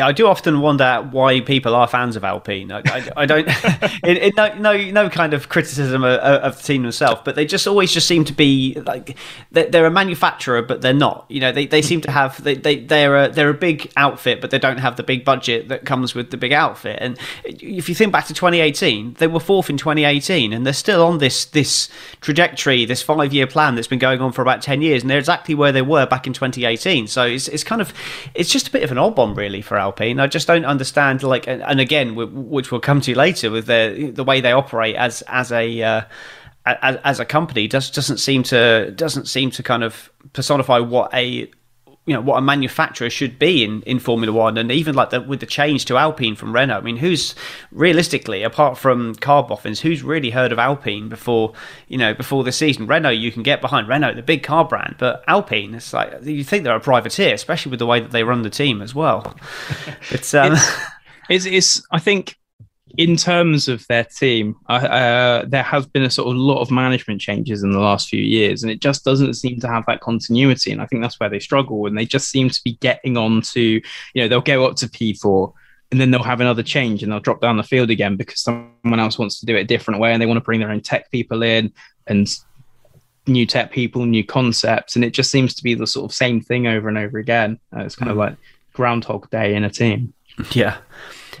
yeah, 0.00 0.06
I 0.06 0.12
do 0.12 0.26
often 0.26 0.62
wonder 0.62 1.06
why 1.10 1.40
people 1.40 1.74
are 1.74 1.86
fans 1.86 2.16
of 2.16 2.24
Alpine. 2.24 2.72
I, 2.72 2.80
I, 2.86 3.08
I 3.18 3.26
don't, 3.26 3.46
it, 4.02 4.16
it, 4.16 4.34
no, 4.34 4.54
no, 4.54 4.90
no 4.90 5.10
kind 5.10 5.34
of 5.34 5.50
criticism 5.50 6.02
of, 6.04 6.18
of, 6.20 6.56
the 6.56 6.62
team 6.62 6.82
themselves, 6.82 7.20
but 7.22 7.34
they 7.34 7.44
just 7.44 7.66
always 7.66 7.92
just 7.92 8.08
seem 8.08 8.24
to 8.24 8.32
be 8.32 8.80
like 8.86 9.18
they're, 9.50 9.84
a 9.84 9.90
manufacturer, 9.90 10.62
but 10.62 10.80
they're 10.80 10.94
not. 10.94 11.26
You 11.28 11.40
know, 11.40 11.52
they, 11.52 11.66
they 11.66 11.82
seem 11.82 12.00
to 12.02 12.10
have 12.10 12.42
they, 12.42 12.54
they 12.54 12.80
they're 12.80 13.24
a 13.24 13.28
they're 13.28 13.50
a 13.50 13.54
big 13.54 13.92
outfit, 13.98 14.40
but 14.40 14.50
they 14.50 14.58
don't 14.58 14.78
have 14.78 14.96
the 14.96 15.02
big 15.02 15.22
budget 15.22 15.68
that 15.68 15.84
comes 15.84 16.14
with 16.14 16.30
the 16.30 16.38
big 16.38 16.52
outfit. 16.52 16.98
And 16.98 17.18
if 17.44 17.88
you 17.88 17.94
think 17.94 18.10
back 18.10 18.26
to 18.28 18.34
2018, 18.34 19.14
they 19.18 19.26
were 19.26 19.40
fourth 19.40 19.68
in 19.68 19.76
2018, 19.76 20.54
and 20.54 20.64
they're 20.64 20.72
still 20.72 21.04
on 21.04 21.18
this 21.18 21.44
this 21.44 21.90
trajectory, 22.22 22.86
this 22.86 23.02
five 23.02 23.34
year 23.34 23.46
plan 23.46 23.74
that's 23.74 23.86
been 23.86 23.98
going 23.98 24.22
on 24.22 24.32
for 24.32 24.40
about 24.40 24.62
10 24.62 24.80
years, 24.80 25.02
and 25.02 25.10
they're 25.10 25.18
exactly 25.18 25.54
where 25.54 25.72
they 25.72 25.82
were 25.82 26.06
back 26.06 26.26
in 26.26 26.32
2018. 26.32 27.06
So 27.06 27.26
it's 27.26 27.48
it's 27.48 27.64
kind 27.64 27.82
of 27.82 27.92
it's 28.34 28.50
just 28.50 28.68
a 28.68 28.70
bit 28.70 28.82
of 28.82 28.90
an 28.90 28.96
odd 28.96 29.18
one, 29.18 29.34
really, 29.34 29.60
for 29.60 29.76
Alpine. 29.76 29.89
I 30.20 30.26
just 30.26 30.46
don't 30.46 30.64
understand, 30.64 31.22
like, 31.22 31.46
and 31.46 31.80
again, 31.80 32.14
which 32.14 32.70
we'll 32.70 32.80
come 32.80 33.00
to 33.02 33.14
later 33.16 33.50
with 33.50 33.66
the 33.66 34.12
the 34.14 34.24
way 34.24 34.40
they 34.40 34.52
operate 34.52 34.96
as 34.96 35.22
as 35.28 35.52
a 35.52 35.82
uh, 35.82 36.02
as, 36.66 36.96
as, 37.04 37.20
a 37.20 37.24
company 37.24 37.66
does 37.66 37.90
doesn't 37.90 38.18
seem 38.18 38.42
to 38.44 38.90
doesn't 38.92 39.26
seem 39.26 39.50
to 39.52 39.62
kind 39.62 39.82
of 39.82 40.10
personify 40.32 40.78
what 40.78 41.12
a 41.14 41.50
you 42.10 42.16
know 42.16 42.20
what 42.20 42.38
a 42.38 42.40
manufacturer 42.40 43.08
should 43.08 43.38
be 43.38 43.62
in, 43.62 43.82
in 43.82 44.00
Formula 44.00 44.32
One, 44.32 44.58
and 44.58 44.72
even 44.72 44.96
like 44.96 45.10
the, 45.10 45.20
with 45.20 45.38
the 45.38 45.46
change 45.46 45.84
to 45.84 45.96
Alpine 45.96 46.34
from 46.34 46.52
Renault. 46.52 46.78
I 46.78 46.80
mean, 46.80 46.96
who's 46.96 47.36
realistically, 47.70 48.42
apart 48.42 48.76
from 48.76 49.14
car 49.14 49.44
boffins, 49.44 49.78
who's 49.78 50.02
really 50.02 50.30
heard 50.30 50.50
of 50.50 50.58
Alpine 50.58 51.08
before 51.08 51.52
you 51.86 51.96
know 51.96 52.12
before 52.12 52.42
the 52.42 52.50
season? 52.50 52.88
Renault, 52.88 53.10
you 53.10 53.30
can 53.30 53.44
get 53.44 53.60
behind 53.60 53.86
Renault, 53.86 54.14
the 54.14 54.22
big 54.22 54.42
car 54.42 54.64
brand, 54.64 54.96
but 54.98 55.22
Alpine, 55.28 55.72
it's 55.72 55.92
like 55.92 56.24
you 56.24 56.42
think 56.42 56.64
they're 56.64 56.74
a 56.74 56.80
privateer, 56.80 57.32
especially 57.32 57.70
with 57.70 57.78
the 57.78 57.86
way 57.86 58.00
that 58.00 58.10
they 58.10 58.24
run 58.24 58.42
the 58.42 58.50
team 58.50 58.82
as 58.82 58.92
well. 58.92 59.36
But 60.10 60.34
um... 60.34 60.54
it's, 60.54 60.76
it's, 61.28 61.46
it's, 61.46 61.86
I 61.92 62.00
think 62.00 62.39
in 62.96 63.16
terms 63.16 63.68
of 63.68 63.86
their 63.86 64.04
team, 64.04 64.56
uh, 64.68 65.44
there 65.46 65.62
has 65.62 65.86
been 65.86 66.02
a 66.02 66.10
sort 66.10 66.28
of 66.28 66.36
lot 66.36 66.60
of 66.60 66.70
management 66.70 67.20
changes 67.20 67.62
in 67.62 67.72
the 67.72 67.78
last 67.78 68.08
few 68.08 68.22
years, 68.22 68.62
and 68.62 68.70
it 68.70 68.80
just 68.80 69.04
doesn't 69.04 69.34
seem 69.34 69.60
to 69.60 69.68
have 69.68 69.84
that 69.86 70.00
continuity. 70.00 70.72
And 70.72 70.82
I 70.82 70.86
think 70.86 71.02
that's 71.02 71.20
where 71.20 71.28
they 71.28 71.40
struggle. 71.40 71.86
And 71.86 71.96
they 71.96 72.04
just 72.04 72.28
seem 72.28 72.50
to 72.50 72.60
be 72.64 72.74
getting 72.74 73.16
on 73.16 73.42
to, 73.42 73.60
you 73.60 73.82
know, 74.14 74.28
they'll 74.28 74.40
go 74.40 74.66
up 74.66 74.76
to 74.76 74.88
P4 74.88 75.52
and 75.90 76.00
then 76.00 76.10
they'll 76.10 76.22
have 76.22 76.40
another 76.40 76.62
change 76.62 77.02
and 77.02 77.10
they'll 77.10 77.20
drop 77.20 77.40
down 77.40 77.56
the 77.56 77.62
field 77.62 77.90
again 77.90 78.16
because 78.16 78.40
someone 78.40 79.00
else 79.00 79.18
wants 79.18 79.40
to 79.40 79.46
do 79.46 79.56
it 79.56 79.62
a 79.62 79.64
different 79.64 80.00
way 80.00 80.12
and 80.12 80.22
they 80.22 80.26
want 80.26 80.36
to 80.36 80.44
bring 80.44 80.60
their 80.60 80.70
own 80.70 80.80
tech 80.80 81.10
people 81.10 81.42
in 81.42 81.72
and 82.06 82.36
new 83.26 83.44
tech 83.44 83.72
people, 83.72 84.06
new 84.06 84.24
concepts. 84.24 84.94
And 84.94 85.04
it 85.04 85.10
just 85.10 85.30
seems 85.30 85.54
to 85.54 85.62
be 85.62 85.74
the 85.74 85.86
sort 85.86 86.10
of 86.10 86.14
same 86.14 86.40
thing 86.40 86.66
over 86.66 86.88
and 86.88 86.96
over 86.96 87.18
again. 87.18 87.58
Uh, 87.74 87.80
it's 87.80 87.96
kind 87.96 88.08
mm. 88.08 88.12
of 88.12 88.18
like 88.18 88.36
Groundhog 88.72 89.28
Day 89.30 89.54
in 89.54 89.64
a 89.64 89.70
team. 89.70 90.14
Yeah. 90.52 90.78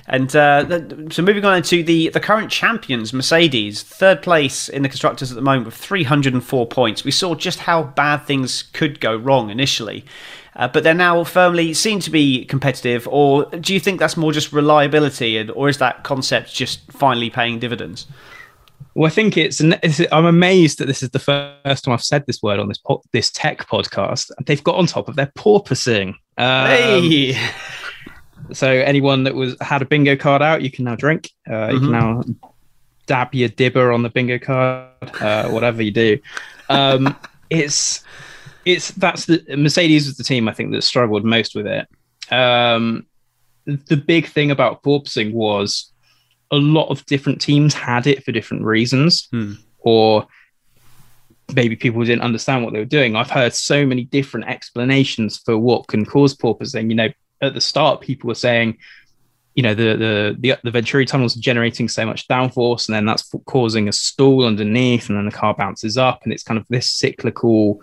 And 0.06 0.34
uh, 0.34 1.08
so 1.10 1.22
moving 1.22 1.44
on 1.44 1.62
to 1.62 1.84
the, 1.84 2.08
the 2.08 2.18
current 2.18 2.50
champions, 2.50 3.12
Mercedes, 3.12 3.84
third 3.84 4.22
place 4.22 4.68
in 4.68 4.82
the 4.82 4.88
constructors 4.88 5.30
at 5.30 5.36
the 5.36 5.42
moment 5.42 5.66
with 5.66 5.76
304 5.76 6.66
points. 6.66 7.04
We 7.04 7.12
saw 7.12 7.36
just 7.36 7.60
how 7.60 7.84
bad 7.84 8.24
things 8.24 8.64
could 8.72 8.98
go 8.98 9.14
wrong 9.14 9.50
initially. 9.50 10.04
Uh, 10.56 10.66
but 10.66 10.82
they're 10.82 10.94
now 10.94 11.22
firmly 11.22 11.72
seen 11.74 12.00
to 12.00 12.10
be 12.10 12.44
competitive, 12.44 13.06
or 13.08 13.44
do 13.46 13.72
you 13.72 13.78
think 13.78 14.00
that's 14.00 14.16
more 14.16 14.32
just 14.32 14.52
reliability, 14.52 15.36
and, 15.36 15.48
or 15.52 15.68
is 15.68 15.78
that 15.78 16.02
concept 16.02 16.52
just 16.52 16.80
finally 16.90 17.30
paying 17.30 17.60
dividends? 17.60 18.06
Well, 18.94 19.06
I 19.06 19.10
think 19.10 19.36
it's, 19.36 19.60
it's, 19.60 20.00
I'm 20.10 20.26
amazed 20.26 20.78
that 20.78 20.86
this 20.86 21.04
is 21.04 21.10
the 21.10 21.20
first 21.20 21.84
time 21.84 21.94
I've 21.94 22.02
said 22.02 22.26
this 22.26 22.42
word 22.42 22.58
on 22.58 22.66
this 22.66 22.78
po- 22.78 23.02
this 23.12 23.30
tech 23.30 23.68
podcast. 23.68 24.32
They've 24.44 24.62
got 24.62 24.74
on 24.74 24.86
top 24.86 25.08
of 25.08 25.14
their 25.14 25.30
porpoising. 25.38 26.14
Um, 26.36 26.66
hey. 26.66 27.50
So 28.52 28.68
anyone 28.68 29.24
that 29.24 29.34
was 29.34 29.56
had 29.60 29.82
a 29.82 29.84
bingo 29.84 30.16
card 30.16 30.42
out, 30.42 30.62
you 30.62 30.70
can 30.70 30.84
now 30.84 30.96
drink. 30.96 31.30
Uh, 31.46 31.52
mm-hmm. 31.52 31.72
You 31.72 31.80
can 31.80 31.88
mm-hmm. 31.90 32.30
now 32.42 32.50
dab 33.06 33.34
your 33.34 33.48
dibber 33.48 33.92
on 33.92 34.02
the 34.02 34.08
bingo 34.08 34.38
card, 34.38 34.90
uh, 35.20 35.48
whatever 35.48 35.82
you 35.82 35.90
do. 35.90 36.18
Um, 36.68 37.16
it's 37.50 38.04
it's 38.64 38.90
that's 38.92 39.26
the 39.26 39.44
Mercedes 39.56 40.06
is 40.06 40.16
the 40.16 40.24
team 40.24 40.48
I 40.48 40.52
think 40.52 40.72
that 40.72 40.82
struggled 40.82 41.24
most 41.24 41.54
with 41.54 41.66
it. 41.66 41.88
Um, 42.32 43.06
the 43.64 43.96
big 43.96 44.26
thing 44.26 44.50
about 44.50 44.82
porpoising 44.82 45.32
was 45.32 45.92
a 46.50 46.56
lot 46.56 46.88
of 46.88 47.04
different 47.06 47.40
teams 47.40 47.74
had 47.74 48.06
it 48.06 48.24
for 48.24 48.32
different 48.32 48.64
reasons, 48.64 49.28
hmm. 49.30 49.54
or 49.78 50.26
maybe 51.54 51.76
people 51.76 52.04
didn't 52.04 52.22
understand 52.22 52.64
what 52.64 52.72
they 52.72 52.78
were 52.78 52.84
doing. 52.84 53.16
I've 53.16 53.30
heard 53.30 53.54
so 53.54 53.86
many 53.86 54.04
different 54.04 54.46
explanations 54.48 55.38
for 55.38 55.58
what 55.58 55.88
can 55.88 56.04
cause 56.04 56.36
porpoising. 56.36 56.90
You 56.90 56.96
know, 56.96 57.08
at 57.40 57.54
the 57.54 57.60
start, 57.60 58.00
people 58.00 58.28
were 58.28 58.34
saying, 58.34 58.78
you 59.54 59.62
know, 59.62 59.74
the 59.74 59.96
the 59.96 60.36
the, 60.38 60.58
the 60.62 60.70
Venturi 60.70 61.06
tunnels 61.06 61.36
are 61.36 61.40
generating 61.40 61.88
so 61.88 62.06
much 62.06 62.28
downforce, 62.28 62.88
and 62.88 62.94
then 62.94 63.06
that's 63.06 63.32
causing 63.46 63.88
a 63.88 63.92
stall 63.92 64.44
underneath, 64.44 65.08
and 65.08 65.18
then 65.18 65.26
the 65.26 65.32
car 65.32 65.54
bounces 65.54 65.96
up, 65.96 66.20
and 66.24 66.32
it's 66.32 66.42
kind 66.44 66.58
of 66.58 66.66
this 66.68 66.90
cyclical, 66.90 67.82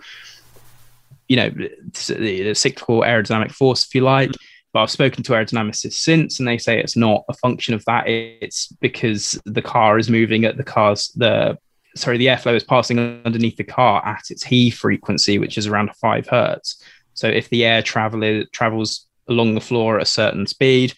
you 1.28 1.36
know, 1.36 1.50
the 1.50 2.54
cyclical 2.54 3.02
aerodynamic 3.02 3.52
force, 3.52 3.84
if 3.84 3.94
you 3.94 4.02
like. 4.02 4.32
But 4.72 4.80
I've 4.82 4.90
spoken 4.90 5.22
to 5.24 5.32
aerodynamicists 5.32 5.94
since, 5.94 6.38
and 6.38 6.48
they 6.48 6.58
say 6.58 6.78
it's 6.78 6.96
not 6.96 7.24
a 7.28 7.34
function 7.34 7.74
of 7.74 7.84
that. 7.86 8.08
It's 8.08 8.68
because 8.80 9.40
the 9.44 9.62
car 9.62 9.98
is 9.98 10.10
moving 10.10 10.44
at 10.44 10.56
the 10.56 10.64
car's 10.64 11.08
the 11.16 11.58
sorry, 11.96 12.16
the 12.16 12.26
airflow 12.26 12.54
is 12.54 12.64
passing 12.64 12.98
underneath 13.24 13.56
the 13.56 13.64
car 13.64 14.04
at 14.06 14.30
its 14.30 14.44
he 14.44 14.70
frequency, 14.70 15.38
which 15.38 15.58
is 15.58 15.66
around 15.66 15.94
five 15.96 16.26
hertz. 16.28 16.82
So 17.14 17.28
if 17.28 17.48
the 17.48 17.64
air 17.64 17.82
travel 17.82 18.44
travels 18.52 19.07
along 19.28 19.54
the 19.54 19.60
floor 19.60 19.96
at 19.96 20.02
a 20.02 20.06
certain 20.06 20.46
speed, 20.46 20.94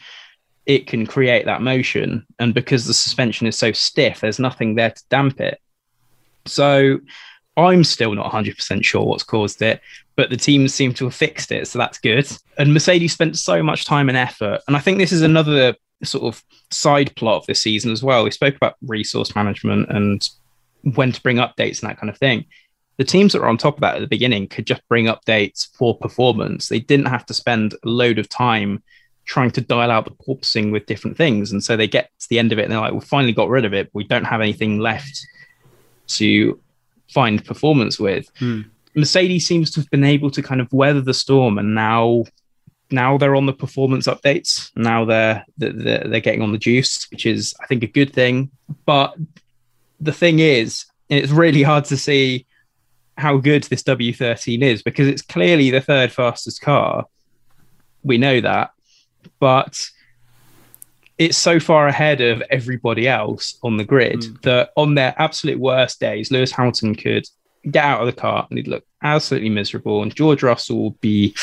it 0.67 0.87
can 0.87 1.07
create 1.07 1.47
that 1.47 1.63
motion. 1.63 2.27
And 2.39 2.55
because 2.55 2.87
the 2.87 2.95
suspension 2.95 3.47
is 3.47 3.59
so 3.59 3.73
stiff, 3.73 4.21
there's 4.21 4.39
nothing 4.39 4.75
there 4.75 4.91
to 4.91 5.03
damp 5.09 5.41
it. 5.41 5.61
So 6.47 7.01
I'm 7.57 7.85
still 7.85 8.15
not 8.15 8.31
100% 8.31 8.85
sure 8.85 9.05
what's 9.05 9.23
caused 9.23 9.63
it, 9.63 9.81
but 10.17 10.31
the 10.31 10.37
team 10.37 10.69
seem 10.69 10.95
to 10.95 11.05
have 11.05 11.15
fixed 11.15 11.53
it. 11.53 11.67
So 11.67 11.79
that's 11.79 11.99
good. 11.99 12.31
And 12.59 12.73
Mercedes 12.73 13.13
spent 13.13 13.37
so 13.37 13.63
much 13.63 13.85
time 13.85 14.09
and 14.09 14.19
effort. 14.19 14.61
And 14.67 14.77
I 14.77 14.81
think 14.81 14.99
this 14.99 15.13
is 15.13 15.23
another 15.23 15.75
sort 16.03 16.25
of 16.25 16.43
side 16.71 17.15
plot 17.17 17.43
of 17.43 17.47
this 17.47 17.63
season 17.63 17.91
as 17.91 18.03
well. 18.03 18.25
We 18.25 18.31
spoke 18.31 18.57
about 18.57 18.77
resource 18.83 19.35
management 19.35 19.91
and 19.91 20.27
when 20.95 21.13
to 21.13 21.23
bring 21.23 21.37
updates 21.37 21.83
and 21.83 21.91
that 21.91 21.99
kind 21.99 22.09
of 22.09 22.17
thing 22.17 22.47
the 23.01 23.05
teams 23.05 23.33
that 23.33 23.41
were 23.41 23.49
on 23.49 23.57
top 23.57 23.77
of 23.77 23.81
that 23.81 23.95
at 23.95 24.03
the 24.03 24.07
beginning 24.07 24.47
could 24.47 24.67
just 24.67 24.87
bring 24.87 25.07
updates 25.07 25.75
for 25.75 25.97
performance. 25.97 26.69
They 26.69 26.81
didn't 26.81 27.07
have 27.07 27.25
to 27.25 27.33
spend 27.33 27.73
a 27.73 27.89
load 27.89 28.19
of 28.19 28.29
time 28.29 28.83
trying 29.25 29.51
to 29.53 29.63
dial 29.63 29.91
out 29.91 30.05
the 30.05 30.11
porpoising 30.11 30.71
with 30.71 30.85
different 30.85 31.17
things. 31.17 31.51
And 31.51 31.65
so 31.65 31.79
they 31.79 31.89
get 31.89 32.11
to 32.21 32.29
the 32.29 32.39
end 32.39 32.53
of 32.53 32.59
it 32.59 32.65
and 32.65 32.73
they're 32.73 32.79
like, 32.79 32.93
we 32.93 33.01
finally 33.01 33.33
got 33.33 33.49
rid 33.49 33.65
of 33.65 33.73
it. 33.73 33.89
we 33.95 34.05
don't 34.05 34.25
have 34.25 34.43
anything 34.43 34.81
left 34.81 35.27
to 36.09 36.61
find 37.09 37.43
performance 37.43 37.99
with. 37.99 38.31
Hmm. 38.39 38.61
Mercedes 38.95 39.47
seems 39.47 39.71
to 39.71 39.81
have 39.81 39.89
been 39.89 40.05
able 40.05 40.31
to 40.33 40.43
kind 40.43 40.61
of 40.61 40.71
weather 40.71 41.01
the 41.01 41.15
storm 41.15 41.57
and 41.57 41.75
now 41.75 42.25
now 42.91 43.17
they're 43.17 43.35
on 43.35 43.47
the 43.47 43.55
performance 43.55 44.09
updates. 44.09 44.73
Now 44.77 45.07
they're 45.07 45.43
they're, 45.57 46.05
they're 46.05 46.21
getting 46.21 46.43
on 46.43 46.53
the 46.53 46.59
juice, 46.59 47.11
which 47.11 47.25
is 47.25 47.55
I 47.63 47.67
think 47.67 47.83
a 47.83 47.87
good 47.87 48.13
thing. 48.13 48.51
But 48.85 49.17
the 50.01 50.13
thing 50.13 50.41
is, 50.41 50.85
it's 51.09 51.33
really 51.33 51.63
hard 51.63 51.87
to 51.87 51.97
see 51.97 52.45
how 53.21 53.37
good 53.37 53.65
this 53.65 53.83
W13 53.83 54.63
is 54.63 54.83
because 54.83 55.07
it's 55.07 55.23
clearly 55.23 55.71
the 55.71 55.81
third 55.81 56.13
fastest 56.13 56.61
car. 56.61 57.07
We 58.03 58.19
know 58.19 58.41
that, 58.41 58.71
but 59.39 59.79
it's 61.19 61.37
so 61.37 61.61
far 61.61 61.87
ahead 61.87 62.23
of 62.23 62.43
everybody 62.51 63.07
else 63.07 63.59
on 63.63 63.77
the 63.77 63.85
grid 63.85 64.21
mm. 64.21 64.43
that 64.43 64.71
on 64.77 64.95
their 64.95 65.15
absolute 65.19 65.61
worst 65.61 66.01
days, 66.01 66.31
Lewis 66.31 66.51
Hamilton 66.51 66.95
could 66.95 67.27
get 67.71 67.85
out 67.85 68.01
of 68.01 68.07
the 68.07 68.13
car 68.13 68.47
and 68.49 68.59
he'd 68.59 68.69
look 68.69 68.85
absolutely 69.03 69.51
miserable, 69.51 70.03
and 70.03 70.15
George 70.15 70.43
Russell 70.43 70.85
would 70.85 71.01
be 71.01 71.35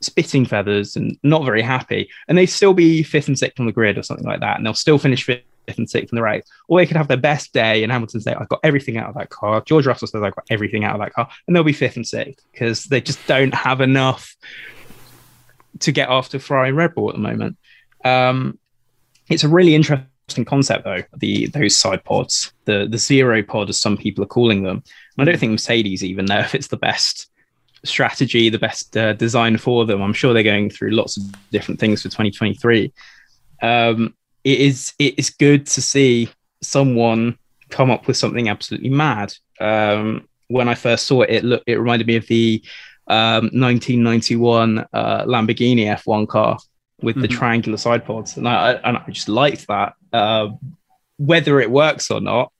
spitting 0.00 0.46
feathers 0.46 0.96
and 0.96 1.18
not 1.22 1.44
very 1.44 1.62
happy, 1.62 2.08
and 2.28 2.38
they'd 2.38 2.46
still 2.46 2.72
be 2.72 3.02
fifth 3.02 3.28
and 3.28 3.38
sixth 3.38 3.58
on 3.60 3.66
the 3.66 3.72
grid 3.72 3.98
or 3.98 4.02
something 4.02 4.26
like 4.26 4.40
that, 4.40 4.56
and 4.56 4.64
they'll 4.64 4.74
still 4.74 4.98
finish 4.98 5.24
fifth 5.24 5.42
fifth 5.70 5.78
and 5.78 5.90
sixth 5.90 6.12
in 6.12 6.16
the 6.16 6.22
race, 6.22 6.44
or 6.68 6.78
they 6.78 6.86
could 6.86 6.96
have 6.96 7.08
their 7.08 7.16
best 7.16 7.52
day 7.52 7.82
and 7.82 7.92
Hamilton 7.92 8.20
say, 8.20 8.34
I've 8.34 8.48
got 8.48 8.60
everything 8.62 8.96
out 8.96 9.08
of 9.08 9.14
that 9.14 9.30
car. 9.30 9.62
George 9.66 9.86
Russell 9.86 10.08
says, 10.08 10.22
I've 10.22 10.34
got 10.34 10.46
everything 10.50 10.84
out 10.84 10.94
of 10.94 11.00
that 11.00 11.12
car. 11.12 11.28
And 11.46 11.54
they'll 11.54 11.64
be 11.64 11.72
fifth 11.72 11.96
and 11.96 12.06
sixth 12.06 12.44
because 12.52 12.84
they 12.84 13.00
just 13.00 13.24
don't 13.26 13.54
have 13.54 13.80
enough 13.80 14.36
to 15.80 15.92
get 15.92 16.08
after 16.08 16.38
Ferrari 16.38 16.68
and 16.68 16.76
Red 16.76 16.94
Bull 16.94 17.08
at 17.08 17.14
the 17.14 17.22
moment. 17.22 17.56
Um, 18.04 18.58
it's 19.28 19.44
a 19.44 19.48
really 19.48 19.74
interesting 19.74 20.44
concept, 20.44 20.84
though, 20.84 21.02
the 21.16 21.46
those 21.46 21.76
side 21.76 22.04
pods, 22.04 22.52
the, 22.64 22.86
the 22.90 22.98
zero 22.98 23.42
pod, 23.42 23.68
as 23.68 23.80
some 23.80 23.96
people 23.96 24.24
are 24.24 24.28
calling 24.28 24.62
them. 24.62 24.82
And 25.16 25.28
I 25.28 25.30
don't 25.30 25.38
think 25.38 25.52
Mercedes 25.52 26.04
even 26.04 26.26
know 26.26 26.38
if 26.40 26.54
it's 26.54 26.68
the 26.68 26.76
best 26.76 27.30
strategy, 27.84 28.50
the 28.50 28.58
best 28.58 28.96
uh, 28.96 29.14
design 29.14 29.56
for 29.56 29.86
them. 29.86 30.02
I'm 30.02 30.12
sure 30.12 30.32
they're 30.32 30.42
going 30.42 30.70
through 30.70 30.90
lots 30.90 31.16
of 31.16 31.24
different 31.50 31.80
things 31.80 32.02
for 32.02 32.08
2023. 32.08 32.92
Um, 33.62 34.14
it 34.44 34.60
is 34.60 34.92
it 34.98 35.18
is 35.18 35.30
good 35.30 35.66
to 35.66 35.82
see 35.82 36.28
someone 36.62 37.38
come 37.68 37.90
up 37.90 38.06
with 38.06 38.16
something 38.16 38.48
absolutely 38.48 38.90
mad. 38.90 39.32
Um, 39.60 40.28
when 40.48 40.68
I 40.68 40.74
first 40.74 41.06
saw 41.06 41.22
it, 41.22 41.30
it 41.30 41.44
looked 41.44 41.64
it 41.66 41.76
reminded 41.76 42.06
me 42.06 42.16
of 42.16 42.26
the 42.26 42.62
um, 43.06 43.44
1991 43.52 44.78
uh, 44.92 45.24
Lamborghini 45.24 45.86
F1 45.86 46.28
car 46.28 46.58
with 47.02 47.16
mm-hmm. 47.16 47.22
the 47.22 47.28
triangular 47.28 47.78
side 47.78 48.04
pods, 48.04 48.36
and 48.36 48.48
I 48.48 48.72
and 48.72 48.96
I 48.96 49.04
just 49.10 49.28
liked 49.28 49.66
that. 49.68 49.94
Uh, 50.12 50.50
whether 51.18 51.60
it 51.60 51.70
works 51.70 52.10
or 52.10 52.20
not, 52.20 52.52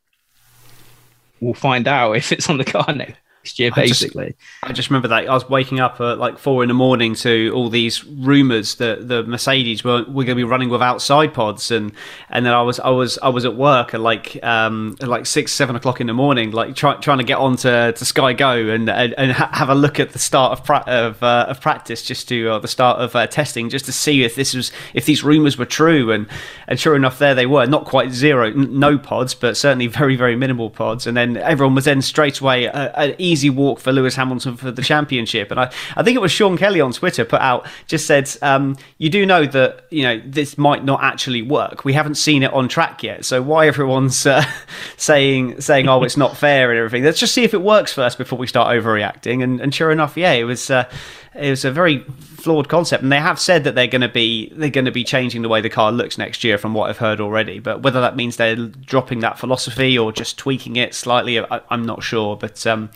we'll 1.41 1.55
find 1.55 1.89
out 1.89 2.13
if 2.17 2.33
it's 2.33 2.49
on 2.49 2.59
the 2.59 2.65
car 2.65 2.93
next 2.95 3.19
next 3.43 3.59
year, 3.59 3.71
basically. 3.71 4.25
I 4.25 4.29
just, 4.29 4.39
I 4.65 4.73
just, 4.73 4.91
remember 4.91 5.09
that 5.09 5.29
I 5.29 5.33
was 5.33 5.49
waking 5.49 5.81
up 5.81 6.01
at 6.01 6.19
like 6.19 6.39
four 6.39 6.63
in 6.63 6.69
the 6.69 6.75
morning 6.75 7.15
to 7.17 7.51
all 7.55 7.71
these 7.71 8.05
rumours 8.05 8.77
that 8.77 9.09
the 9.09 9.23
Mercedes 9.23 9.83
were, 9.83 10.03
were 10.05 10.25
going 10.25 10.27
to 10.27 10.35
be 10.35 10.45
running 10.45 10.69
without 10.69 11.01
side 11.01 11.33
pods, 11.33 11.71
and 11.71 11.93
and 12.29 12.45
then 12.45 12.53
I 12.53 12.63
was 12.63 12.79
I 12.81 12.91
was 12.91 13.19
I 13.19 13.29
was 13.29 13.45
at 13.45 13.57
work 13.57 13.95
at 13.95 14.01
like 14.01 14.43
um 14.45 14.97
at 15.01 15.09
like 15.09 15.27
six 15.27 15.53
seven 15.53 15.77
o'clock 15.77 16.01
in 16.01 16.07
the 16.07 16.13
morning, 16.13 16.51
like 16.51 16.75
try, 16.75 16.95
trying 16.97 17.19
to 17.19 17.25
get 17.25 17.39
on 17.39 17.57
to, 17.59 17.93
to 17.93 18.05
Sky 18.05 18.33
Go 18.33 18.69
and 18.69 18.89
and, 18.91 19.15
and 19.15 19.33
ha- 19.33 19.51
have 19.53 19.69
a 19.69 19.75
look 19.75 19.99
at 19.99 20.11
the 20.11 20.19
start 20.19 20.59
of 20.59 20.65
pra- 20.65 20.85
of, 20.87 21.23
uh, 21.23 21.47
of 21.49 21.61
practice, 21.61 22.03
just 22.03 22.29
to 22.29 22.49
uh, 22.49 22.59
the 22.59 22.69
start 22.69 23.01
of 23.01 23.17
uh, 23.17 23.27
testing, 23.27 23.71
just 23.71 23.87
to 23.87 23.93
see 23.93 24.23
if 24.23 24.35
this 24.35 24.55
was 24.55 24.73
if 24.95 25.07
these 25.07 25.25
rumours 25.25 25.57
were 25.57 25.67
true, 25.67 26.13
and 26.13 26.27
and 26.67 26.79
sure 26.79 26.95
enough, 26.95 27.19
there 27.19 27.35
they 27.35 27.47
were, 27.47 27.67
not 27.67 27.85
quite 27.85 28.13
zero, 28.13 28.49
n- 28.49 28.79
no 28.79 28.99
pods, 28.99 29.35
but 29.35 29.57
certainly 29.57 29.87
very 29.87 30.17
very 30.17 30.37
minimal 30.37 30.71
pods, 30.71 31.07
and 31.07 31.17
then 31.17 31.37
everyone 31.37 31.75
was 31.75 31.87
then 31.87 32.03
straight 32.03 32.41
away. 32.41 32.69
Uh, 32.69 33.13
easy 33.31 33.51
walk 33.51 33.81
for 33.81 33.93
Lewis 33.93 34.15
Hamilton 34.17 34.57
for 34.57 34.71
the 34.71 34.83
championship. 34.83 35.51
And 35.51 35.61
I, 35.61 35.73
I 35.97 36.03
think 36.03 36.17
it 36.17 36.21
was 36.21 36.33
Sean 36.33 36.57
Kelly 36.57 36.81
on 36.81 36.93
Twitter 36.93 37.25
put 37.25 37.41
out 37.41 37.67
just 37.87 38.07
said, 38.07 38.31
um, 38.43 38.77
you 38.99 39.09
do 39.09 39.25
know 39.25 39.47
that 39.47 39.87
you 39.91 40.03
know 40.03 40.21
this 40.25 40.59
might 40.59 40.85
not 40.85 41.03
actually 41.03 41.43
work. 41.43 41.85
We 41.85 41.93
haven't 41.93 42.17
seen 42.17 42.43
it 42.43 42.53
on 42.53 42.69
track 42.69 43.03
yet, 43.03 43.25
so 43.25 43.43
why 43.43 43.67
everyone's 43.67 44.27
uh, 44.27 44.45
saying 44.97 45.61
saying 45.61 45.89
oh 45.89 46.03
it's 46.03 46.17
not 46.17 46.37
fair 46.37 46.71
and 46.71 46.79
everything? 46.79 47.05
Let's 47.05 47.21
just 47.21 47.35
see 47.35 47.45
if 47.45 47.55
it 47.55 47.63
works 47.63 47.93
first 47.93 48.19
before 48.19 48.39
we 48.39 48.47
start 48.47 48.69
overreacting. 48.69 49.43
And, 49.43 49.61
and 49.61 49.75
sure 49.75 49.91
enough, 49.91 50.17
yeah, 50.17 50.33
it 50.33 50.45
was. 50.45 50.71
Uh, 50.71 50.91
it 51.35 51.51
was 51.51 51.65
a 51.65 51.71
very 51.71 52.01
flawed 52.01 52.69
concept, 52.69 53.03
and 53.03 53.13
they 53.13 53.21
have 53.21 53.39
said 53.39 53.65
that 53.65 53.75
they're 53.75 53.87
going 53.87 54.01
to 54.01 54.09
be 54.09 54.51
they're 54.55 54.71
going 54.71 54.85
to 54.85 54.91
be 54.91 55.05
changing 55.05 55.43
the 55.43 55.49
way 55.49 55.61
the 55.61 55.71
car 55.71 55.93
looks 55.93 56.19
next 56.19 56.43
year, 56.43 56.59
from 56.59 56.75
what 56.75 56.91
I've 56.91 56.99
heard 56.99 57.21
already. 57.21 57.59
But 57.59 57.83
whether 57.83 58.01
that 58.01 58.17
means 58.17 58.37
they're 58.37 58.57
dropping 58.57 59.21
that 59.21 59.39
philosophy 59.39 59.97
or 59.97 60.13
just 60.13 60.39
tweaking 60.39 60.77
it 60.77 60.95
slightly, 60.95 61.39
I, 61.39 61.61
am 61.71 61.87
not 61.87 62.03
sure. 62.03 62.37
But 62.37 62.67
um, 62.67 62.91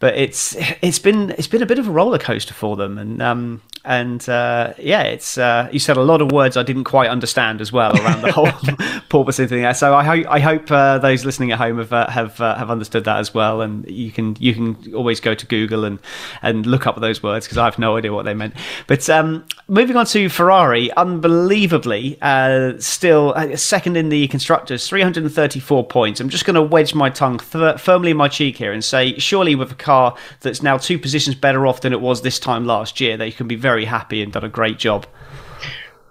but 0.00 0.16
it's 0.16 0.56
it's 0.82 0.98
been 0.98 1.30
it's 1.30 1.46
been 1.46 1.62
a 1.62 1.66
bit 1.66 1.78
of 1.78 1.86
a 1.86 1.92
roller 1.92 2.18
coaster 2.18 2.54
for 2.54 2.76
them, 2.76 2.98
and 2.98 3.22
um, 3.22 3.62
and 3.84 4.26
uh, 4.28 4.74
yeah, 4.78 5.02
it's 5.02 5.38
uh, 5.38 5.68
you 5.72 5.78
said 5.78 5.96
a 5.96 6.02
lot 6.02 6.22
of 6.22 6.30
words 6.30 6.56
I 6.56 6.62
didn't 6.62 6.84
quite 6.84 7.10
understand 7.10 7.60
as 7.60 7.72
well 7.72 7.96
around 8.00 8.22
the 8.22 8.32
whole 8.32 8.46
porpoising 9.08 9.48
thing. 9.48 9.74
So 9.74 9.94
I 9.94 10.04
hope 10.04 10.26
I 10.28 10.38
hope 10.38 10.70
uh, 10.70 10.98
those 10.98 11.24
listening 11.24 11.52
at 11.52 11.58
home 11.58 11.78
have 11.78 11.92
uh, 11.92 12.08
have 12.10 12.40
uh, 12.40 12.56
have 12.56 12.70
understood 12.70 13.04
that 13.04 13.18
as 13.18 13.34
well. 13.34 13.60
And 13.60 13.88
you 13.88 14.12
can 14.12 14.36
you 14.38 14.54
can 14.54 14.94
always 14.94 15.20
go 15.20 15.34
to 15.34 15.46
Google 15.46 15.84
and 15.84 15.98
and 16.42 16.66
look 16.66 16.86
up 16.86 17.00
those 17.00 17.22
words 17.22 17.46
because 17.46 17.58
I 17.58 17.64
have 17.64 17.78
no 17.78 17.96
idea 17.96 18.12
what 18.12 18.24
they 18.24 18.34
meant. 18.34 18.54
But 18.86 19.08
um, 19.10 19.44
moving 19.66 19.96
on 19.96 20.06
to 20.06 20.28
Ferrari, 20.28 20.92
unbelievably, 20.92 22.18
uh, 22.22 22.74
still 22.78 23.34
second 23.56 23.96
in 23.96 24.10
the 24.10 24.28
constructors, 24.28 24.86
334 24.88 25.86
points. 25.86 26.20
I'm 26.20 26.28
just 26.28 26.44
going 26.44 26.54
to 26.54 26.62
wedge 26.62 26.94
my 26.94 27.10
tongue 27.10 27.38
th- 27.38 27.80
firmly 27.80 28.12
in 28.12 28.16
my 28.16 28.28
cheek 28.28 28.58
here 28.58 28.72
and 28.72 28.84
say, 28.84 29.18
surely 29.18 29.54
with 29.54 29.72
a 29.72 29.76
car 29.76 30.14
that's 30.40 30.62
now 30.62 30.76
two 30.76 30.98
positions 30.98 31.34
better 31.34 31.66
off 31.66 31.80
than 31.80 31.92
it 31.92 32.00
was 32.00 32.22
this 32.22 32.38
time 32.38 32.66
last 32.66 33.00
year, 33.00 33.16
they 33.16 33.30
can 33.30 33.48
be 33.48 33.56
very 33.56 33.71
very 33.72 33.86
happy 33.86 34.22
and 34.22 34.30
done 34.30 34.44
a 34.44 34.50
great 34.50 34.78
job. 34.78 35.06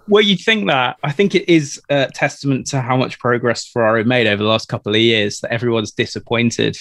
Well, 0.08 0.24
you'd 0.24 0.40
think 0.40 0.68
that. 0.68 0.98
I 1.04 1.12
think 1.12 1.36
it 1.36 1.48
is 1.48 1.80
a 1.90 2.08
testament 2.12 2.66
to 2.72 2.82
how 2.82 2.98
much 2.98 3.20
progress 3.20 3.68
Ferrari 3.68 4.04
made 4.04 4.26
over 4.26 4.42
the 4.42 4.50
last 4.50 4.68
couple 4.68 4.96
of 4.96 5.00
years 5.00 5.40
that 5.42 5.54
everyone's 5.54 5.92
disappointed 5.92 6.76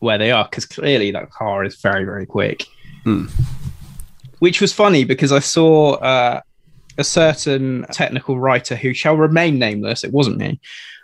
where 0.00 0.18
they 0.18 0.30
are 0.30 0.44
because 0.44 0.66
clearly 0.66 1.10
that 1.12 1.30
car 1.30 1.64
is 1.64 1.80
very, 1.80 2.04
very 2.04 2.26
quick. 2.26 2.66
Mm. 3.06 3.30
Which 4.40 4.60
was 4.60 4.74
funny 4.74 5.04
because 5.04 5.32
I 5.32 5.38
saw 5.38 5.94
uh, 5.94 6.40
a 6.98 7.04
certain 7.04 7.86
technical 7.90 8.38
writer 8.38 8.76
who 8.76 8.92
shall 8.92 9.16
remain 9.16 9.58
nameless. 9.58 10.04
It 10.04 10.12
wasn't 10.12 10.36
me. 10.36 10.60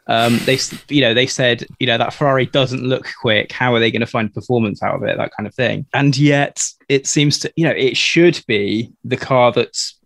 Um, 0.08 0.38
they, 0.44 0.58
you 0.88 1.00
know, 1.00 1.14
they 1.14 1.26
said, 1.26 1.66
you 1.80 1.86
know, 1.86 1.98
that 1.98 2.14
Ferrari 2.14 2.46
doesn't 2.46 2.82
look 2.82 3.08
quick. 3.20 3.50
How 3.52 3.74
are 3.74 3.80
they 3.80 3.90
going 3.90 4.00
to 4.00 4.06
find 4.06 4.32
performance 4.32 4.82
out 4.82 4.94
of 4.94 5.02
it? 5.02 5.16
That 5.16 5.32
kind 5.36 5.46
of 5.46 5.54
thing. 5.54 5.86
And 5.92 6.16
yet, 6.16 6.64
it 6.88 7.06
seems 7.06 7.38
to, 7.40 7.52
you 7.56 7.64
know, 7.64 7.74
it 7.74 7.96
should 7.96 8.42
be 8.46 8.92
the 9.04 9.16
car 9.16 9.52
that's 9.52 9.96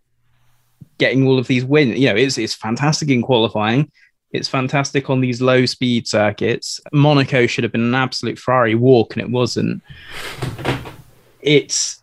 getting 0.97 1.27
all 1.27 1.37
of 1.37 1.47
these 1.47 1.65
wins. 1.65 1.99
You 1.99 2.09
know, 2.09 2.15
it's 2.15 2.37
it's 2.37 2.53
fantastic 2.53 3.09
in 3.09 3.21
qualifying. 3.21 3.91
It's 4.31 4.47
fantastic 4.47 5.09
on 5.09 5.19
these 5.19 5.41
low 5.41 5.65
speed 5.65 6.07
circuits. 6.07 6.79
Monaco 6.93 7.47
should 7.47 7.63
have 7.63 7.73
been 7.73 7.81
an 7.81 7.95
absolute 7.95 8.39
Ferrari 8.39 8.75
walk, 8.75 9.15
and 9.15 9.21
it 9.21 9.29
wasn't. 9.29 9.83
It's 11.41 12.01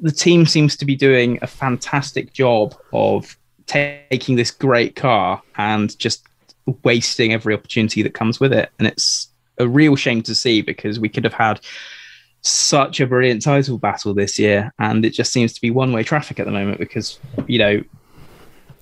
the 0.00 0.12
team 0.12 0.46
seems 0.46 0.76
to 0.76 0.84
be 0.84 0.94
doing 0.94 1.38
a 1.42 1.46
fantastic 1.46 2.32
job 2.32 2.74
of 2.92 3.36
taking 3.66 4.36
this 4.36 4.50
great 4.50 4.94
car 4.94 5.42
and 5.56 5.98
just 5.98 6.26
wasting 6.82 7.32
every 7.32 7.54
opportunity 7.54 8.02
that 8.02 8.14
comes 8.14 8.40
with 8.40 8.52
it. 8.52 8.70
And 8.78 8.88
it's 8.88 9.28
a 9.58 9.68
real 9.68 9.96
shame 9.96 10.22
to 10.22 10.34
see 10.34 10.62
because 10.62 10.98
we 10.98 11.08
could 11.08 11.24
have 11.24 11.34
had 11.34 11.60
such 12.42 13.00
a 13.00 13.06
brilliant 13.06 13.42
title 13.42 13.78
battle 13.78 14.14
this 14.14 14.38
year, 14.38 14.72
and 14.78 15.04
it 15.04 15.10
just 15.10 15.32
seems 15.32 15.52
to 15.52 15.60
be 15.60 15.70
one 15.70 15.92
way 15.92 16.02
traffic 16.02 16.40
at 16.40 16.46
the 16.46 16.52
moment 16.52 16.78
because 16.78 17.18
you 17.46 17.58
know 17.58 17.82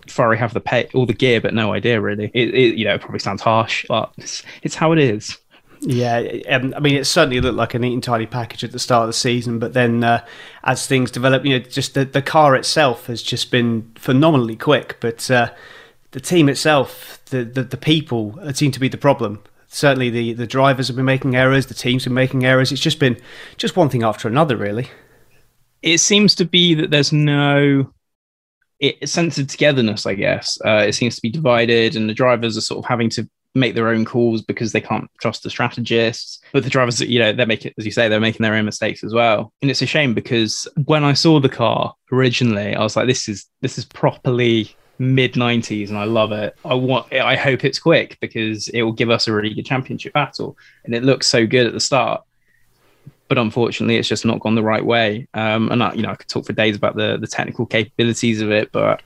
Ferrari 0.09 0.39
have 0.39 0.55
the 0.55 0.61
pay 0.61 0.89
all 0.95 1.07
the 1.07 1.13
gear 1.13 1.41
but 1.41 1.55
no 1.55 1.73
idea 1.73 2.01
really. 2.01 2.31
It, 2.35 2.55
it 2.55 2.75
you 2.77 2.85
know 2.85 2.95
it 2.95 3.01
probably 3.01 3.19
sounds 3.19 3.43
harsh, 3.43 3.85
but 3.89 4.13
it's, 4.17 4.43
it's 4.63 4.75
how 4.75 4.93
it 4.93 4.99
is. 4.99 5.39
Yeah, 5.83 6.19
um, 6.51 6.75
I 6.77 6.81
mean, 6.81 6.95
it 6.95 7.07
certainly 7.07 7.41
looked 7.41 7.57
like 7.57 7.73
a 7.73 7.79
neat 7.79 7.95
and 7.95 8.03
tidy 8.03 8.27
package 8.27 8.65
at 8.65 8.73
the 8.73 8.79
start 8.79 9.05
of 9.05 9.09
the 9.09 9.15
season, 9.15 9.59
but 9.59 9.73
then 9.73 10.05
uh, 10.05 10.23
as 10.63 10.87
things 10.87 11.11
develop, 11.11 11.47
you 11.47 11.59
know, 11.59 11.65
just 11.65 11.95
the, 11.95 12.05
the 12.05 12.21
car 12.21 12.55
itself 12.55 13.07
has 13.07 13.23
just 13.23 13.51
been 13.51 13.91
phenomenally 13.95 14.57
quick. 14.57 14.99
But 15.01 15.31
uh, 15.31 15.53
the 16.13 16.21
team 16.21 16.49
itself, 16.49 17.21
the, 17.27 17.45
the, 17.45 17.63
the 17.63 17.77
people 17.77 18.39
seem 18.55 18.73
to 18.73 18.81
be 18.81 18.89
the 18.89 18.99
problem. 18.99 19.43
Certainly, 19.69 20.11
the, 20.11 20.33
the 20.33 20.47
drivers 20.47 20.89
have 20.89 20.97
been 20.97 21.05
making 21.05 21.37
errors, 21.37 21.67
the 21.67 21.75
teams 21.75 22.05
have 22.05 22.11
been 22.11 22.17
making 22.17 22.45
errors. 22.45 22.73
It's 22.73 22.81
just 22.81 22.99
been 22.99 23.21
just 23.57 23.77
one 23.77 23.89
thing 23.89 24.03
after 24.03 24.27
another, 24.27 24.57
really. 24.57 24.89
It 25.83 25.99
seems 25.99 26.35
to 26.37 26.45
be 26.45 26.75
that 26.75 26.91
there's 26.91 27.13
no 27.13 27.93
it, 28.81 29.09
sense 29.09 29.39
of 29.39 29.47
togetherness, 29.47 30.07
I 30.07 30.15
guess. 30.15 30.59
Uh, 30.65 30.85
it 30.89 30.95
seems 30.95 31.15
to 31.17 31.23
be 31.23 31.31
divided, 31.31 31.95
and 31.95 32.09
the 32.09 32.15
drivers 32.15 32.57
are 32.57 32.63
sort 32.63 32.85
of 32.85 32.89
having 32.89 33.11
to 33.11 33.29
make 33.55 33.75
their 33.75 33.89
own 33.89 34.05
calls 34.05 34.43
because 34.43 34.73
they 34.73 34.81
can't 34.81 35.11
trust 35.21 35.43
the 35.43 35.51
strategists. 35.51 36.41
But 36.53 36.65
the 36.65 36.71
drivers, 36.71 37.01
you 37.01 37.19
know, 37.19 37.33
they're 37.33 37.47
making, 37.47 37.73
as 37.79 37.85
you 37.85 37.93
say, 37.93 38.09
they're 38.09 38.21
making 38.21 38.43
their 38.43 38.55
own 38.55 38.65
mistakes 38.65 39.05
as 39.05 39.13
well. 39.13 39.53
And 39.63 39.71
it's 39.71 39.83
a 39.83 39.87
shame 39.87 40.15
because 40.15 40.69
when 40.85 41.05
I 41.05 41.13
saw 41.13 41.41
the 41.41 41.49
car 41.49 41.95
originally, 42.13 42.75
I 42.75 42.83
was 42.83 42.97
like, 42.97 43.07
this 43.07 43.29
is 43.29 43.47
this 43.61 43.79
is 43.79 43.85
properly 43.85 44.75
mid 45.01 45.33
90s 45.33 45.89
and 45.89 45.99
I 45.99 46.05
love 46.05 46.31
it. 46.31 46.55
I 46.65 46.75
want 46.75 47.13
I 47.13 47.35
hope 47.35 47.65
it's 47.65 47.79
quick 47.79 48.19
because 48.21 48.69
it 48.69 48.83
will 48.83 48.93
give 48.93 49.11
us 49.11 49.27
a 49.27 49.33
really 49.33 49.55
good 49.55 49.67
championship 49.67 50.13
battle 50.13 50.57
and 50.85 50.95
it 50.95 51.03
looks 51.03 51.27
so 51.27 51.47
good 51.47 51.67
at 51.67 51.73
the 51.73 51.81
start. 51.81 52.23
But 53.27 53.39
unfortunately, 53.39 53.97
it's 53.97 54.09
just 54.09 54.25
not 54.25 54.41
gone 54.41 54.57
the 54.57 54.63
right 54.63 54.85
way. 54.85 55.27
Um, 55.35 55.71
and 55.71 55.83
I, 55.83 55.95
you 55.95 56.03
know, 56.03 56.11
I 56.11 56.17
could 56.17 56.29
talk 56.29 56.47
for 56.47 56.53
days 56.53 56.77
about 56.77 56.97
the 56.97 57.17
the 57.17 57.27
technical 57.27 57.65
capabilities 57.65 58.41
of 58.41 58.51
it, 58.51 58.71
but 58.73 59.03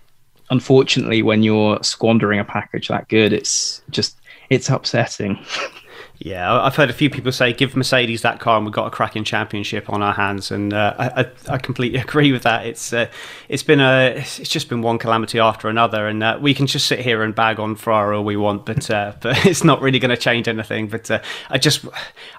unfortunately, 0.51 1.23
when 1.23 1.43
you're 1.43 1.83
squandering 1.83 2.41
a 2.41 2.45
package 2.45 2.89
that 2.89 3.09
good, 3.09 3.33
it's 3.33 3.83
just 3.91 4.17
it's 4.51 4.69
upsetting. 4.69 5.39
Yeah, 6.19 6.63
I've 6.63 6.77
heard 6.77 6.91
a 6.91 6.93
few 6.93 7.11
people 7.11 7.33
say 7.33 7.53
give 7.53 7.75
Mercedes 7.75 8.23
that 8.23 8.39
car 8.39 8.57
and 8.57 8.65
we've 8.65 8.73
got 8.73 8.87
a 8.87 8.91
cracking 8.91 9.25
championship 9.25 9.91
on 9.91 10.01
our 10.01 10.13
hands, 10.13 10.53
and 10.53 10.73
uh, 10.73 10.95
I, 10.97 11.27
I, 11.49 11.59
completely 11.59 11.99
agree 12.01 12.31
with 12.31 12.45
that. 12.45 12.67
It's 12.67 12.93
uh, 12.93 13.09
it's 13.49 13.65
been 13.65 13.81
a 13.81 14.15
it's 14.17 14.49
just 14.49 14.69
been 14.69 14.81
one 14.81 14.99
calamity 14.99 15.41
after 15.41 15.69
another, 15.69 16.07
and 16.07 16.23
uh, 16.23 16.39
we 16.41 16.55
can 16.55 16.69
just 16.69 16.87
sit 16.87 17.01
here 17.01 17.25
and 17.25 17.35
bag 17.35 17.59
on 17.59 17.75
Ferrari 17.75 18.17
all 18.17 18.25
we 18.25 18.37
want, 18.37 18.65
but 18.65 18.89
uh, 18.91 19.15
but 19.21 19.45
it's 19.45 19.65
not 19.65 19.83
really 19.83 19.99
going 19.99 20.11
to 20.11 20.17
change 20.17 20.47
anything. 20.47 20.87
But 20.87 21.11
uh, 21.11 21.21
I 21.51 21.59
just 21.59 21.85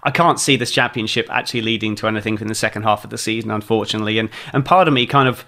I 0.03 0.11
can't 0.11 0.39
see 0.39 0.55
this 0.55 0.71
championship 0.71 1.27
actually 1.29 1.61
leading 1.61 1.95
to 1.97 2.07
anything 2.07 2.39
in 2.39 2.47
the 2.47 2.55
second 2.55 2.83
half 2.83 3.03
of 3.03 3.09
the 3.09 3.17
season, 3.17 3.51
unfortunately, 3.51 4.19
and 4.19 4.29
and 4.53 4.63
part 4.63 4.87
of 4.87 4.93
me 4.93 5.05
kind 5.05 5.27
of 5.27 5.43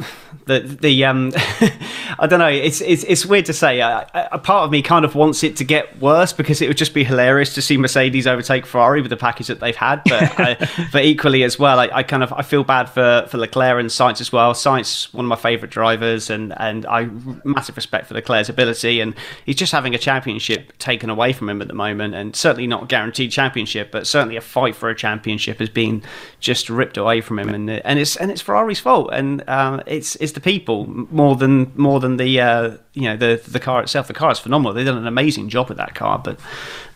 the 0.46 0.60
the 0.60 1.04
um 1.04 1.32
I 2.18 2.26
don't 2.26 2.38
know 2.38 2.48
it's 2.48 2.80
it's 2.80 3.04
it's 3.04 3.26
weird 3.26 3.46
to 3.46 3.52
say. 3.52 3.80
A, 3.80 4.28
a, 4.32 4.38
part 4.38 4.64
of 4.64 4.70
me 4.70 4.82
kind 4.82 5.04
of 5.04 5.14
wants 5.14 5.42
it 5.42 5.56
to 5.56 5.64
get 5.64 6.00
worse 6.00 6.32
because 6.32 6.60
it 6.62 6.68
would 6.68 6.76
just 6.76 6.94
be 6.94 7.04
hilarious 7.04 7.54
to 7.54 7.62
see 7.62 7.76
Mercedes 7.76 8.26
overtake 8.26 8.66
Ferrari 8.66 9.00
with 9.00 9.10
the 9.10 9.16
package 9.16 9.48
that 9.48 9.60
they've 9.60 9.76
had 9.76 10.02
but 10.04 10.40
I, 10.40 10.88
but 10.92 11.04
equally 11.04 11.42
as 11.42 11.58
well 11.58 11.78
I, 11.78 11.88
I, 11.92 12.02
kind 12.02 12.22
of 12.22 12.32
I 12.32 12.42
feel 12.42 12.64
bad 12.64 12.88
for 12.88 13.26
for 13.28 13.38
Leclerc 13.38 13.80
and 13.80 13.88
Sainz 13.88 14.20
as 14.20 14.32
well. 14.32 14.54
Sainz 14.54 15.12
one 15.14 15.24
of 15.24 15.28
my 15.28 15.36
favorite 15.36 15.70
drivers 15.70 16.30
and 16.30 16.54
and 16.58 16.86
I 16.86 17.08
massive 17.44 17.76
respect 17.76 18.06
for 18.06 18.14
Leclerc's 18.14 18.48
ability 18.48 19.00
and 19.00 19.14
he's 19.44 19.56
just 19.56 19.72
having 19.72 19.94
a 19.94 19.98
championship 19.98 20.76
taken 20.78 21.10
away 21.10 21.32
from 21.32 21.48
him 21.48 21.60
at 21.62 21.68
the 21.68 21.74
moment 21.74 22.14
and 22.14 22.34
certainly 22.34 22.66
not 22.66 22.84
a 22.84 22.86
guaranteed 22.86 23.30
championship 23.30 23.90
but 23.90 24.06
certainly 24.06 24.36
a 24.36 24.40
fight 24.40 24.74
for 24.74 24.88
a 24.88 24.94
championship 24.94 25.60
is 25.60 25.68
being 25.68 26.02
just 26.40 26.70
ripped 26.70 26.96
away 26.96 27.20
from 27.20 27.38
him 27.38 27.50
and 27.50 27.70
and 27.70 27.98
it's 27.98 28.16
and 28.16 28.30
it's 28.30 28.40
Ferrari's 28.40 28.80
fault 28.80 29.10
and 29.12 29.48
um, 29.48 29.82
it's 29.90 30.14
it's 30.16 30.32
the 30.32 30.40
people 30.40 30.86
more 30.86 31.34
than 31.34 31.72
more 31.74 31.98
than 31.98 32.16
the 32.16 32.40
uh, 32.40 32.76
you 32.94 33.02
know 33.02 33.16
the 33.16 33.42
the 33.48 33.58
car 33.58 33.82
itself. 33.82 34.06
The 34.06 34.14
car 34.14 34.30
is 34.30 34.38
phenomenal. 34.38 34.72
They've 34.72 34.86
done 34.86 34.96
an 34.96 35.06
amazing 35.08 35.48
job 35.48 35.68
with 35.68 35.78
that 35.78 35.96
car, 35.96 36.16
but 36.16 36.38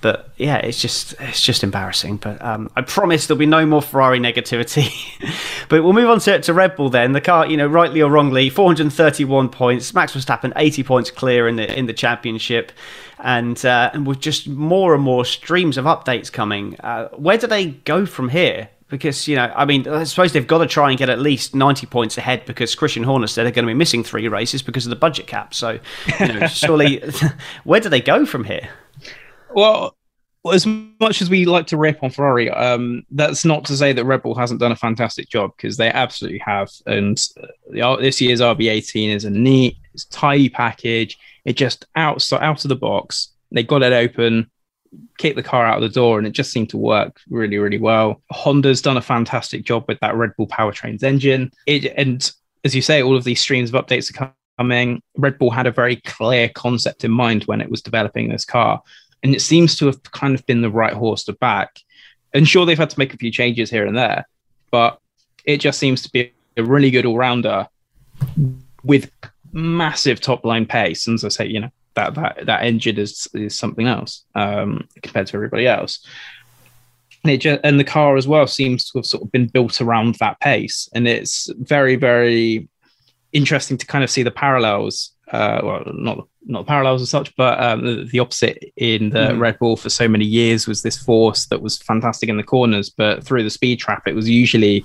but 0.01 0.30
yeah, 0.36 0.59
it's 0.59 0.80
just 0.80 1.14
it's 1.18 1.42
just 1.42 1.64
embarrassing. 1.64 2.18
But 2.18 2.40
um, 2.40 2.70
I 2.76 2.82
promise 2.82 3.26
there'll 3.26 3.38
be 3.38 3.47
no 3.47 3.66
more 3.66 3.82
Ferrari 3.82 4.20
negativity. 4.20 4.92
but 5.68 5.82
we'll 5.82 5.92
move 5.92 6.09
on 6.09 6.20
to, 6.20 6.40
to 6.40 6.55
Red 6.55 6.76
Bull 6.76 6.88
then. 6.88 7.12
The 7.12 7.20
car, 7.20 7.47
you 7.47 7.57
know, 7.57 7.66
rightly 7.66 8.01
or 8.01 8.11
wrongly, 8.11 8.49
431 8.49 9.49
points. 9.49 9.92
Max 9.92 10.14
Verstappen 10.14 10.53
80 10.55 10.84
points 10.84 11.11
clear 11.11 11.49
in 11.49 11.57
the 11.57 11.76
in 11.76 11.86
the 11.86 11.95
championship. 11.95 12.70
And 13.18 13.64
uh, 13.64 13.90
and 13.92 14.07
with 14.07 14.20
just 14.20 14.47
more 14.47 14.95
and 14.95 15.03
more 15.03 15.24
streams 15.24 15.78
of 15.78 15.84
updates 15.84 16.32
coming, 16.32 16.78
uh, 16.78 17.09
where 17.09 17.38
do 17.38 17.49
they 17.49 17.66
go 17.66 18.07
from 18.07 18.28
here? 18.28 18.68
Because 18.95 19.26
you 19.26 19.34
know, 19.34 19.53
I 19.57 19.64
mean, 19.64 19.88
I 19.88 20.05
suppose 20.05 20.32
they've 20.32 20.47
got 20.47 20.59
to 20.59 20.66
try 20.66 20.88
and 20.88 20.97
get 20.97 21.11
at 21.11 21.18
least 21.18 21.53
ninety 21.53 21.84
points 21.84 22.16
ahead 22.16 22.45
because 22.47 22.76
Christian 22.76 23.03
Horner 23.03 23.26
said 23.26 23.45
they're 23.45 23.51
going 23.51 23.66
to 23.66 23.70
be 23.70 23.74
missing 23.74 24.05
three 24.05 24.28
races 24.28 24.62
because 24.62 24.86
of 24.86 24.90
the 24.90 24.97
budget 24.97 25.26
cap. 25.26 25.53
So, 25.53 25.80
you 26.20 26.28
know, 26.28 26.47
surely, 26.47 27.03
where 27.64 27.80
do 27.80 27.88
they 27.88 28.01
go 28.01 28.24
from 28.24 28.45
here? 28.45 28.68
Well, 29.53 29.97
as 30.53 30.64
much 30.64 31.20
as 31.20 31.28
we 31.28 31.45
like 31.45 31.66
to 31.68 31.76
rip 31.76 32.05
on 32.05 32.11
Ferrari, 32.11 32.51
um, 32.51 33.03
that's 33.11 33.45
not 33.45 33.64
to 33.64 33.76
say 33.76 33.92
that 33.92 34.05
Red 34.05 34.22
Bull 34.22 34.36
hasn't 34.36 34.61
done 34.61 34.72
a 34.72 34.76
fantastic 34.76 35.28
job 35.28 35.51
because 35.57 35.76
they 35.76 35.90
absolutely 35.90 36.38
have. 36.38 36.70
And 36.86 37.20
uh, 37.82 37.97
this 37.97 38.20
year's 38.20 38.40
RB18 38.40 39.12
is 39.12 39.24
a 39.24 39.30
neat, 39.30 39.76
tidy 40.11 40.49
package. 40.49 41.18
It 41.45 41.55
just 41.55 41.86
out 41.97 42.32
out 42.32 42.64
of 42.64 42.68
the 42.68 42.76
box. 42.76 43.32
They 43.51 43.64
got 43.64 43.82
it 43.82 43.92
open 43.92 44.51
kick 45.18 45.36
the 45.36 45.42
car 45.42 45.64
out 45.64 45.82
of 45.82 45.82
the 45.82 45.95
door, 45.95 46.18
and 46.18 46.26
it 46.26 46.32
just 46.32 46.51
seemed 46.51 46.70
to 46.70 46.76
work 46.76 47.20
really, 47.28 47.59
really 47.59 47.78
well. 47.78 48.22
Honda's 48.30 48.82
done 48.82 48.97
a 48.97 49.03
fantastic 49.03 49.64
job 49.64 49.84
with 49.88 50.01
that 50.01 50.14
Red 50.14 50.30
Bull 50.36 50.47
powertrains 50.47 51.03
engine. 51.03 51.53
It 51.66 51.86
and 51.97 52.30
as 52.64 52.74
you 52.74 52.82
say, 52.82 53.03
all 53.03 53.16
of 53.16 53.24
these 53.24 53.40
streams 53.40 53.72
of 53.72 53.84
updates 53.84 54.11
are 54.11 54.32
coming. 54.59 55.03
Red 55.16 55.38
Bull 55.38 55.51
had 55.51 55.66
a 55.66 55.70
very 55.70 55.97
clear 55.97 56.49
concept 56.49 57.05
in 57.05 57.11
mind 57.11 57.45
when 57.45 57.61
it 57.61 57.70
was 57.70 57.82
developing 57.82 58.28
this 58.28 58.45
car, 58.45 58.82
and 59.22 59.34
it 59.34 59.40
seems 59.40 59.76
to 59.78 59.86
have 59.86 60.03
kind 60.03 60.34
of 60.34 60.45
been 60.47 60.62
the 60.62 60.70
right 60.70 60.95
horse 60.95 61.24
to 61.24 61.32
back. 61.34 61.80
And 62.32 62.49
sure, 62.49 62.66
they've 62.66 62.78
had 62.78 62.90
to 62.90 62.99
make 62.99 63.14
a 63.14 63.18
few 63.18 63.30
changes 63.30 63.70
here 63.70 63.86
and 63.86 63.97
there, 63.97 64.26
but 64.70 65.01
it 65.45 65.59
just 65.59 65.78
seems 65.78 66.03
to 66.03 66.11
be 66.11 66.32
a 66.57 66.64
really 66.64 66.90
good 66.90 67.07
all 67.07 67.16
rounder 67.16 67.68
with 68.82 69.11
massive 69.53 70.20
top 70.20 70.45
line 70.45 70.66
pace. 70.66 71.07
And 71.07 71.14
as 71.14 71.24
I 71.24 71.28
say, 71.28 71.47
you 71.47 71.61
know, 71.61 71.70
that 71.95 72.14
that 72.14 72.47
that 72.47 72.64
engine 72.64 72.99
is 72.99 73.28
is 73.34 73.55
something 73.55 73.86
else 73.86 74.24
um, 74.34 74.88
compared 75.03 75.26
to 75.28 75.36
everybody 75.36 75.66
else. 75.66 76.05
And 77.22 77.32
it 77.32 77.38
just, 77.38 77.61
and 77.64 77.80
the 77.80 77.84
car 77.84 78.16
as 78.16 78.28
well 78.28 78.47
seems 78.47 78.90
to 78.90 78.99
have 78.99 79.07
sort 79.07 79.22
of 79.22 79.32
been 79.32 79.47
built 79.47 79.80
around 79.80 80.16
that 80.16 80.40
pace, 80.40 80.88
and 80.95 81.09
it's 81.09 81.51
very 81.59 81.97
very 81.97 82.68
interesting 83.32 83.76
to 83.78 83.86
kind 83.86 84.05
of 84.05 84.11
see 84.11 84.22
the 84.22 84.30
parallels. 84.30 85.11
Uh, 85.32 85.61
well, 85.64 85.82
not 85.95 86.28
not 86.47 86.66
parallels 86.66 87.01
as 87.01 87.09
such, 87.11 87.34
but 87.36 87.59
um, 87.62 87.84
the, 87.84 88.05
the, 88.05 88.18
opposite 88.18 88.72
in 88.76 89.09
the 89.11 89.30
mm. 89.30 89.40
Red 89.40 89.59
Bull 89.59 89.76
for 89.76 89.88
so 89.88 90.07
many 90.07 90.26
years 90.26 90.66
was 90.66 90.82
this 90.82 90.99
force 90.99 91.47
that 91.47 91.62
was 91.62 91.78
fantastic 91.78 92.28
in 92.28 92.36
the 92.36 92.42
corners, 92.42 92.90
but 92.90 93.24
through 93.24 93.42
the 93.42 93.51
speed 93.51 93.78
trap, 93.78 94.07
it 94.07 94.14
was 94.14 94.28
usually 94.28 94.84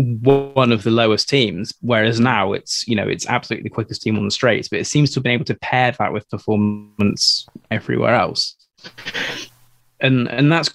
one 0.00 0.72
of 0.72 0.82
the 0.82 0.90
lowest 0.90 1.28
teams 1.28 1.72
whereas 1.80 2.20
now 2.20 2.52
it's 2.52 2.86
you 2.86 2.96
know 2.96 3.06
it's 3.06 3.26
absolutely 3.26 3.68
the 3.68 3.74
quickest 3.74 4.02
team 4.02 4.16
on 4.16 4.24
the 4.24 4.30
straights 4.30 4.68
but 4.68 4.78
it 4.78 4.86
seems 4.86 5.10
to 5.10 5.16
have 5.16 5.24
been 5.24 5.32
able 5.32 5.44
to 5.44 5.54
pair 5.56 5.92
that 5.92 6.12
with 6.12 6.28
performance 6.28 7.46
everywhere 7.70 8.14
else. 8.14 8.56
And 10.00 10.28
and 10.28 10.50
that's 10.50 10.70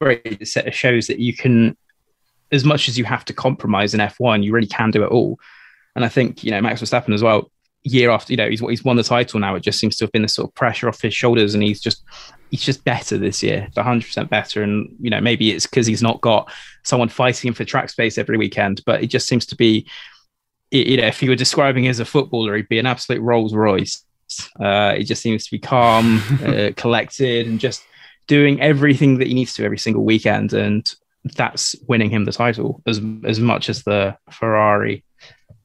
great. 0.00 0.22
It 0.24 0.74
shows 0.74 1.08
that 1.08 1.18
you 1.18 1.34
can 1.34 1.76
as 2.52 2.64
much 2.64 2.88
as 2.88 2.96
you 2.96 3.04
have 3.04 3.24
to 3.26 3.32
compromise 3.32 3.94
in 3.94 4.00
f1 4.00 4.44
you 4.44 4.52
really 4.52 4.66
can 4.66 4.90
do 4.90 5.02
it 5.02 5.10
all. 5.10 5.38
And 5.96 6.04
i 6.04 6.08
think 6.08 6.44
you 6.44 6.50
know 6.50 6.60
max 6.60 6.80
verstappen 6.80 7.14
as 7.14 7.22
well 7.22 7.50
year 7.88 8.10
after 8.10 8.32
you 8.32 8.36
know 8.36 8.48
he's 8.48 8.60
he's 8.60 8.84
won 8.84 8.96
the 8.96 9.02
title 9.02 9.40
now 9.40 9.54
it 9.54 9.60
just 9.60 9.78
seems 9.78 9.96
to 9.96 10.04
have 10.04 10.12
been 10.12 10.22
the 10.22 10.28
sort 10.28 10.48
of 10.48 10.54
pressure 10.54 10.88
off 10.88 11.00
his 11.00 11.14
shoulders 11.14 11.54
and 11.54 11.62
he's 11.62 11.80
just 11.80 12.02
he's 12.50 12.62
just 12.62 12.84
better 12.84 13.18
this 13.18 13.42
year, 13.42 13.68
100% 13.76 14.28
better. 14.28 14.62
And, 14.62 14.94
you 15.00 15.10
know, 15.10 15.20
maybe 15.20 15.50
it's 15.50 15.66
because 15.66 15.86
he's 15.86 16.02
not 16.02 16.20
got 16.20 16.50
someone 16.82 17.08
fighting 17.08 17.48
him 17.48 17.54
for 17.54 17.64
track 17.64 17.90
space 17.90 18.18
every 18.18 18.36
weekend, 18.36 18.82
but 18.86 19.02
it 19.02 19.08
just 19.08 19.28
seems 19.28 19.46
to 19.46 19.56
be, 19.56 19.86
you 20.70 20.96
know, 20.98 21.06
if 21.06 21.22
you 21.22 21.30
were 21.30 21.36
describing 21.36 21.84
him 21.84 21.90
as 21.90 22.00
a 22.00 22.04
footballer, 22.04 22.56
he'd 22.56 22.68
be 22.68 22.78
an 22.78 22.86
absolute 22.86 23.20
Rolls 23.22 23.54
Royce. 23.54 24.04
Uh, 24.60 24.94
he 24.94 25.04
just 25.04 25.22
seems 25.22 25.44
to 25.44 25.50
be 25.50 25.58
calm, 25.58 26.20
uh, 26.44 26.70
collected, 26.76 27.46
and 27.46 27.60
just 27.60 27.82
doing 28.26 28.60
everything 28.60 29.18
that 29.18 29.28
he 29.28 29.34
needs 29.34 29.54
to 29.54 29.64
every 29.64 29.78
single 29.78 30.04
weekend. 30.04 30.52
And 30.52 30.90
that's 31.36 31.74
winning 31.86 32.10
him 32.10 32.24
the 32.24 32.32
title 32.32 32.82
as, 32.86 33.00
as 33.24 33.40
much 33.40 33.68
as 33.68 33.82
the 33.82 34.16
Ferrari 34.30 35.04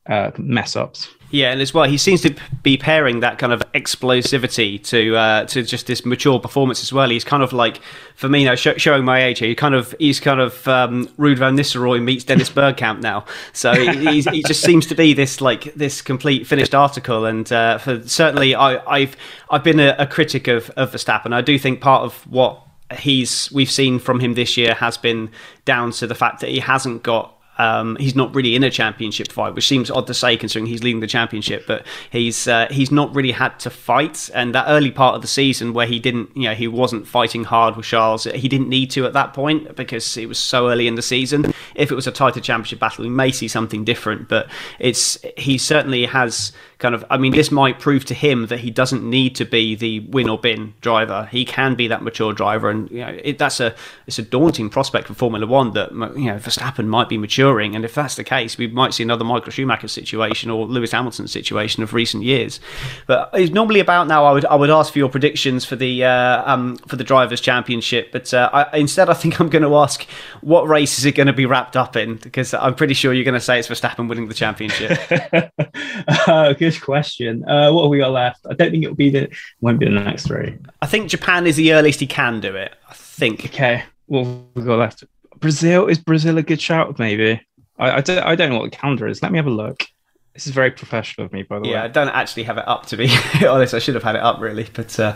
uh, 0.08 0.32
mess 0.38 0.76
ups. 0.76 1.10
Yeah, 1.34 1.52
and 1.52 1.62
as 1.62 1.74
well, 1.74 1.86
he 1.86 1.98
seems 1.98 2.22
to 2.22 2.36
be 2.62 2.78
pairing 2.78 3.22
that 3.22 3.40
kind 3.40 3.52
of 3.52 3.64
explosivity 3.74 4.82
to 4.84 5.16
uh, 5.16 5.46
to 5.46 5.64
just 5.64 5.88
this 5.88 6.06
mature 6.06 6.40
performance 6.40 6.84
as 6.84 6.94
well. 6.94 7.10
He's 7.10 7.24
kind 7.24 7.42
of 7.42 7.52
like, 7.52 7.82
for 8.14 8.30
me, 8.30 8.46
now 8.46 8.54
sh- 8.54 8.78
showing 8.78 9.04
my 9.04 9.24
age 9.24 9.40
here, 9.40 9.48
he 9.48 9.56
kind 9.56 9.74
of 9.74 9.96
he's 9.98 10.20
kind 10.20 10.40
of 10.40 10.68
um, 10.68 11.08
Ruud 11.18 11.40
van 11.40 11.58
Nistelrooy 11.58 12.04
meets 12.04 12.24
Dennis 12.24 12.52
Bergkamp 12.52 13.02
now. 13.02 13.26
So 13.52 13.74
he, 13.74 14.22
he 14.22 14.44
just 14.44 14.62
seems 14.62 14.86
to 14.86 14.96
be 14.96 15.16
this 15.16 15.42
like 15.42 15.74
this 15.74 16.04
complete 16.04 16.46
finished 16.46 16.76
article. 16.76 17.26
And 17.26 17.52
uh, 17.52 17.80
for 17.80 18.08
certainly, 18.08 18.54
I, 18.54 19.00
have 19.00 19.18
I've 19.50 19.64
been 19.64 19.80
a, 19.80 19.96
a 19.98 20.06
critic 20.06 20.48
of 20.48 20.70
of 20.78 20.92
Verstappen. 20.92 21.34
I 21.34 21.42
do 21.42 21.58
think 21.58 21.82
part 21.82 22.04
of 22.04 22.14
what 22.32 22.62
he's 23.00 23.52
we've 23.52 23.72
seen 23.72 23.98
from 23.98 24.20
him 24.20 24.36
this 24.36 24.56
year 24.56 24.76
has 24.76 25.00
been 25.00 25.32
down 25.66 25.94
to 25.94 26.06
the 26.06 26.14
fact 26.14 26.42
that 26.42 26.52
he 26.52 26.60
hasn't 26.60 27.02
got 27.02 27.36
um, 27.58 27.96
he's 27.98 28.16
not 28.16 28.34
really 28.34 28.56
in 28.56 28.64
a 28.64 28.70
championship 28.70 29.32
fight, 29.32 29.54
which 29.54 29.68
seems 29.68 29.92
odd 29.92 30.08
to 30.08 30.14
say 30.14 30.38
considering 30.38 30.66
he's 30.66 30.84
leading 30.84 31.02
the 31.02 31.08
championship. 31.08 31.66
But 31.68 31.86
he's 32.12 32.48
uh, 32.48 32.68
he's 32.72 32.92
not 32.92 33.14
really 33.16 33.32
had 33.32 33.60
to 33.62 33.70
fight, 33.70 34.30
and 34.34 34.56
that 34.56 34.66
early 34.68 34.92
part 34.92 35.16
of 35.16 35.22
the 35.22 35.28
season 35.28 35.74
where 35.74 35.88
he 35.88 36.00
didn't, 36.00 36.36
you 36.36 36.44
know, 36.44 36.56
he 36.56 36.68
wasn't 36.68 37.08
fighting 37.08 37.44
hard 37.44 37.76
with 37.76 37.86
Charles. 37.86 38.24
He 38.24 38.48
didn't 38.48 38.70
need 38.70 38.92
to 38.92 39.06
at 39.06 39.14
that 39.14 39.34
point 39.34 39.76
because 39.76 40.18
it 40.18 40.28
was 40.28 40.40
so 40.40 40.70
early 40.70 40.88
in 40.88 40.96
the 40.96 41.02
season. 41.02 41.54
If 41.76 41.92
it 41.92 41.96
was 41.96 42.08
a 42.08 42.12
tighter 42.12 42.42
championship 42.42 42.80
battle, 42.80 43.04
we 43.04 43.10
may 43.10 43.32
see 43.32 43.48
something 43.48 43.84
different. 43.84 44.30
But 44.30 44.50
it's 44.80 45.18
he 45.38 45.58
certainly 45.58 46.06
has 46.06 46.52
kind 46.84 46.94
of. 46.94 47.06
I 47.10 47.18
mean, 47.18 47.32
this 47.32 47.50
might 47.50 47.80
prove 47.80 48.04
to 48.06 48.14
him 48.14 48.48
that 48.48 48.60
he 48.60 48.70
doesn't 48.70 49.10
need 49.10 49.36
to 49.38 49.46
be 49.46 49.74
the 49.74 50.02
win 50.02 50.30
or 50.30 50.38
bin 50.38 50.74
driver. 50.82 51.30
He 51.32 51.46
can 51.46 51.76
be 51.76 51.88
that 51.88 52.04
mature 52.04 52.34
driver, 52.34 52.70
and 52.70 52.92
you 52.92 53.00
know, 53.00 53.18
it, 53.24 53.38
that's 53.38 53.62
a 53.62 53.74
it's 54.06 54.20
a 54.20 54.22
daunting 54.22 54.70
prospect 54.70 55.08
for 55.08 55.14
Formula 55.14 55.48
One 55.48 55.72
that 55.72 55.94
you 55.94 56.26
know 56.26 56.38
Verstappen 56.38 56.88
might 56.88 57.08
be 57.08 57.18
maturing. 57.18 57.74
And 57.74 57.86
if 57.86 57.96
that's 57.96 58.16
the 58.16 58.24
case, 58.24 58.58
we 58.58 58.68
might 58.68 58.94
see 58.94 59.02
another 59.02 59.24
Michael 59.24 59.52
Schumacher 59.52 59.88
situation 59.88 60.52
or 60.52 60.68
Lewis 60.68 60.92
Hamilton 60.92 61.28
situation 61.28 61.82
of 61.82 61.94
recent 61.94 62.24
years. 62.24 62.60
But 63.08 63.30
it's 63.34 63.54
normally 63.54 63.80
about 63.80 64.08
now. 64.08 64.26
I 64.26 64.34
would 64.34 64.46
I 64.46 64.56
would 64.56 64.70
ask 64.70 64.92
for 64.92 65.00
your 65.00 65.10
predictions 65.10 65.64
for 65.64 65.78
the 65.78 66.04
uh, 66.04 66.44
um, 66.52 66.76
for 66.90 66.98
the 66.98 67.06
drivers' 67.06 67.40
championship. 67.40 68.12
But 68.12 68.34
uh, 68.34 68.50
I, 68.52 68.78
instead, 68.78 69.10
I 69.10 69.14
think 69.14 69.40
I'm 69.40 69.50
going 69.50 69.64
to 69.64 69.76
ask 69.78 70.06
what 70.42 70.68
race 70.68 71.00
is 71.00 71.06
it 71.06 71.14
going 71.14 71.28
to 71.28 71.34
be 71.34 71.46
wrapped 71.46 71.78
up 71.78 71.96
in? 71.96 72.18
Because 72.18 72.54
I'm 72.54 72.76
pretty 72.76 72.94
sure 72.94 73.14
you're 73.14 73.24
going 73.24 73.34
to 73.36 73.40
say 73.40 73.58
it's 73.58 73.70
Verstappen 73.70 74.10
winning 74.10 74.28
the 74.28 74.34
championship. 74.34 75.00
uh, 76.28 76.54
question. 76.82 77.48
Uh, 77.48 77.72
what 77.72 77.84
have 77.84 77.90
we 77.90 78.00
got 78.00 78.12
left? 78.12 78.46
I 78.50 78.54
don't 78.54 78.72
think 78.72 78.84
it'll 78.84 78.96
be 78.96 79.10
the 79.10 79.30
won't 79.62 79.80
be 79.80 79.86
the 79.86 79.92
next 79.92 80.28
three. 80.28 80.58
I 80.82 80.86
think 80.88 81.10
Japan 81.10 81.48
is 81.48 81.56
the 81.56 81.74
earliest 81.74 82.00
he 82.00 82.08
can 82.08 82.40
do 82.40 82.56
it. 82.56 82.74
I 82.90 82.94
think. 82.94 83.46
Okay. 83.46 83.84
Well, 84.08 84.46
we've 84.56 84.66
got 84.66 84.80
left. 84.80 85.04
Brazil 85.40 85.88
is 85.88 85.98
Brazil 85.98 86.38
a 86.38 86.44
good 86.44 86.62
shout? 86.62 86.98
Maybe 87.00 87.42
I, 87.78 87.98
I 87.98 88.02
don't 88.02 88.20
I 88.20 88.36
don't 88.36 88.50
know 88.50 88.60
what 88.60 88.72
the 88.72 88.78
calendar 88.78 89.08
is. 89.08 89.22
Let 89.22 89.32
me 89.32 89.38
have 89.38 89.48
a 89.48 89.52
look. 89.52 89.86
This 90.34 90.48
is 90.48 90.54
very 90.54 90.72
professional 90.72 91.26
of 91.26 91.34
me, 91.34 91.44
by 91.44 91.60
the 91.60 91.66
yeah, 91.66 91.72
way. 91.72 91.78
Yeah, 91.78 91.84
I 91.84 91.88
don't 91.90 92.10
actually 92.10 92.44
have 92.44 92.58
it 92.58 92.68
up 92.68 92.88
to 92.88 92.98
be 92.98 93.10
honest. 93.48 93.74
I 93.74 93.80
should 93.80 93.94
have 93.94 94.04
had 94.04 94.16
it 94.16 94.22
up 94.22 94.40
really, 94.40 94.68
but 94.74 95.00
uh, 95.00 95.16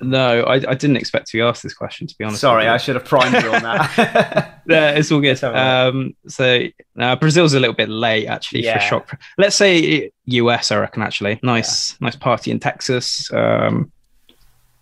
no, 0.00 0.42
I, 0.42 0.54
I, 0.54 0.74
didn't 0.74 0.96
expect 0.96 1.28
to 1.28 1.38
be 1.38 1.40
asked 1.40 1.62
this 1.62 1.74
question. 1.74 2.06
To 2.06 2.14
be 2.18 2.24
honest, 2.24 2.40
sorry, 2.40 2.66
I 2.66 2.76
should 2.76 2.94
have 2.94 3.04
primed 3.04 3.42
you 3.42 3.52
on 3.52 3.62
that. 3.62 4.62
yeah, 4.68 4.90
it's 4.90 5.10
all 5.10 5.20
good. 5.20 5.42
Um, 5.42 6.14
so 6.28 6.64
uh, 6.98 7.16
Brazil's 7.16 7.54
a 7.54 7.60
little 7.60 7.74
bit 7.74 7.88
late 7.88 8.26
actually 8.26 8.64
yeah. 8.64 8.78
for 8.78 8.84
shock. 8.84 9.20
Let's 9.38 9.56
say 9.56 10.10
US, 10.24 10.70
I 10.70 10.78
reckon. 10.78 11.02
Actually, 11.02 11.40
nice, 11.42 11.92
yeah. 11.92 12.06
nice 12.06 12.16
party 12.16 12.50
in 12.50 12.60
Texas. 12.60 13.32
Um, 13.32 13.90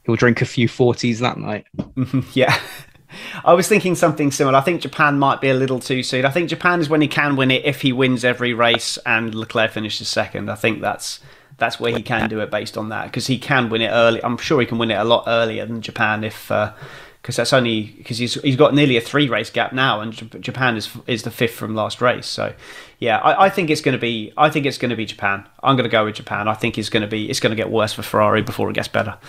he'll 0.05 0.17
drink 0.17 0.43
a 0.43 0.47
few 0.47 0.69
forties 0.69 1.21
that 1.21 1.39
night. 1.39 1.67
yeah. 2.33 2.59
I 3.45 3.55
was 3.55 3.69
thinking 3.69 3.95
something 3.95 4.31
similar. 4.31 4.59
I 4.59 4.61
think 4.61 4.83
Japan 4.83 5.19
might 5.19 5.41
be 5.41 5.51
a 5.51 5.55
little 5.55 5.81
too 5.81 6.03
soon. 6.03 6.25
I 6.25 6.31
think 6.31 6.49
Japan 6.49 6.81
is 6.81 6.89
when 6.89 7.01
he 7.01 7.09
can 7.09 7.37
win 7.37 7.51
it 7.51 7.65
if 7.65 7.81
he 7.81 7.93
wins 7.93 8.25
every 8.25 8.55
race 8.55 8.99
and 9.05 9.35
Leclerc 9.35 9.73
finishes 9.73 10.09
second. 10.09 10.49
I 10.49 10.55
think 10.55 10.81
that's 10.81 11.21
that's 11.61 11.79
where 11.79 11.95
he 11.95 12.03
can 12.03 12.29
do 12.29 12.41
it 12.41 12.51
based 12.51 12.77
on 12.77 12.89
that 12.89 13.05
because 13.05 13.27
he 13.29 13.39
can 13.39 13.69
win 13.69 13.83
it 13.83 13.91
early. 13.91 14.23
I'm 14.25 14.37
sure 14.37 14.61
he 14.61 14.67
can 14.67 14.79
win 14.79 14.91
it 14.91 14.95
a 14.99 15.05
lot 15.05 15.25
earlier 15.27 15.65
than 15.67 15.81
Japan 15.83 16.25
if 16.25 16.51
uh, 16.51 16.73
because 17.23 17.37
that's 17.37 17.53
only 17.53 17.95
because 17.99 18.19
he's 18.19 18.35
he's 18.41 18.57
got 18.57 18.75
nearly 18.75 18.97
a 18.97 19.01
three 19.01 19.29
race 19.29 19.51
gap 19.51 19.73
now, 19.73 20.01
and 20.01 20.13
Japan 20.43 20.77
is 20.77 20.91
is 21.07 21.23
the 21.23 21.31
fifth 21.31 21.55
from 21.55 21.75
last 21.75 22.01
race. 22.01 22.27
So 22.27 22.55
yeah, 23.01 23.17
I, 23.17 23.47
I 23.47 23.51
think 23.51 23.71
it's 23.71 23.81
going 23.81 23.95
to 23.95 23.99
be 23.99 24.31
I 24.37 24.51
think 24.51 24.67
it's 24.67 24.77
going 24.77 24.91
to 24.91 24.97
be 24.97 25.07
Japan. 25.07 25.47
I'm 25.63 25.75
going 25.75 25.89
to 25.89 25.91
go 25.91 26.05
with 26.05 26.17
Japan. 26.17 26.49
I 26.49 26.55
think 26.55 26.77
it's 26.77 26.91
going 26.91 27.01
to 27.01 27.09
be 27.09 27.31
it's 27.31 27.41
going 27.41 27.51
to 27.51 27.57
get 27.57 27.71
worse 27.71 27.95
for 27.95 28.03
Ferrari 28.03 28.43
before 28.43 28.69
it 28.71 28.75
gets 28.75 28.89
better. 28.89 29.17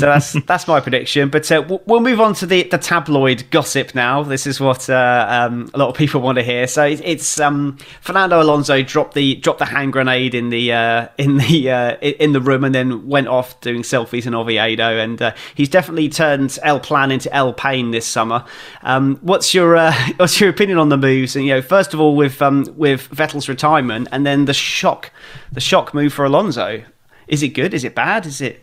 So 0.00 0.06
that's 0.06 0.32
that's 0.44 0.68
my 0.68 0.80
prediction. 0.80 1.30
But 1.30 1.50
uh, 1.50 1.78
we'll 1.86 2.00
move 2.00 2.20
on 2.20 2.34
to 2.34 2.46
the 2.46 2.62
the 2.62 2.78
tabloid 2.78 3.44
gossip 3.50 3.94
now. 3.94 4.22
This 4.22 4.46
is 4.46 4.60
what 4.60 4.88
uh, 4.88 5.26
um, 5.28 5.70
a 5.74 5.78
lot 5.78 5.88
of 5.88 5.96
people 5.96 6.20
want 6.20 6.36
to 6.36 6.44
hear. 6.44 6.66
So 6.66 6.84
it's 6.84 7.40
um, 7.40 7.76
Fernando 8.00 8.40
Alonso 8.40 8.82
dropped 8.82 9.14
the 9.14 9.34
dropped 9.36 9.58
the 9.58 9.64
hand 9.66 9.92
grenade 9.92 10.34
in 10.34 10.50
the 10.50 10.72
uh, 10.72 11.08
in 11.18 11.38
the 11.38 11.70
uh, 11.70 11.96
in 11.96 12.32
the 12.32 12.40
room 12.40 12.64
and 12.64 12.74
then 12.74 13.08
went 13.08 13.26
off 13.28 13.60
doing 13.60 13.82
selfies 13.82 14.26
in 14.26 14.34
Oviedo, 14.34 14.96
and 14.98 15.20
uh, 15.20 15.34
he's 15.54 15.68
definitely 15.68 16.08
turned 16.08 16.56
El 16.62 16.80
Plan 16.80 17.10
into 17.10 17.34
El 17.34 17.52
Pain 17.52 17.90
this 17.90 18.06
summer. 18.06 18.44
Um, 18.82 19.18
what's 19.22 19.52
your 19.52 19.76
uh, 19.76 19.94
what's 20.16 20.40
your 20.40 20.50
opinion 20.50 20.78
on 20.78 20.88
the 20.88 20.98
moves? 20.98 21.36
And 21.36 21.44
you 21.44 21.54
know, 21.54 21.62
first 21.62 21.94
of 21.94 22.00
all, 22.00 22.16
with 22.16 22.40
um, 22.40 22.66
with 22.76 22.89
Vettel's 22.96 23.48
retirement, 23.48 24.08
and 24.12 24.26
then 24.26 24.44
the 24.44 24.54
shock 24.54 25.10
the 25.52 25.60
shock 25.60 25.94
move 25.94 26.12
for 26.12 26.24
Alonso. 26.24 26.82
Is 27.28 27.42
it 27.42 27.50
good? 27.50 27.74
Is 27.74 27.84
it 27.84 27.94
bad? 27.94 28.26
Is 28.26 28.40
it 28.40 28.62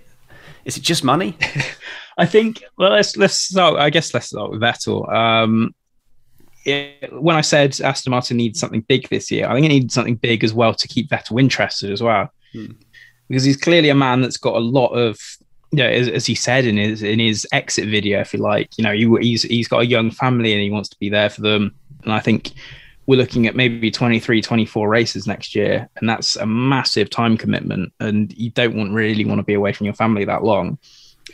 is 0.66 0.78
it 0.78 0.84
just 0.84 1.04
money? 1.04 1.38
I 2.18 2.26
think. 2.26 2.64
Well, 2.78 2.92
let's 2.92 3.16
let's 3.16 3.36
start. 3.36 3.80
I 3.80 3.90
guess 3.90 4.14
let's 4.14 4.28
start 4.28 4.52
with 4.52 4.60
Vettel. 4.60 5.12
Um, 5.12 5.74
it, 6.66 7.10
when 7.22 7.36
I 7.36 7.42
said 7.42 7.80
Aston 7.80 8.12
Martin 8.12 8.38
needs 8.38 8.60
something 8.60 8.82
big 8.82 9.08
this 9.10 9.32
year, 9.32 9.48
I 9.48 9.54
think 9.54 9.66
it 9.66 9.70
needs 9.70 9.94
something 9.94 10.16
big 10.16 10.44
as 10.44 10.54
well 10.54 10.74
to 10.74 10.88
keep 10.88 11.10
Vettel 11.10 11.40
interested 11.40 11.92
as 11.92 12.04
well, 12.04 12.30
hmm. 12.52 12.74
because 13.30 13.44
he's 13.44 13.58
clearly 13.58 13.90
a 13.90 13.96
man 13.96 14.22
that's 14.22 14.38
got 14.38 14.56
a 14.56 14.60
lot 14.60 14.90
of. 14.90 15.18
You 15.72 15.80
know, 15.80 15.90
as, 15.90 16.08
as, 16.08 16.26
he 16.26 16.34
said 16.34 16.64
in 16.64 16.78
his 16.78 17.04
in 17.04 17.20
his 17.20 17.46
exit 17.52 17.90
video, 17.90 18.22
if 18.22 18.34
you 18.34 18.40
like, 18.40 18.70
you 18.78 18.86
know, 18.86 18.94
he, 18.94 19.06
he's 19.20 19.42
he's 19.44 19.68
got 19.68 19.82
a 19.82 19.86
young 19.86 20.12
family 20.12 20.54
and 20.54 20.62
he 20.62 20.72
wants 20.72 20.88
to 20.90 20.98
be 20.98 21.10
there 21.10 21.30
for 21.30 21.42
them. 21.42 21.76
And 22.04 22.14
I 22.14 22.22
think 22.22 22.54
we're 23.08 23.18
looking 23.18 23.48
at 23.48 23.56
maybe 23.56 23.90
23, 23.90 24.42
24 24.42 24.88
races 24.88 25.26
next 25.26 25.56
year. 25.56 25.90
And 25.96 26.08
that's 26.08 26.36
a 26.36 26.46
massive 26.46 27.10
time 27.10 27.38
commitment. 27.38 27.92
And 28.00 28.38
you 28.38 28.52
don't 28.52 28.76
want 28.76 28.92
really 28.92 29.26
want 29.26 29.40
to 29.40 29.44
be 29.44 29.54
away 29.56 29.74
from 29.74 29.86
your 29.86 29.96
family 29.96 30.26
that 30.26 30.44
long. 30.44 30.78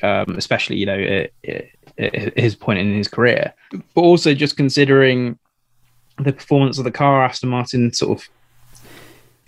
um, 0.01 0.35
especially 0.37 0.77
you 0.77 0.85
know 0.85 0.99
at, 0.99 1.31
at 1.97 2.37
his 2.37 2.55
point 2.55 2.79
in 2.79 2.93
his 2.93 3.07
career. 3.07 3.53
But 3.93 4.01
also 4.01 4.33
just 4.33 4.57
considering 4.57 5.37
the 6.19 6.33
performance 6.33 6.77
of 6.77 6.83
the 6.83 6.91
car, 6.91 7.23
Aston 7.23 7.49
Martin 7.49 7.93
sort 7.93 8.19
of 8.19 8.29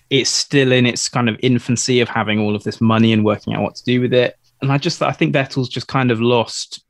it's 0.10 0.30
still 0.30 0.72
in 0.72 0.86
its 0.86 1.10
kind 1.10 1.30
of 1.30 1.38
infancy 1.42 2.00
of 2.00 2.08
having 2.08 2.40
all 2.40 2.56
of 2.56 2.64
this 2.64 2.80
money 2.80 3.12
and 3.12 3.26
working 3.26 3.54
out 3.54 3.64
what 3.64 3.76
to 3.76 3.84
do 3.84 4.02
with 4.02 4.14
it. 4.14 4.38
And 4.62 4.72
I 4.72 4.78
just 4.78 5.02
I 5.02 5.12
think 5.12 5.34
Vettel's 5.34 5.70
just 5.70 5.88
kind 5.88 6.12
of 6.12 6.22
lost 6.22 6.84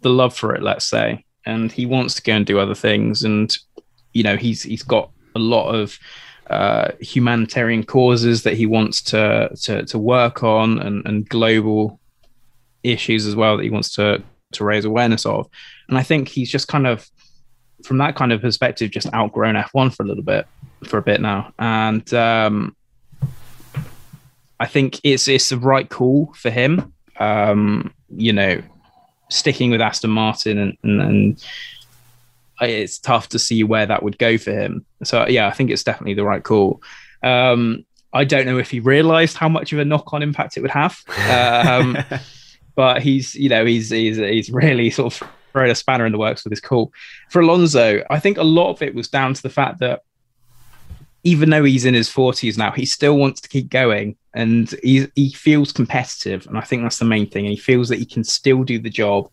the 0.00 0.10
love 0.10 0.36
for 0.36 0.54
it, 0.54 0.62
let's 0.62 0.86
say, 0.86 1.24
and 1.44 1.70
he 1.70 1.86
wants 1.86 2.14
to 2.14 2.22
go 2.22 2.34
and 2.34 2.46
do 2.46 2.58
other 2.58 2.74
things. 2.74 3.22
And 3.24 3.56
you 4.12 4.22
know, 4.22 4.36
he's 4.36 4.62
he's 4.62 4.82
got 4.82 5.10
a 5.34 5.38
lot 5.38 5.70
of 5.74 5.98
uh, 6.48 6.90
humanitarian 7.00 7.84
causes 7.84 8.42
that 8.42 8.54
he 8.54 8.66
wants 8.66 9.02
to 9.02 9.50
to, 9.62 9.84
to 9.86 9.98
work 9.98 10.42
on, 10.42 10.78
and, 10.78 11.06
and 11.06 11.28
global 11.28 11.98
issues 12.82 13.26
as 13.26 13.36
well 13.36 13.56
that 13.56 13.62
he 13.62 13.70
wants 13.70 13.94
to 13.94 14.22
to 14.52 14.64
raise 14.64 14.84
awareness 14.84 15.24
of. 15.26 15.48
And 15.88 15.98
I 15.98 16.02
think 16.02 16.28
he's 16.28 16.50
just 16.50 16.68
kind 16.68 16.86
of 16.86 17.08
from 17.84 17.98
that 17.98 18.14
kind 18.14 18.32
of 18.32 18.40
perspective, 18.40 18.90
just 18.90 19.12
outgrown 19.12 19.54
F1 19.54 19.94
for 19.94 20.02
a 20.02 20.06
little 20.06 20.22
bit, 20.22 20.46
for 20.84 20.98
a 20.98 21.02
bit 21.02 21.20
now. 21.20 21.52
And 21.58 22.12
um, 22.14 22.76
I 24.60 24.66
think 24.66 25.00
it's 25.02 25.28
it's 25.28 25.48
the 25.48 25.58
right 25.58 25.88
call 25.88 26.32
for 26.34 26.50
him. 26.50 26.92
Um, 27.18 27.92
you 28.08 28.32
know, 28.32 28.62
sticking 29.30 29.70
with 29.70 29.80
Aston 29.80 30.10
Martin 30.10 30.58
and, 30.58 30.76
and, 30.82 31.00
and 31.00 31.44
it's 32.60 32.98
tough 32.98 33.28
to 33.30 33.38
see 33.38 33.64
where 33.64 33.86
that 33.86 34.02
would 34.02 34.18
go 34.18 34.38
for 34.38 34.52
him. 34.52 34.84
So 35.04 35.26
yeah, 35.26 35.48
I 35.48 35.52
think 35.52 35.70
it's 35.70 35.84
definitely 35.84 36.14
the 36.14 36.24
right 36.24 36.42
call. 36.42 36.82
Um, 37.22 37.84
I 38.12 38.24
don't 38.24 38.46
know 38.46 38.58
if 38.58 38.70
he 38.70 38.80
realised 38.80 39.36
how 39.36 39.48
much 39.48 39.72
of 39.72 39.78
a 39.78 39.84
knock-on 39.84 40.22
impact 40.22 40.56
it 40.56 40.60
would 40.60 40.70
have, 40.70 40.98
um, 41.30 41.96
but 42.74 43.02
he's 43.02 43.34
you 43.34 43.48
know 43.48 43.64
he's 43.64 43.90
he's 43.90 44.18
he's 44.18 44.50
really 44.50 44.90
sort 44.90 45.14
of 45.14 45.28
thrown 45.52 45.70
a 45.70 45.74
spanner 45.74 46.06
in 46.06 46.12
the 46.12 46.18
works 46.18 46.44
with 46.44 46.52
his 46.52 46.60
call. 46.60 46.92
For 47.30 47.40
Alonso, 47.40 48.02
I 48.10 48.18
think 48.18 48.38
a 48.38 48.42
lot 48.42 48.70
of 48.70 48.82
it 48.82 48.94
was 48.94 49.08
down 49.08 49.34
to 49.34 49.42
the 49.42 49.50
fact 49.50 49.80
that 49.80 50.02
even 51.24 51.50
though 51.50 51.64
he's 51.64 51.84
in 51.84 51.94
his 51.94 52.10
40s 52.10 52.58
now, 52.58 52.72
he 52.72 52.84
still 52.84 53.16
wants 53.16 53.40
to 53.42 53.48
keep 53.48 53.70
going 53.70 54.16
and 54.34 54.74
he, 54.82 55.06
he 55.14 55.30
feels 55.30 55.72
competitive. 55.72 56.46
And 56.46 56.58
I 56.58 56.62
think 56.62 56.82
that's 56.82 56.98
the 56.98 57.04
main 57.04 57.28
thing. 57.28 57.46
And 57.46 57.54
he 57.54 57.60
feels 57.60 57.88
that 57.90 57.98
he 57.98 58.06
can 58.06 58.24
still 58.24 58.64
do 58.64 58.78
the 58.78 58.90
job. 58.90 59.30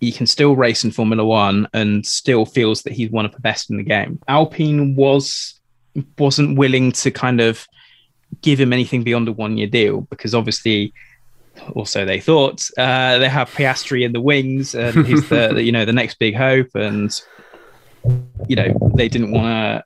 He 0.00 0.12
can 0.12 0.26
still 0.26 0.54
race 0.54 0.84
in 0.84 0.90
Formula 0.90 1.24
One 1.24 1.66
and 1.72 2.06
still 2.06 2.46
feels 2.46 2.82
that 2.82 2.92
he's 2.92 3.10
one 3.10 3.24
of 3.24 3.32
the 3.32 3.40
best 3.40 3.70
in 3.70 3.76
the 3.76 3.82
game. 3.82 4.20
Alpine 4.28 4.94
was 4.94 5.58
wasn't 6.18 6.56
willing 6.56 6.92
to 6.92 7.10
kind 7.10 7.40
of 7.40 7.66
give 8.42 8.60
him 8.60 8.72
anything 8.72 9.02
beyond 9.02 9.26
a 9.26 9.32
one 9.32 9.56
year 9.56 9.66
deal 9.66 10.02
because 10.02 10.34
obviously 10.34 10.92
also 11.74 12.04
they 12.04 12.20
thought 12.20 12.68
uh, 12.78 13.18
they 13.18 13.28
have 13.28 13.50
Piastri 13.50 14.04
in 14.04 14.12
the 14.12 14.20
wings 14.20 14.74
and 14.74 15.06
he's 15.06 15.28
the, 15.28 15.50
the, 15.54 15.62
you 15.62 15.72
know 15.72 15.84
the 15.84 15.92
next 15.92 16.18
big 16.18 16.36
hope 16.36 16.74
and 16.74 17.20
you 18.48 18.54
know 18.54 18.92
they 18.94 19.08
didn't 19.08 19.32
want 19.32 19.46
to 19.46 19.84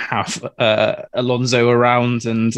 have 0.00 0.44
uh, 0.58 1.02
Alonso 1.14 1.68
around 1.68 2.24
and 2.24 2.54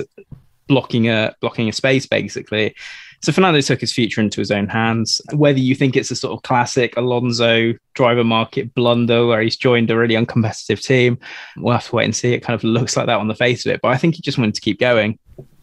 blocking 0.67 1.09
a 1.09 1.35
blocking 1.41 1.69
a 1.69 1.73
space 1.73 2.07
basically. 2.07 2.75
So 3.23 3.33
Fernando 3.33 3.61
took 3.61 3.81
his 3.81 3.93
future 3.93 4.21
into 4.21 4.41
his 4.41 4.51
own 4.51 4.69
hands. 4.69 5.21
Whether 5.33 5.61
you 5.61 5.75
think 5.75 5.97
it's 5.97 6.11
a 6.11 6.17
sort 6.17 6.33
of 6.33 6.43
classic 6.43 6.97
Alonso 6.97 7.75
driver 7.95 8.25
market 8.25 8.75
blunder 8.75 9.27
where 9.27 9.41
he's 9.41 9.57
joined 9.57 9.91
a 9.91 9.97
really 9.97 10.15
uncompetitive 10.15 10.83
team, 10.83 11.19
we'll 11.57 11.75
have 11.75 11.87
to 11.87 11.97
wait 11.97 12.07
and 12.07 12.17
see. 12.17 12.33
It 12.33 12.41
kind 12.41 12.55
of 12.57 12.65
looks 12.65 12.97
like 12.97 13.07
that 13.07 13.21
on 13.21 13.29
the 13.29 13.35
face 13.35 13.65
of 13.65 13.73
it, 13.73 13.81
but 13.81 13.89
I 13.89 13.97
think 13.97 14.17
he 14.17 14.23
just 14.23 14.39
wanted 14.39 14.55
to 14.57 14.61
keep 14.61 14.81
going, 14.81 15.19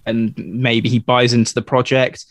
and 0.06 0.34
maybe 0.38 0.90
he 0.90 1.00
buys 1.00 1.34
into 1.34 1.54
the 1.54 1.62
project 1.62 2.26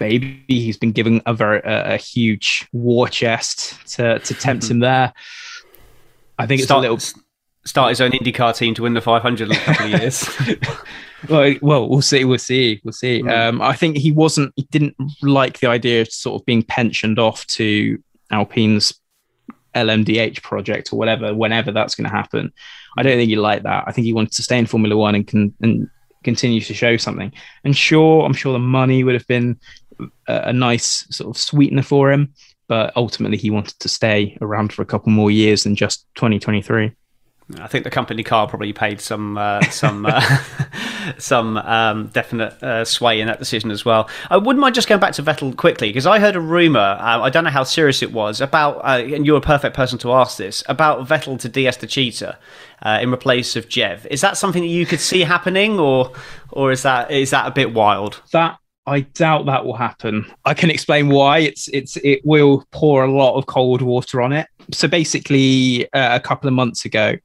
maybe 0.00 0.42
he's 0.48 0.76
been 0.76 0.90
given 0.90 1.22
a 1.26 1.34
very 1.34 1.60
a, 1.60 1.94
a 1.94 1.96
huge 1.96 2.66
war 2.72 3.08
chest 3.08 3.78
to 3.94 4.18
to 4.20 4.34
tempt 4.34 4.64
mm-hmm. 4.64 4.72
him 4.72 4.78
there. 4.80 5.12
I 6.38 6.46
think 6.46 6.60
it's 6.60 6.66
start, 6.66 6.84
a 6.84 6.90
little 6.90 7.21
start 7.64 7.90
his 7.90 8.00
own 8.00 8.12
IndyCar 8.12 8.56
team 8.56 8.74
to 8.74 8.82
win 8.82 8.94
the 8.94 9.00
500 9.00 9.50
in 9.50 9.56
a 9.56 9.60
couple 9.60 9.92
of 9.92 10.00
years. 10.00 10.28
well, 11.28 11.54
well, 11.62 11.88
we'll 11.88 12.02
see. 12.02 12.24
We'll 12.24 12.38
see. 12.38 12.80
We'll 12.84 12.92
see. 12.92 13.22
Mm. 13.22 13.48
Um, 13.48 13.62
I 13.62 13.74
think 13.74 13.96
he 13.96 14.12
wasn't. 14.12 14.52
He 14.56 14.62
didn't 14.70 14.96
like 15.22 15.60
the 15.60 15.68
idea 15.68 16.02
of 16.02 16.12
sort 16.12 16.40
of 16.40 16.46
being 16.46 16.62
pensioned 16.62 17.18
off 17.18 17.46
to 17.48 18.02
Alpine's 18.30 18.94
LMDH 19.74 20.42
project 20.42 20.92
or 20.92 20.96
whatever. 20.96 21.34
Whenever 21.34 21.72
that's 21.72 21.94
going 21.94 22.08
to 22.08 22.14
happen, 22.14 22.52
I 22.96 23.02
don't 23.02 23.16
think 23.16 23.28
he 23.28 23.36
liked 23.36 23.64
that. 23.64 23.84
I 23.86 23.92
think 23.92 24.04
he 24.04 24.12
wanted 24.12 24.32
to 24.32 24.42
stay 24.42 24.58
in 24.58 24.66
Formula 24.66 24.96
One 24.96 25.14
and 25.14 25.26
can 25.26 25.54
and 25.60 25.88
continue 26.24 26.60
to 26.60 26.74
show 26.74 26.96
something. 26.96 27.32
And 27.64 27.76
sure, 27.76 28.24
I'm 28.24 28.34
sure 28.34 28.52
the 28.52 28.58
money 28.58 29.04
would 29.04 29.14
have 29.14 29.26
been 29.26 29.58
a, 30.28 30.42
a 30.46 30.52
nice 30.52 31.06
sort 31.10 31.34
of 31.34 31.40
sweetener 31.40 31.82
for 31.82 32.12
him, 32.12 32.32
but 32.68 32.92
ultimately 32.96 33.38
he 33.38 33.50
wanted 33.50 33.78
to 33.80 33.88
stay 33.88 34.36
around 34.40 34.72
for 34.72 34.82
a 34.82 34.86
couple 34.86 35.10
more 35.10 35.30
years 35.30 35.64
than 35.64 35.74
just 35.74 36.06
2023. 36.14 36.92
I 37.58 37.66
think 37.66 37.84
the 37.84 37.90
company 37.90 38.22
car 38.22 38.46
probably 38.48 38.72
paid 38.72 39.00
some 39.00 39.36
uh, 39.36 39.62
some 39.64 40.06
uh, 40.06 40.20
some 41.18 41.56
um, 41.58 42.06
definite 42.08 42.62
uh, 42.62 42.84
sway 42.84 43.20
in 43.20 43.26
that 43.26 43.38
decision 43.38 43.70
as 43.70 43.84
well. 43.84 44.08
I 44.30 44.36
wouldn't 44.36 44.60
mind 44.60 44.74
just 44.74 44.88
going 44.88 45.00
back 45.00 45.12
to 45.14 45.22
Vettel 45.22 45.56
quickly 45.56 45.88
because 45.88 46.06
I 46.06 46.18
heard 46.18 46.36
a 46.36 46.40
rumor. 46.40 46.78
Uh, 46.78 47.20
I 47.20 47.30
don't 47.30 47.44
know 47.44 47.50
how 47.50 47.64
serious 47.64 48.02
it 48.02 48.12
was 48.12 48.40
about, 48.40 48.76
uh, 48.78 49.02
and 49.04 49.26
you're 49.26 49.38
a 49.38 49.42
perfect 49.42 49.76
person 49.76 49.98
to 50.00 50.12
ask 50.12 50.38
this 50.38 50.62
about 50.68 51.06
Vettel 51.06 51.38
to 51.40 51.48
DS 51.48 51.78
Techeetah 51.78 52.36
uh, 52.82 52.98
in 53.02 53.12
replace 53.12 53.56
of 53.56 53.68
Jev. 53.68 54.06
Is 54.06 54.20
that 54.20 54.36
something 54.36 54.62
that 54.62 54.68
you 54.68 54.86
could 54.86 55.00
see 55.00 55.20
happening, 55.20 55.78
or 55.78 56.12
or 56.50 56.70
is 56.70 56.82
that 56.82 57.10
is 57.10 57.30
that 57.30 57.46
a 57.46 57.50
bit 57.50 57.74
wild? 57.74 58.22
That 58.32 58.58
I 58.86 59.00
doubt 59.00 59.46
that 59.46 59.64
will 59.64 59.76
happen. 59.76 60.26
I 60.44 60.54
can 60.54 60.70
explain 60.70 61.08
why. 61.08 61.38
It's 61.38 61.68
it's 61.68 61.96
it 61.98 62.20
will 62.24 62.64
pour 62.72 63.04
a 63.04 63.10
lot 63.10 63.36
of 63.36 63.46
cold 63.46 63.80
water 63.80 64.20
on 64.20 64.32
it. 64.32 64.48
So 64.72 64.88
basically, 64.88 65.92
uh, 65.92 66.16
a 66.16 66.20
couple 66.20 66.48
of 66.48 66.54
months 66.54 66.84
ago, 66.84 67.16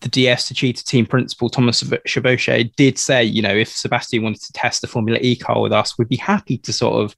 the 0.00 0.08
DS 0.08 0.50
Techeetah 0.50 0.84
team 0.84 1.04
principal 1.04 1.50
Thomas 1.50 1.82
Chevaucher 1.82 2.74
did 2.76 2.98
say, 2.98 3.22
you 3.22 3.42
know, 3.42 3.54
if 3.54 3.68
Sebastian 3.68 4.22
wanted 4.22 4.42
to 4.42 4.52
test 4.52 4.80
the 4.80 4.86
Formula 4.86 5.18
E 5.20 5.36
car 5.36 5.60
with 5.60 5.72
us, 5.72 5.98
we'd 5.98 6.08
be 6.08 6.16
happy 6.16 6.56
to 6.58 6.72
sort 6.72 7.04
of 7.04 7.14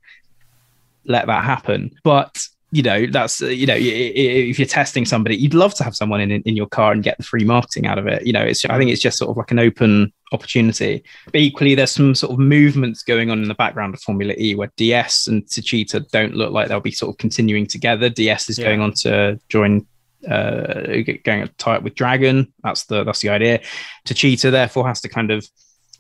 let 1.05 1.27
that 1.27 1.45
happen. 1.45 1.93
But 2.03 2.47
you 2.73 2.83
know 2.83 3.07
that's 3.07 3.43
uh, 3.43 3.47
you 3.47 3.67
know 3.67 3.77
if 3.79 4.59
you're 4.59 4.67
testing 4.67 5.05
somebody 5.05 5.37
you'd 5.37 5.53
love 5.53 5.75
to 5.75 5.85
have 5.85 5.95
someone 5.95 6.23
in 6.23 6.31
in 6.31 6.57
your 6.57 6.67
car 6.67 6.91
and 6.91 7.03
get 7.03 7.19
the 7.19 7.23
free 7.23 7.45
marketing 7.45 7.87
out 7.87 7.99
of 7.99 8.07
it. 8.07 8.27
You 8.27 8.33
know 8.33 8.43
it's 8.43 8.65
i 8.65 8.79
think 8.79 8.91
it's 8.91 9.01
just 9.01 9.19
sort 9.19 9.31
of 9.31 9.37
like 9.37 9.51
an 9.51 9.59
open 9.59 10.13
opportunity. 10.33 11.05
But 11.27 11.37
equally 11.37 11.75
there's 11.75 11.91
some 11.91 12.15
sort 12.15 12.33
of 12.33 12.39
movements 12.39 13.03
going 13.03 13.31
on 13.31 13.43
in 13.43 13.49
the 13.49 13.55
background 13.55 13.95
of 13.95 14.01
formula 14.01 14.35
e 14.39 14.55
where 14.55 14.73
ds 14.77 15.27
and 15.27 15.45
Techeetah 15.45 16.11
don't 16.11 16.35
look 16.35 16.51
like 16.51 16.69
they'll 16.69 16.81
be 16.81 16.91
sort 16.91 17.11
of 17.15 17.19
continuing 17.19 17.67
together. 17.67 18.09
Ds 18.09 18.49
is 18.49 18.59
yeah. 18.59 18.65
going 18.65 18.81
on 18.81 18.95
to 18.95 19.39
join 19.51 19.87
uh 20.27 21.03
going 21.25 21.47
to 21.47 21.51
tie 21.59 21.77
up 21.77 21.83
with 21.83 21.95
dragon. 21.95 22.53
That's 22.65 22.87
the 22.87 23.05
that's 23.05 23.21
the 23.21 23.29
idea. 23.29 23.61
Techeetah 24.07 24.51
therefore 24.51 24.89
has 24.89 25.03
to 25.03 25.11
kind 25.11 25.31
of 25.31 25.47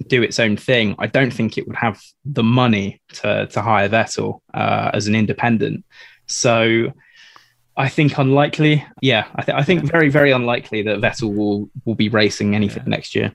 do 0.09 0.23
its 0.23 0.41
own 0.41 0.57
thing. 0.57 0.95
I 0.99 1.07
don't 1.07 1.33
think 1.33 1.59
it 1.59 1.67
would 1.67 1.77
have 1.77 2.01
the 2.25 2.43
money 2.43 3.03
to 3.21 3.47
to 3.49 3.61
hire 3.61 3.91
vettel 3.91 4.41
uh, 4.55 4.91
as 4.95 5.07
an 5.07 5.15
independent 5.15 5.85
so 6.27 6.93
I 7.77 7.89
think 7.89 8.19
unlikely. 8.19 8.85
Yeah, 9.01 9.27
I, 9.35 9.43
th- 9.43 9.57
I 9.57 9.63
think 9.63 9.85
very, 9.85 10.09
very 10.09 10.31
unlikely 10.31 10.83
that 10.83 11.01
Vettel 11.01 11.35
will 11.35 11.71
will 11.85 11.95
be 11.95 12.09
racing 12.09 12.55
anything 12.55 12.85
yeah. 12.85 12.91
next 12.91 13.15
year. 13.15 13.33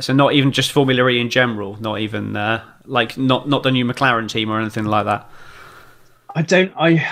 So 0.00 0.12
not 0.12 0.34
even 0.34 0.52
just 0.52 0.72
Formula 0.72 1.08
E 1.08 1.18
in 1.18 1.30
general, 1.30 1.80
not 1.80 2.00
even 2.00 2.36
uh, 2.36 2.62
like 2.84 3.16
not 3.16 3.48
not 3.48 3.62
the 3.62 3.70
new 3.70 3.86
McLaren 3.86 4.28
team 4.28 4.50
or 4.50 4.60
anything 4.60 4.84
like 4.84 5.06
that. 5.06 5.30
I 6.34 6.42
don't. 6.42 6.72
I 6.76 7.10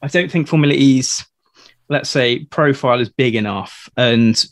I 0.00 0.08
don't 0.08 0.30
think 0.30 0.48
Formula 0.48 0.74
E's 0.74 1.26
let's 1.88 2.10
say 2.10 2.44
profile 2.44 3.00
is 3.00 3.08
big 3.08 3.34
enough, 3.34 3.88
and 3.96 4.42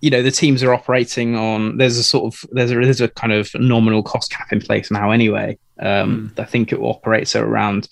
you 0.00 0.10
know 0.10 0.22
the 0.22 0.30
teams 0.30 0.62
are 0.62 0.72
operating 0.72 1.36
on. 1.36 1.76
There's 1.76 1.98
a 1.98 2.04
sort 2.04 2.32
of 2.32 2.48
there's 2.52 2.70
a 2.70 2.74
there's 2.74 3.00
a 3.00 3.08
kind 3.08 3.32
of 3.32 3.50
nominal 3.54 4.02
cost 4.02 4.30
cap 4.30 4.52
in 4.52 4.60
place 4.60 4.90
now 4.90 5.10
anyway. 5.10 5.58
Um, 5.78 6.32
mm. 6.34 6.40
I 6.40 6.44
think 6.44 6.72
it 6.72 6.80
operates 6.80 7.34
at 7.34 7.42
around 7.42 7.88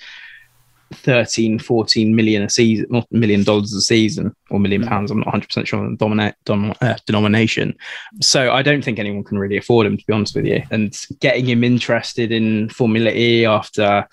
13, 0.92 1.58
14 1.58 2.14
million 2.14 2.42
a 2.42 2.50
season, 2.50 2.86
not 2.90 3.10
million 3.10 3.44
dollars 3.44 3.72
a 3.72 3.80
season 3.80 4.34
or 4.50 4.58
million 4.58 4.82
mm. 4.82 4.88
pounds. 4.88 5.10
I'm 5.10 5.20
not 5.20 5.28
100% 5.28 5.66
sure 5.66 5.78
on 5.78 5.92
the 5.92 5.96
dominate, 5.96 6.34
dom, 6.44 6.74
uh, 6.80 6.96
denomination. 7.06 7.76
So 8.20 8.52
I 8.52 8.62
don't 8.62 8.84
think 8.84 8.98
anyone 8.98 9.24
can 9.24 9.38
really 9.38 9.56
afford 9.56 9.86
him, 9.86 9.96
to 9.96 10.06
be 10.06 10.12
honest 10.12 10.34
with 10.34 10.46
you. 10.46 10.62
And 10.70 10.96
getting 11.20 11.46
him 11.46 11.64
interested 11.64 12.32
in 12.32 12.68
Formula 12.70 13.10
E 13.10 13.46
after 13.46 14.08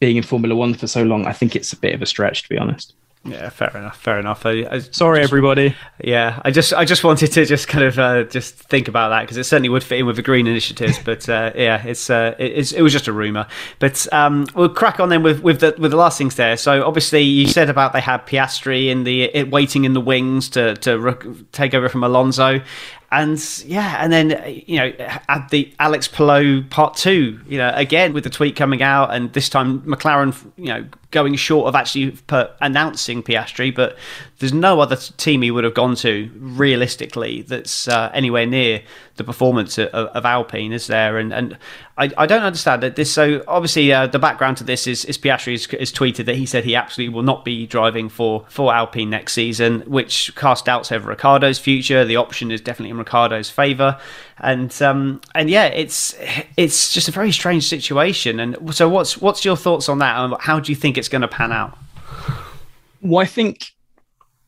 being 0.00 0.16
in 0.16 0.22
Formula 0.22 0.54
One 0.54 0.74
for 0.74 0.86
so 0.86 1.02
long, 1.02 1.26
I 1.26 1.32
think 1.32 1.54
it's 1.54 1.72
a 1.72 1.78
bit 1.78 1.94
of 1.94 2.02
a 2.02 2.06
stretch, 2.06 2.42
to 2.42 2.48
be 2.48 2.58
honest. 2.58 2.95
Yeah, 3.28 3.48
fair 3.50 3.70
enough. 3.74 4.00
Fair 4.00 4.18
enough. 4.18 4.46
I, 4.46 4.66
I 4.70 4.78
Sorry, 4.78 5.22
everybody. 5.22 5.74
Yeah, 6.02 6.40
I 6.44 6.50
just 6.50 6.72
I 6.72 6.84
just 6.84 7.04
wanted 7.04 7.32
to 7.32 7.44
just 7.44 7.68
kind 7.68 7.84
of 7.84 7.98
uh, 7.98 8.24
just 8.24 8.54
think 8.54 8.88
about 8.88 9.10
that 9.10 9.22
because 9.22 9.36
it 9.36 9.44
certainly 9.44 9.68
would 9.68 9.82
fit 9.82 9.98
in 9.98 10.06
with 10.06 10.16
the 10.16 10.22
green 10.22 10.46
initiatives. 10.46 10.98
But 11.04 11.28
uh, 11.28 11.52
yeah, 11.54 11.84
it's, 11.86 12.08
uh, 12.10 12.34
it's 12.38 12.72
it 12.72 12.82
was 12.82 12.92
just 12.92 13.08
a 13.08 13.12
rumor. 13.12 13.46
But 13.78 14.06
um, 14.12 14.46
we'll 14.54 14.68
crack 14.68 15.00
on 15.00 15.08
then 15.08 15.22
with 15.22 15.40
with 15.40 15.60
the 15.60 15.74
with 15.78 15.90
the 15.90 15.96
last 15.96 16.18
things 16.18 16.36
there. 16.36 16.56
So 16.56 16.84
obviously 16.84 17.22
you 17.22 17.48
said 17.48 17.70
about 17.70 17.92
they 17.92 18.00
had 18.00 18.26
Piastri 18.26 18.88
in 18.88 19.04
the 19.04 19.24
it, 19.24 19.50
waiting 19.50 19.84
in 19.84 19.92
the 19.92 20.00
wings 20.00 20.48
to 20.50 20.74
to 20.76 21.46
take 21.52 21.74
over 21.74 21.88
from 21.88 22.04
Alonso. 22.04 22.60
and 23.12 23.62
yeah, 23.64 24.02
and 24.02 24.12
then 24.12 24.62
you 24.66 24.78
know, 24.78 24.92
at 25.28 25.48
the 25.50 25.72
Alex 25.78 26.08
Palou 26.08 26.62
part 26.64 26.96
two, 26.96 27.40
you 27.46 27.58
know, 27.58 27.72
again 27.74 28.12
with 28.12 28.24
the 28.24 28.30
tweet 28.30 28.56
coming 28.56 28.82
out, 28.82 29.14
and 29.14 29.32
this 29.32 29.48
time 29.48 29.80
McLaren, 29.82 30.34
you 30.56 30.66
know, 30.66 30.84
going 31.10 31.34
short 31.36 31.68
of 31.68 31.74
actually 31.74 32.16
announcing 32.60 33.22
Piastri, 33.22 33.74
but 33.74 33.96
there's 34.38 34.52
no 34.52 34.80
other 34.80 34.96
team 34.96 35.42
he 35.42 35.50
would 35.50 35.64
have 35.64 35.74
gone 35.74 35.94
to 35.96 36.30
realistically 36.36 37.42
that's 37.42 37.88
uh, 37.88 38.10
anywhere 38.12 38.44
near 38.44 38.82
the 39.16 39.24
performance 39.24 39.78
of, 39.78 39.88
of, 39.88 40.26
Alpine, 40.26 40.72
is 40.72 40.88
there? 40.88 41.16
And 41.16 41.32
and 41.32 41.56
I, 41.96 42.10
I 42.18 42.26
don't 42.26 42.42
understand 42.42 42.82
that 42.82 42.96
this. 42.96 43.10
So 43.10 43.42
obviously, 43.48 43.92
uh, 43.92 44.08
the 44.08 44.18
background 44.18 44.58
to 44.58 44.64
this 44.64 44.86
is, 44.86 45.04
is 45.06 45.16
Piastri 45.16 45.52
has, 45.52 45.64
has, 45.78 45.92
tweeted 45.92 46.26
that 46.26 46.36
he 46.36 46.44
said 46.44 46.64
he 46.64 46.74
absolutely 46.74 47.14
will 47.14 47.22
not 47.22 47.44
be 47.44 47.66
driving 47.66 48.08
for 48.08 48.44
for 48.48 48.74
Alpine 48.74 49.08
next 49.08 49.32
season, 49.32 49.80
which 49.82 50.34
cast 50.36 50.66
doubts 50.66 50.92
over 50.92 51.08
Ricciardo's 51.08 51.58
future. 51.58 52.04
The 52.04 52.16
option 52.16 52.50
is 52.50 52.60
definitely 52.60 52.90
in 52.90 52.98
Ricciardo's 52.98 53.48
favour, 53.48 53.98
and 54.38 54.82
um, 54.82 55.20
and 55.34 55.48
yeah, 55.48 55.66
it's 55.66 56.14
it's 56.56 56.92
just 56.92 57.08
a 57.08 57.12
very 57.12 57.32
strange 57.32 57.66
situation. 57.66 58.38
And 58.38 58.74
so, 58.74 58.88
what's 58.88 59.18
what's 59.18 59.44
your 59.44 59.56
thoughts 59.56 59.88
on 59.88 59.98
that? 59.98 60.18
And 60.18 60.34
how 60.40 60.60
do 60.60 60.70
you 60.70 60.76
think 60.76 60.98
it's 60.98 61.08
going 61.08 61.22
to 61.22 61.28
pan 61.28 61.52
out? 61.52 61.76
Well, 63.00 63.22
I 63.22 63.26
think 63.26 63.66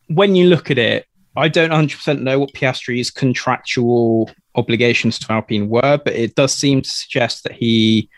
when 0.08 0.34
you 0.34 0.48
look 0.48 0.70
at 0.70 0.78
it, 0.78 1.06
I 1.36 1.48
don't 1.48 1.70
100% 1.70 2.20
know 2.20 2.38
what 2.38 2.52
Piastri's 2.52 3.10
contractual 3.10 4.30
obligations 4.56 5.18
to 5.20 5.32
Alpine 5.32 5.68
were, 5.68 5.98
but 5.98 6.14
it 6.14 6.34
does 6.34 6.52
seem 6.52 6.82
to 6.82 6.90
suggest 6.90 7.44
that 7.44 7.52
he 7.52 8.08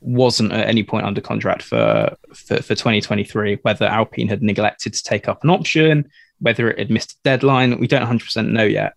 wasn't 0.00 0.52
at 0.52 0.66
any 0.68 0.82
point 0.82 1.06
under 1.06 1.20
contract 1.20 1.62
for, 1.62 2.16
for, 2.34 2.56
for 2.56 2.74
2023, 2.74 3.58
whether 3.62 3.86
Alpine 3.86 4.28
had 4.28 4.42
neglected 4.42 4.94
to 4.94 5.02
take 5.02 5.28
up 5.28 5.44
an 5.44 5.50
option, 5.50 6.10
whether 6.40 6.70
it 6.70 6.78
had 6.78 6.90
missed 6.90 7.12
a 7.12 7.16
deadline. 7.22 7.78
We 7.78 7.86
don't 7.86 8.06
100% 8.06 8.48
know 8.48 8.64
yet. 8.64 8.94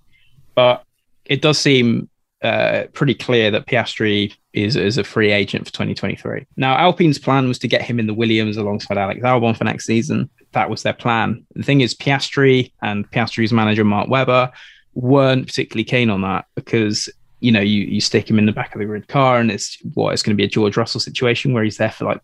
But 0.56 0.84
it 1.30 1.42
does 1.42 1.58
seem 1.58 2.10
uh, 2.42 2.84
pretty 2.94 3.14
clear 3.14 3.52
that 3.52 3.68
Piastri 3.68 4.34
is, 4.54 4.76
is 4.76 4.98
a 4.98 5.04
free 5.04 5.32
agent 5.32 5.66
for 5.66 5.72
2023. 5.72 6.46
Now, 6.58 6.76
Alpine's 6.76 7.20
plan 7.20 7.48
was 7.48 7.60
to 7.60 7.68
get 7.68 7.84
him 7.84 8.00
in 8.00 8.08
the 8.08 8.14
Williams 8.14 8.58
alongside 8.58 8.98
Alex 8.98 9.22
Albon 9.22 9.56
for 9.56 9.64
next 9.64 9.86
season. 9.86 10.30
That 10.54 10.70
was 10.70 10.84
their 10.84 10.94
plan. 10.94 11.46
The 11.54 11.64
thing 11.64 11.82
is, 11.82 11.94
Piastri 11.94 12.72
and 12.82 13.10
Piastri's 13.12 13.54
manager, 13.54 13.84
Mark 13.86 14.10
Webber, 14.10 14.52
weren't 14.96 15.48
particularly 15.48 15.84
keen 15.84 16.10
on 16.10 16.22
that 16.22 16.46
because 16.56 17.10
you 17.40 17.52
know 17.52 17.62
you 17.62 17.84
you 17.84 18.02
stick 18.02 18.30
him 18.30 18.40
in 18.40 18.46
the 18.46 18.52
back 18.52 18.74
of 18.74 18.80
the 18.80 18.86
grid 18.86 19.08
car 19.08 19.40
and 19.40 19.50
it's 19.50 19.78
what 19.94 20.12
it's 20.12 20.24
going 20.24 20.36
to 20.36 20.42
be 20.42 20.44
a 20.44 20.50
George 20.50 20.76
Russell 20.76 21.00
situation 21.00 21.54
where 21.54 21.64
he's 21.64 21.78
there 21.78 21.92
for 21.92 22.06
like 22.06 22.20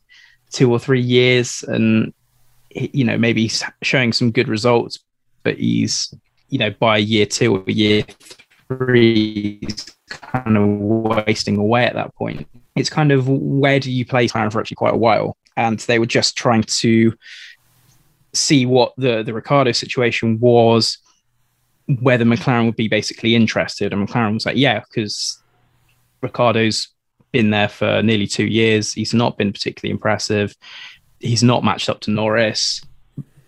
two 0.51 0.69
or 0.69 0.79
three 0.79 0.99
years 0.99 1.63
and 1.67 2.13
you 2.71 3.05
know 3.05 3.17
maybe 3.17 3.43
he's 3.43 3.63
showing 3.81 4.11
some 4.11 4.31
good 4.31 4.49
results 4.49 4.99
but 5.43 5.57
he's 5.57 6.13
you 6.49 6.57
know 6.57 6.71
by 6.71 6.97
year 6.97 7.25
two 7.25 7.55
or 7.55 7.69
year 7.69 8.03
three 8.67 9.61
kind 10.09 10.57
of 10.57 10.67
wasting 10.67 11.57
away 11.57 11.85
at 11.85 11.93
that 11.93 12.13
point 12.15 12.47
it's 12.75 12.89
kind 12.89 13.11
of 13.11 13.27
where 13.27 13.79
do 13.79 13.91
you 13.91 14.05
play 14.05 14.27
McLaren 14.27 14.51
for 14.51 14.59
actually 14.59 14.75
quite 14.75 14.93
a 14.93 14.97
while 14.97 15.37
and 15.57 15.79
they 15.81 15.99
were 15.99 16.05
just 16.05 16.37
trying 16.37 16.63
to 16.63 17.13
see 18.33 18.65
what 18.65 18.93
the 18.97 19.23
the 19.23 19.33
Ricciardo 19.33 19.71
situation 19.71 20.39
was 20.39 20.97
whether 21.87 22.25
McLaren 22.25 22.65
would 22.65 22.75
be 22.75 22.87
basically 22.87 23.35
interested. 23.35 23.93
And 23.93 24.07
McLaren 24.07 24.33
was 24.33 24.45
like, 24.45 24.57
yeah, 24.57 24.79
because 24.79 25.41
Ricciardo's 26.21 26.89
been 27.31 27.51
there 27.51 27.69
for 27.69 28.01
nearly 28.01 28.27
two 28.27 28.45
years. 28.45 28.93
He's 28.93 29.13
not 29.13 29.37
been 29.37 29.53
particularly 29.53 29.91
impressive. 29.91 30.55
He's 31.19 31.43
not 31.43 31.63
matched 31.63 31.89
up 31.89 32.01
to 32.01 32.11
Norris. 32.11 32.81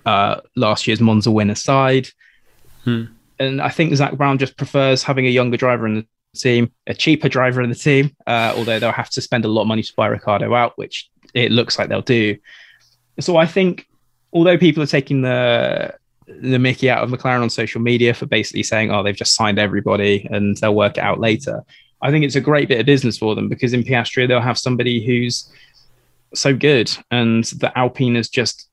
Uh, 0.06 0.42
last 0.56 0.88
year's 0.88 1.02
Monza 1.02 1.32
win 1.32 1.50
aside. 1.50 2.10
Hmm. 2.84 3.06
And 3.40 3.62
I 3.62 3.70
think 3.70 3.96
Zak 3.96 4.18
Brown 4.18 4.38
just 4.38 4.58
prefers 4.58 5.04
having 5.04 5.26
a 5.26 5.30
younger 5.30 5.58
driver 5.58 5.86
in 5.86 5.96
the 5.96 6.06
team, 6.36 6.72
a 6.88 6.94
cheaper 6.94 7.30
driver 7.30 7.62
in 7.62 7.70
the 7.70 7.76
team, 7.76 8.16
uh, 8.26 8.54
although 8.56 8.80
they'll 8.80 8.92
have 8.92 9.10
to 9.12 9.22
spend 9.22 9.46
a 9.46 9.48
lot 9.48 9.62
of 9.62 9.68
money 9.68 9.84
to 9.84 9.94
buy 9.96 10.08
Ricciardo 10.08 10.54
out, 10.54 10.78
which 10.78 11.10
it 11.34 11.52
looks 11.52 11.78
like 11.78 11.90
they'll 11.90 12.02
do. 12.02 12.38
So 13.20 13.38
I 13.38 13.46
think, 13.46 13.88
although 14.34 14.58
people 14.58 14.84
are 14.84 14.88
taking 14.88 15.22
the 15.22 15.96
the 16.28 16.60
Mickey 16.60 16.90
out 16.90 17.02
of 17.04 17.10
McLaren 17.10 17.42
on 17.42 17.50
social 17.50 17.80
media 17.80 18.14
for 18.14 18.26
basically 18.26 18.64
saying, 18.64 18.92
"Oh, 18.92 19.02
they've 19.02 19.16
just 19.16 19.34
signed 19.34 19.60
everybody 19.60 20.28
and 20.30 20.58
they'll 20.58 20.76
work 20.76 20.98
it 20.98 21.04
out 21.04 21.20
later." 21.20 21.64
I 22.02 22.12
think 22.12 22.26
it's 22.26 22.36
a 22.36 22.42
great 22.42 22.68
bit 22.68 22.80
of 22.80 22.86
business 22.86 23.18
for 23.18 23.34
them 23.34 23.50
because 23.50 23.74
in 23.74 23.84
Piastri 23.84 24.28
they'll 24.28 24.42
have 24.42 24.58
somebody 24.58 25.04
who's 25.06 25.50
so 26.36 26.56
good, 26.56 26.92
and 27.10 27.44
the 27.46 27.76
Alpine 27.78 28.16
is 28.16 28.30
just, 28.30 28.70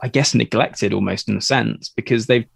I 0.00 0.08
guess, 0.08 0.34
neglected 0.34 0.92
almost 0.92 1.28
in 1.28 1.36
a 1.36 1.40
sense 1.40 1.90
because 1.94 2.26
they've 2.26 2.46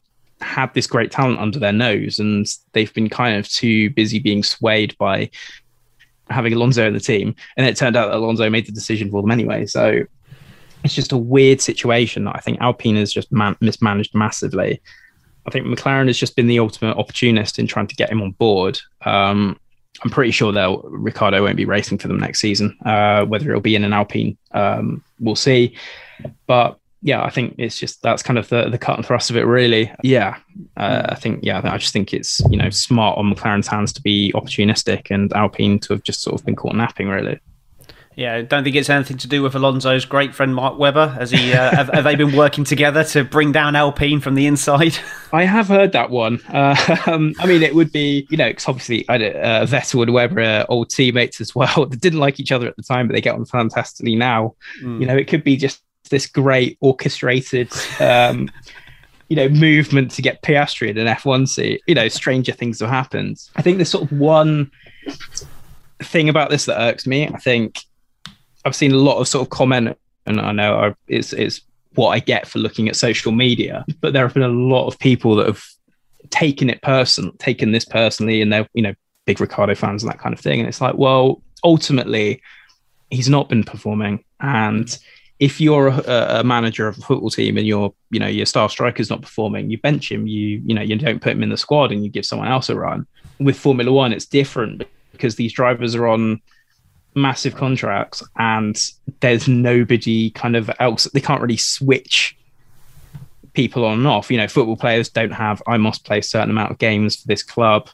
had 0.43 0.75
this 0.75 0.87
great 0.87 1.11
talent 1.11 1.39
under 1.39 1.59
their 1.59 1.73
nose 1.73 2.19
and 2.19 2.47
they've 2.73 2.93
been 2.93 3.09
kind 3.09 3.39
of 3.39 3.49
too 3.49 3.91
busy 3.91 4.19
being 4.19 4.43
swayed 4.43 4.97
by 4.99 5.31
having 6.29 6.53
Alonso 6.53 6.87
in 6.87 6.95
the 6.95 7.01
team, 7.01 7.35
and 7.57 7.67
it 7.67 7.77
turned 7.77 7.97
out 7.97 8.09
that 8.09 8.17
Alonso 8.17 8.49
made 8.51 8.67
the 8.67 8.73
decision 8.73 9.11
for 9.11 9.23
them 9.23 9.31
anyway. 9.31 9.67
So 9.67 10.03
it's 10.85 10.95
just 10.95 11.13
a 11.13 11.17
weird 11.17 11.61
situation 11.61 12.25
that 12.25 12.37
I 12.37 12.41
think 12.41 12.61
Alpine 12.61 12.97
has 12.97 13.13
just 13.13 13.31
man- 13.31 13.57
mismanaged 13.61 14.15
massively. 14.15 14.81
I 15.47 15.51
think 15.51 15.67
McLaren 15.67 16.07
has 16.07 16.19
just 16.19 16.37
been 16.37 16.47
the 16.47 16.59
ultimate 16.59 16.97
opportunist 16.97 17.59
in 17.59 17.67
trying 17.67 17.89
to 17.89 17.97
get 17.97 18.11
him 18.11 18.23
on 18.23 18.33
board. 18.33 18.81
Um, 19.05 19.59
I'm 20.03 20.11
pretty 20.11 20.31
sure 20.31 20.53
they'll 20.53 20.83
Ricciardo 20.85 21.43
won't 21.43 21.57
be 21.57 21.65
racing 21.65 21.99
for 21.99 22.09
them 22.09 22.19
next 22.19 22.41
season. 22.41 22.77
Uh, 22.85 23.25
whether 23.25 23.51
it'll 23.51 23.61
be 23.61 23.77
in 23.77 23.85
an 23.85 23.93
Alpine, 23.93 24.37
um, 24.53 25.05
we'll 25.21 25.37
see. 25.37 25.77
But 26.47 26.79
yeah, 27.03 27.23
I 27.23 27.31
think 27.31 27.57
it's 27.59 27.79
just 27.79 28.01
that's 28.03 28.23
kind 28.23 28.39
of 28.39 28.49
the 28.49 28.69
the 28.69 28.79
cut 28.79 28.97
and 28.97 29.05
thrust 29.05 29.29
of 29.31 29.37
it, 29.37 29.43
really. 29.43 29.93
Yeah, 30.03 30.37
uh, 30.77 31.07
I 31.09 31.17
think 31.17 31.41
yeah, 31.43 31.61
I 31.65 31.77
just 31.77 31.93
think 31.93 32.15
it's 32.15 32.41
you 32.49 32.57
know 32.57 32.71
smart 32.71 33.19
on 33.19 33.35
McLaren's 33.35 33.67
hands 33.67 33.93
to 33.95 34.03
be 34.03 34.33
opportunistic 34.35 35.11
and 35.11 35.33
Alpine 35.33 35.81
to 35.81 35.95
have 35.95 36.05
just 36.05 36.23
sort 36.23 36.39
of 36.39 36.47
been 36.47 36.55
caught 36.57 36.77
napping, 36.77 37.09
really. 37.09 37.41
Yeah, 38.15 38.35
I 38.35 38.43
don't 38.43 38.63
think 38.63 38.77
it's 38.77 38.91
anything 38.91 39.17
to 39.19 39.29
do 39.29 39.43
with 39.43 39.55
Alonso's 39.55 40.05
great 40.05 40.35
friend 40.35 40.55
Mark 40.55 40.79
Webber. 40.79 41.09
Has 41.09 41.31
he? 41.31 41.53
Uh, 41.53 41.75
have, 41.75 41.89
have, 41.89 42.05
they 42.05 42.15
been 42.15 42.37
working 42.37 42.63
together 42.63 43.05
to 43.05 43.25
bring 43.25 43.53
down 43.53 43.75
Alpine 43.75 44.21
from 44.21 44.35
the 44.35 44.47
inside? 44.47 44.97
I 45.33 45.45
have 45.45 45.67
heard 45.67 45.93
that 45.93 46.11
one. 46.11 46.41
Uh, 46.49 46.77
um, 47.07 47.35
I 47.41 47.47
mean, 47.47 47.63
it 47.63 47.75
would 47.75 47.91
be 47.91 48.27
you 48.31 48.37
know, 48.37 48.51
because 48.51 48.69
obviously 48.69 49.09
I 49.09 49.17
uh, 49.17 49.67
Vettel 49.67 50.03
and 50.03 50.13
Webber 50.13 50.43
are 50.43 50.67
old 50.69 50.91
teammates 50.91 51.41
as 51.41 51.55
well. 51.55 51.87
They 51.93 51.97
didn't 51.97 52.21
like 52.21 52.39
each 52.39 52.53
other 52.53 52.69
at 52.69 52.77
the 52.77 52.83
time, 52.83 53.09
but 53.09 53.15
they 53.15 53.21
get 53.21 53.35
on 53.35 53.45
fantastically 53.45 54.15
now. 54.15 54.55
Mm. 54.83 55.01
You 55.01 55.07
know, 55.07 55.17
it 55.17 55.27
could 55.27 55.43
be 55.43 55.57
just 55.57 55.83
this 56.13 56.27
great 56.27 56.79
orchestrated. 56.81 57.73
Um, 57.99 58.49
you 59.29 59.37
know, 59.37 59.49
movement 59.49 60.11
to 60.11 60.21
get 60.21 60.43
Piastri 60.43 60.91
in 60.91 60.99
an 60.99 61.07
F1 61.07 61.49
seat. 61.49 61.81
You 61.87 61.95
know, 61.95 62.07
stranger 62.09 62.53
things 62.53 62.81
have 62.81 62.91
happened. 62.91 63.39
I 63.57 63.63
think 63.63 63.79
there's 63.79 63.89
sort 63.89 64.05
of 64.05 64.13
one 64.13 64.71
thing 66.03 66.29
about 66.29 66.51
this 66.51 66.67
that 66.67 66.79
irks 66.79 67.07
me. 67.07 67.27
I 67.29 67.39
think 67.39 67.81
I've 68.67 68.77
seen 68.77 68.93
a 68.93 68.97
lot 68.97 69.19
of 69.19 69.27
sort 69.27 69.47
of 69.47 69.49
comment, 69.49 69.97
and 70.27 70.39
I 70.39 70.53
know 70.53 70.95
it's 71.09 71.33
it's 71.33 71.63
what 71.95 72.11
I 72.11 72.19
get 72.19 72.47
for 72.47 72.59
looking 72.59 72.91
at 72.91 72.97
social 72.97 73.33
media, 73.33 73.87
but 74.03 74.13
there 74.13 74.27
have 74.27 74.35
been 74.35 74.43
a 74.43 74.49
lot 74.49 74.87
of 74.87 74.99
people 74.99 75.35
that 75.37 75.47
have 75.47 75.65
taken 76.29 76.69
it 76.69 76.83
person, 76.83 77.35
taken 77.39 77.73
this 77.73 77.87
personally, 77.87 78.43
and 78.43 78.53
they're 78.53 78.69
you 78.75 78.83
know 78.83 78.95
big 79.25 79.41
Ricciardo 79.41 79.75
fans 79.75 80.03
and 80.03 80.13
that 80.13 80.19
kind 80.19 80.35
of 80.35 80.41
thing. 80.41 80.61
And 80.61 80.69
it's 80.69 80.83
like, 80.83 80.97
well, 80.97 81.43
ultimately, 81.65 82.43
he's 83.11 83.31
not 83.31 83.49
been 83.49 83.65
performing, 83.65 84.23
and 84.41 84.99
if 85.43 85.61
you're 85.61 85.89
a, 85.89 86.39
a, 86.39 86.45
manager 86.45 86.87
of 86.87 86.97
a 86.97 87.01
football 87.01 87.29
team 87.29 87.59
and 87.59 87.67
your 87.67 87.93
you 88.11 88.21
know 88.21 88.29
your 88.29 88.47
star 88.47 88.69
striker's 88.69 89.11
not 89.11 89.23
performing, 89.23 89.71
you 89.71 89.79
bench 89.79 90.13
him. 90.13 90.29
You 90.29 90.63
you 90.65 90.73
know 90.73 90.83
you 90.83 90.95
don't 90.95 91.21
put 91.21 91.33
him 91.33 91.43
in 91.43 91.49
the 91.49 91.57
squad 91.57 91.91
and 91.91 92.05
you 92.05 92.11
give 92.11 92.25
someone 92.25 92.47
else 92.47 92.69
a 92.69 92.77
run. 92.77 93.09
With 93.41 93.59
Formula 93.59 93.91
One, 93.91 94.13
it's 94.13 94.25
different 94.25 94.85
because 95.11 95.35
these 95.35 95.53
drivers 95.53 95.97
are 95.97 96.07
on 96.07 96.41
massive 97.17 97.57
contracts 97.57 98.23
and 98.37 98.81
there's 99.19 99.49
nobody 99.49 100.31
kind 100.31 100.55
of 100.55 100.71
else 100.79 101.05
they 101.13 101.21
can't 101.21 101.43
really 101.43 101.57
switch 101.57 102.37
people 103.53 103.85
on 103.85 103.99
and 103.99 104.07
off 104.07 104.31
you 104.31 104.39
know 104.39 104.49
football 104.49 104.79
players 104.79 105.11
don't 105.11 105.33
have 105.33 105.63
i 105.67 105.77
must 105.77 106.07
play 106.07 106.21
a 106.21 106.23
certain 106.23 106.49
amount 106.49 106.71
of 106.71 106.79
games 106.79 107.17
for 107.17 107.29
this 107.29 107.43
club 107.43 107.91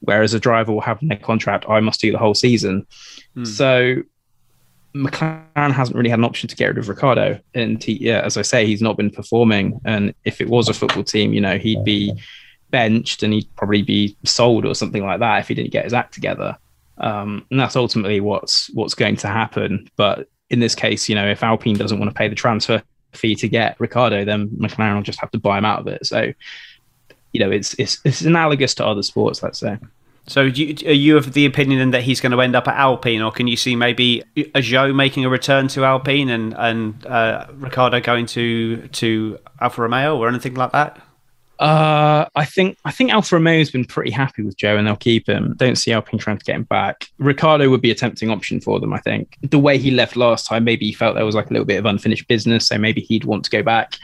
whereas 0.00 0.34
a 0.34 0.40
driver 0.40 0.72
will 0.72 0.80
have 0.80 1.00
in 1.00 1.06
their 1.06 1.18
contract 1.18 1.64
i 1.68 1.78
must 1.78 2.00
do 2.00 2.10
the 2.10 2.18
whole 2.18 2.34
season 2.34 2.84
mm. 3.36 3.46
so 3.46 4.02
McLaren 4.96 5.72
hasn't 5.72 5.96
really 5.96 6.10
had 6.10 6.18
an 6.18 6.24
option 6.24 6.48
to 6.48 6.56
get 6.56 6.66
rid 6.66 6.78
of 6.78 6.88
Ricciardo, 6.88 7.38
and 7.54 7.82
he, 7.82 7.92
yeah, 7.94 8.20
as 8.20 8.36
I 8.36 8.42
say, 8.42 8.66
he's 8.66 8.82
not 8.82 8.96
been 8.96 9.10
performing. 9.10 9.80
And 9.84 10.14
if 10.24 10.40
it 10.40 10.48
was 10.48 10.68
a 10.68 10.74
football 10.74 11.04
team, 11.04 11.32
you 11.32 11.40
know, 11.40 11.58
he'd 11.58 11.84
be 11.84 12.12
benched 12.70 13.22
and 13.22 13.32
he'd 13.32 13.54
probably 13.56 13.82
be 13.82 14.16
sold 14.24 14.64
or 14.64 14.74
something 14.74 15.04
like 15.04 15.20
that 15.20 15.40
if 15.40 15.48
he 15.48 15.54
didn't 15.54 15.72
get 15.72 15.84
his 15.84 15.92
act 15.92 16.14
together. 16.14 16.56
Um, 16.98 17.46
and 17.50 17.60
that's 17.60 17.76
ultimately 17.76 18.20
what's 18.20 18.70
what's 18.74 18.94
going 18.94 19.16
to 19.16 19.28
happen. 19.28 19.88
But 19.96 20.28
in 20.50 20.60
this 20.60 20.74
case, 20.74 21.08
you 21.08 21.14
know, 21.14 21.28
if 21.28 21.42
Alpine 21.42 21.76
doesn't 21.76 21.98
want 21.98 22.10
to 22.10 22.14
pay 22.14 22.28
the 22.28 22.34
transfer 22.34 22.82
fee 23.12 23.34
to 23.36 23.48
get 23.48 23.78
Ricciardo, 23.78 24.24
then 24.24 24.48
McLaren 24.48 24.94
will 24.94 25.02
just 25.02 25.20
have 25.20 25.30
to 25.32 25.38
buy 25.38 25.58
him 25.58 25.64
out 25.64 25.80
of 25.80 25.86
it. 25.88 26.06
So, 26.06 26.32
you 27.32 27.40
know, 27.40 27.50
it's 27.50 27.74
it's 27.74 28.00
it's 28.04 28.22
analogous 28.22 28.74
to 28.76 28.86
other 28.86 29.02
sports, 29.02 29.42
let's 29.42 29.58
say. 29.58 29.78
So, 30.28 30.42
you, 30.42 30.74
are 30.86 30.92
you 30.92 31.16
of 31.16 31.34
the 31.34 31.46
opinion 31.46 31.78
then 31.78 31.90
that 31.92 32.02
he's 32.02 32.20
going 32.20 32.32
to 32.32 32.40
end 32.40 32.56
up 32.56 32.66
at 32.66 32.76
Alpine, 32.76 33.22
or 33.22 33.30
can 33.30 33.46
you 33.46 33.56
see 33.56 33.76
maybe 33.76 34.22
a 34.36 34.60
Zhou 34.60 34.94
making 34.94 35.24
a 35.24 35.28
return 35.28 35.68
to 35.68 35.84
Alpine 35.84 36.28
and 36.28 36.54
and 36.58 37.06
uh, 37.06 37.46
Ricciardo 37.54 38.00
going 38.00 38.26
to 38.26 38.88
to 38.88 39.38
Alfa 39.60 39.82
Romeo 39.82 40.16
or 40.16 40.28
anything 40.28 40.54
like 40.54 40.72
that? 40.72 41.00
Uh, 41.58 42.28
I 42.34 42.44
think 42.44 42.76
I 42.84 42.90
think 42.90 43.12
Alfa 43.12 43.36
Romeo's 43.36 43.70
been 43.70 43.84
pretty 43.84 44.10
happy 44.10 44.42
with 44.42 44.56
Zhou, 44.56 44.76
and 44.76 44.86
they'll 44.86 44.96
keep 44.96 45.28
him. 45.28 45.54
Don't 45.56 45.76
see 45.76 45.92
Alpine 45.92 46.18
trying 46.18 46.38
to 46.38 46.44
get 46.44 46.56
him 46.56 46.64
back. 46.64 47.08
Ricciardo 47.18 47.70
would 47.70 47.80
be 47.80 47.90
a 47.90 47.94
tempting 47.94 48.30
option 48.30 48.60
for 48.60 48.78
them. 48.78 48.92
I 48.92 48.98
think 48.98 49.38
the 49.42 49.58
way 49.58 49.78
he 49.78 49.90
left 49.90 50.16
last 50.16 50.46
time, 50.46 50.64
maybe 50.64 50.86
he 50.86 50.92
felt 50.92 51.14
there 51.14 51.24
was 51.24 51.34
like 51.34 51.48
a 51.48 51.52
little 51.52 51.64
bit 51.64 51.78
of 51.78 51.86
unfinished 51.86 52.28
business, 52.28 52.66
so 52.66 52.76
maybe 52.78 53.00
he'd 53.00 53.24
want 53.24 53.44
to 53.44 53.50
go 53.50 53.62
back. 53.62 53.96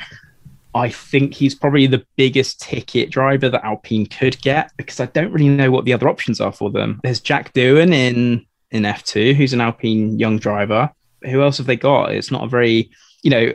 I 0.75 0.89
think 0.89 1.35
he's 1.35 1.55
probably 1.55 1.87
the 1.87 2.05
biggest 2.17 2.61
ticket 2.61 3.11
driver 3.11 3.49
that 3.51 3.65
Alpine 3.65 4.07
could 4.07 4.41
get 4.41 4.71
because 4.77 5.01
I 5.01 5.07
don't 5.07 5.33
really 5.33 5.49
know 5.49 5.71
what 5.71 5.85
the 5.85 5.93
other 5.93 6.09
options 6.09 6.41
are 6.41 6.53
for 6.53 6.71
them. 6.71 7.01
There's 7.03 7.21
Jack 7.21 7.53
Doohan 7.53 7.93
in 7.93 8.47
in 8.71 8.83
F2, 8.85 9.35
who's 9.35 9.53
an 9.53 9.61
Alpine 9.61 10.19
young 10.19 10.39
driver. 10.39 10.91
Who 11.25 11.43
else 11.43 11.59
have 11.59 11.67
they 11.67 11.77
got? 11.77 12.15
It's 12.15 12.31
not 12.31 12.45
a 12.45 12.49
very, 12.49 12.91
you 13.23 13.31
know, 13.31 13.53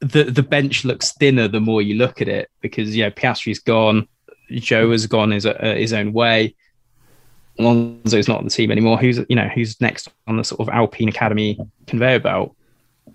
the 0.00 0.24
the 0.24 0.42
bench 0.42 0.84
looks 0.84 1.12
thinner 1.14 1.48
the 1.48 1.60
more 1.60 1.82
you 1.82 1.96
look 1.96 2.20
at 2.20 2.28
it 2.28 2.50
because 2.60 2.94
you 2.94 3.02
know 3.02 3.10
Piastri's 3.10 3.58
gone, 3.58 4.06
Zhou 4.50 4.92
has 4.92 5.06
gone 5.06 5.30
his 5.30 5.46
uh, 5.46 5.74
his 5.76 5.92
own 5.92 6.12
way. 6.12 6.54
Alonso's 7.58 8.28
not 8.28 8.38
on 8.38 8.44
the 8.44 8.50
team 8.50 8.70
anymore. 8.70 8.98
Who's 8.98 9.18
you 9.28 9.36
know 9.36 9.48
who's 9.48 9.80
next 9.80 10.08
on 10.26 10.36
the 10.36 10.44
sort 10.44 10.60
of 10.60 10.68
Alpine 10.68 11.08
Academy 11.08 11.58
conveyor 11.86 12.20
belt? 12.20 12.54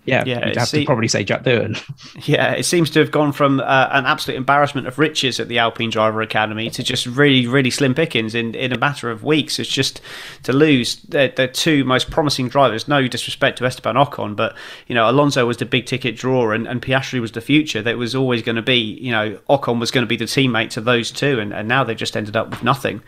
Yeah, 0.04 0.24
yeah 0.26 0.46
you'd 0.46 0.56
have 0.56 0.68
to 0.68 0.84
probably 0.84 1.08
say 1.08 1.24
Jack 1.24 1.44
Doohan. 1.44 1.80
Yeah, 2.26 2.52
it 2.52 2.62
seems 2.64 2.90
to 2.90 3.00
have 3.00 3.10
gone 3.10 3.32
from 3.32 3.60
uh, 3.60 3.88
an 3.90 4.06
absolute 4.06 4.36
embarrassment 4.36 4.86
of 4.86 4.98
riches 4.98 5.40
at 5.40 5.48
the 5.48 5.58
Alpine 5.58 5.90
Driver 5.90 6.22
Academy 6.22 6.70
to 6.70 6.82
just 6.82 7.06
really, 7.06 7.46
really 7.46 7.70
slim 7.70 7.94
pickings 7.94 8.34
in, 8.34 8.54
in 8.54 8.72
a 8.72 8.78
matter 8.78 9.10
of 9.10 9.24
weeks. 9.24 9.58
It's 9.58 9.68
just 9.68 10.00
to 10.44 10.52
lose 10.52 10.96
the, 11.02 11.32
the 11.34 11.48
two 11.48 11.84
most 11.84 12.10
promising 12.10 12.48
drivers. 12.48 12.88
No 12.88 13.06
disrespect 13.08 13.58
to 13.58 13.66
Esteban 13.66 13.96
Ocon, 13.96 14.36
but 14.36 14.56
you 14.86 14.94
know 14.94 15.10
Alonso 15.10 15.46
was 15.46 15.58
the 15.58 15.66
big 15.66 15.86
ticket 15.86 16.16
draw 16.16 16.52
and, 16.52 16.66
and 16.66 16.80
Piastri 16.80 17.20
was 17.20 17.32
the 17.32 17.40
future. 17.40 17.82
That 17.82 17.98
was 17.98 18.14
always 18.14 18.42
going 18.42 18.56
to 18.56 18.62
be, 18.62 18.78
you 18.78 19.10
know, 19.10 19.38
Ocon 19.48 19.80
was 19.80 19.90
going 19.90 20.02
to 20.02 20.08
be 20.08 20.16
the 20.16 20.24
teammate 20.24 20.70
to 20.70 20.80
those 20.80 21.10
two, 21.10 21.38
and, 21.40 21.52
and 21.52 21.68
now 21.68 21.84
they've 21.84 21.96
just 21.96 22.16
ended 22.16 22.36
up 22.36 22.50
with 22.50 22.62
nothing. 22.62 23.02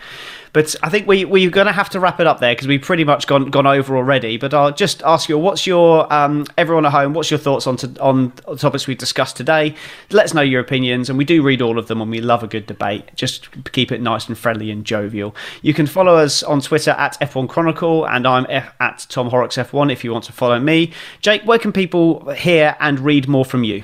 But 0.57 0.75
I 0.83 0.89
think 0.89 1.07
we 1.07 1.27
we're 1.27 1.51
going 1.51 1.67
to 1.67 1.73
have 1.75 1.91
to 1.91 2.01
wrap 2.01 2.19
it 2.19 2.27
up 2.27 2.41
there 2.41 2.55
because 2.55 2.67
we've 2.67 2.81
pretty 2.81 3.05
much 3.05 3.27
gone 3.27 3.51
gone 3.51 3.67
over 3.67 3.95
already. 3.95 4.39
But 4.39 4.55
I'll 4.55 4.73
just 4.73 5.03
ask 5.03 5.29
you, 5.29 5.37
what's 5.37 5.67
your 5.67 6.11
um, 6.11 6.47
everyone 6.57 6.87
at 6.87 6.93
home? 6.93 7.13
What's 7.13 7.31
your 7.31 7.37
thoughts 7.37 7.67
on 7.67 7.77
to, 7.77 8.01
on 8.01 8.33
topics 8.57 8.87
we've 8.87 8.97
discussed 8.97 9.37
today? 9.37 9.75
Let 10.13 10.25
us 10.25 10.33
know 10.33 10.41
your 10.41 10.63
opinions, 10.63 11.11
and 11.11 11.19
we 11.19 11.27
do 11.27 11.43
read 11.43 11.61
all 11.61 11.79
of 11.79 11.89
them, 11.89 12.01
and 12.01 12.11
we 12.11 12.23
love 12.23 12.43
a 12.43 12.47
good 12.47 12.67
debate. 12.67 13.05
Just 13.15 13.51
keep 13.73 13.93
it 13.93 14.01
nice 14.01 14.29
and 14.29 14.39
friendly 14.39 14.71
and 14.71 14.83
jovial. 14.83 15.37
You 15.61 15.75
can 15.75 15.87
follow 15.87 16.17
us 16.17 16.43
on 16.43 16.63
Twitter 16.63 16.93
at 16.93 17.21
F1 17.21 17.51
Chronicle, 17.51 18.07
and 18.07 18.27
I'm 18.27 18.47
F- 18.49 18.75
at 18.81 19.05
Tom 19.11 19.29
Horrocks 19.29 19.59
F1 19.59 19.93
if 19.93 20.05
you 20.05 20.11
want 20.11 20.25
to 20.25 20.33
follow 20.33 20.59
me. 20.59 20.91
Jake, 21.21 21.43
where 21.43 21.59
can 21.59 21.71
people 21.71 22.31
hear 22.31 22.77
and 22.81 22.99
read 23.01 23.29
more 23.29 23.45
from 23.45 23.63
you? 23.63 23.83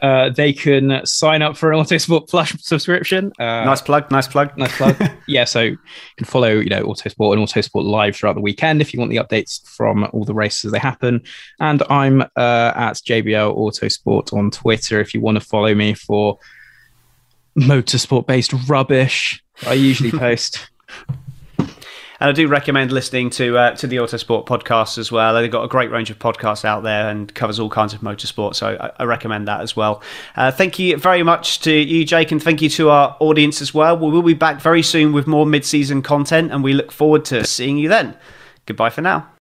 Uh, 0.00 0.30
they 0.30 0.52
can 0.52 1.04
sign 1.04 1.42
up 1.42 1.56
for 1.56 1.72
an 1.72 1.78
Autosport 1.78 2.28
Plus 2.28 2.52
subscription. 2.62 3.32
Uh, 3.38 3.64
nice 3.64 3.82
plug, 3.82 4.10
nice 4.10 4.28
plug, 4.28 4.56
nice 4.56 4.76
plug. 4.76 4.96
yeah, 5.26 5.44
so 5.44 5.62
you 5.62 5.78
can 6.16 6.26
follow, 6.26 6.50
you 6.50 6.70
know, 6.70 6.84
Autosport 6.84 7.32
and 7.34 7.46
Autosport 7.46 7.84
Live 7.84 8.16
throughout 8.16 8.34
the 8.34 8.40
weekend 8.40 8.80
if 8.80 8.92
you 8.92 9.00
want 9.00 9.10
the 9.10 9.16
updates 9.16 9.66
from 9.66 10.08
all 10.12 10.24
the 10.24 10.34
races 10.34 10.66
as 10.66 10.72
they 10.72 10.78
happen. 10.78 11.22
And 11.60 11.82
I'm 11.90 12.22
uh, 12.22 12.72
at 12.76 12.96
JBL 12.96 13.56
Autosport 13.56 14.32
on 14.32 14.50
Twitter 14.50 15.00
if 15.00 15.14
you 15.14 15.20
want 15.20 15.36
to 15.36 15.44
follow 15.44 15.74
me 15.74 15.94
for 15.94 16.38
motorsport-based 17.58 18.52
rubbish. 18.68 19.42
I 19.66 19.74
usually 19.74 20.10
post. 20.18 20.70
And 22.20 22.28
I 22.28 22.32
do 22.32 22.48
recommend 22.48 22.90
listening 22.90 23.30
to 23.30 23.56
uh, 23.56 23.70
to 23.76 23.86
the 23.86 23.96
Autosport 23.96 24.46
podcast 24.46 24.98
as 24.98 25.12
well. 25.12 25.34
They've 25.34 25.50
got 25.50 25.64
a 25.64 25.68
great 25.68 25.90
range 25.90 26.10
of 26.10 26.18
podcasts 26.18 26.64
out 26.64 26.82
there 26.82 27.08
and 27.08 27.32
covers 27.34 27.60
all 27.60 27.70
kinds 27.70 27.94
of 27.94 28.00
motorsport. 28.00 28.56
So 28.56 28.76
I, 28.80 29.02
I 29.02 29.04
recommend 29.04 29.46
that 29.46 29.60
as 29.60 29.76
well. 29.76 30.02
Uh, 30.34 30.50
thank 30.50 30.78
you 30.78 30.96
very 30.96 31.22
much 31.22 31.60
to 31.60 31.72
you, 31.72 32.04
Jake, 32.04 32.32
and 32.32 32.42
thank 32.42 32.60
you 32.60 32.68
to 32.70 32.90
our 32.90 33.16
audience 33.20 33.62
as 33.62 33.72
well. 33.72 33.96
We 33.96 34.10
will 34.10 34.22
be 34.22 34.34
back 34.34 34.60
very 34.60 34.82
soon 34.82 35.12
with 35.12 35.26
more 35.26 35.46
mid 35.46 35.64
season 35.64 36.02
content, 36.02 36.50
and 36.50 36.64
we 36.64 36.72
look 36.72 36.90
forward 36.90 37.24
to 37.26 37.46
seeing 37.46 37.78
you 37.78 37.88
then. 37.88 38.16
Goodbye 38.66 38.90
for 38.90 39.00
now. 39.02 39.37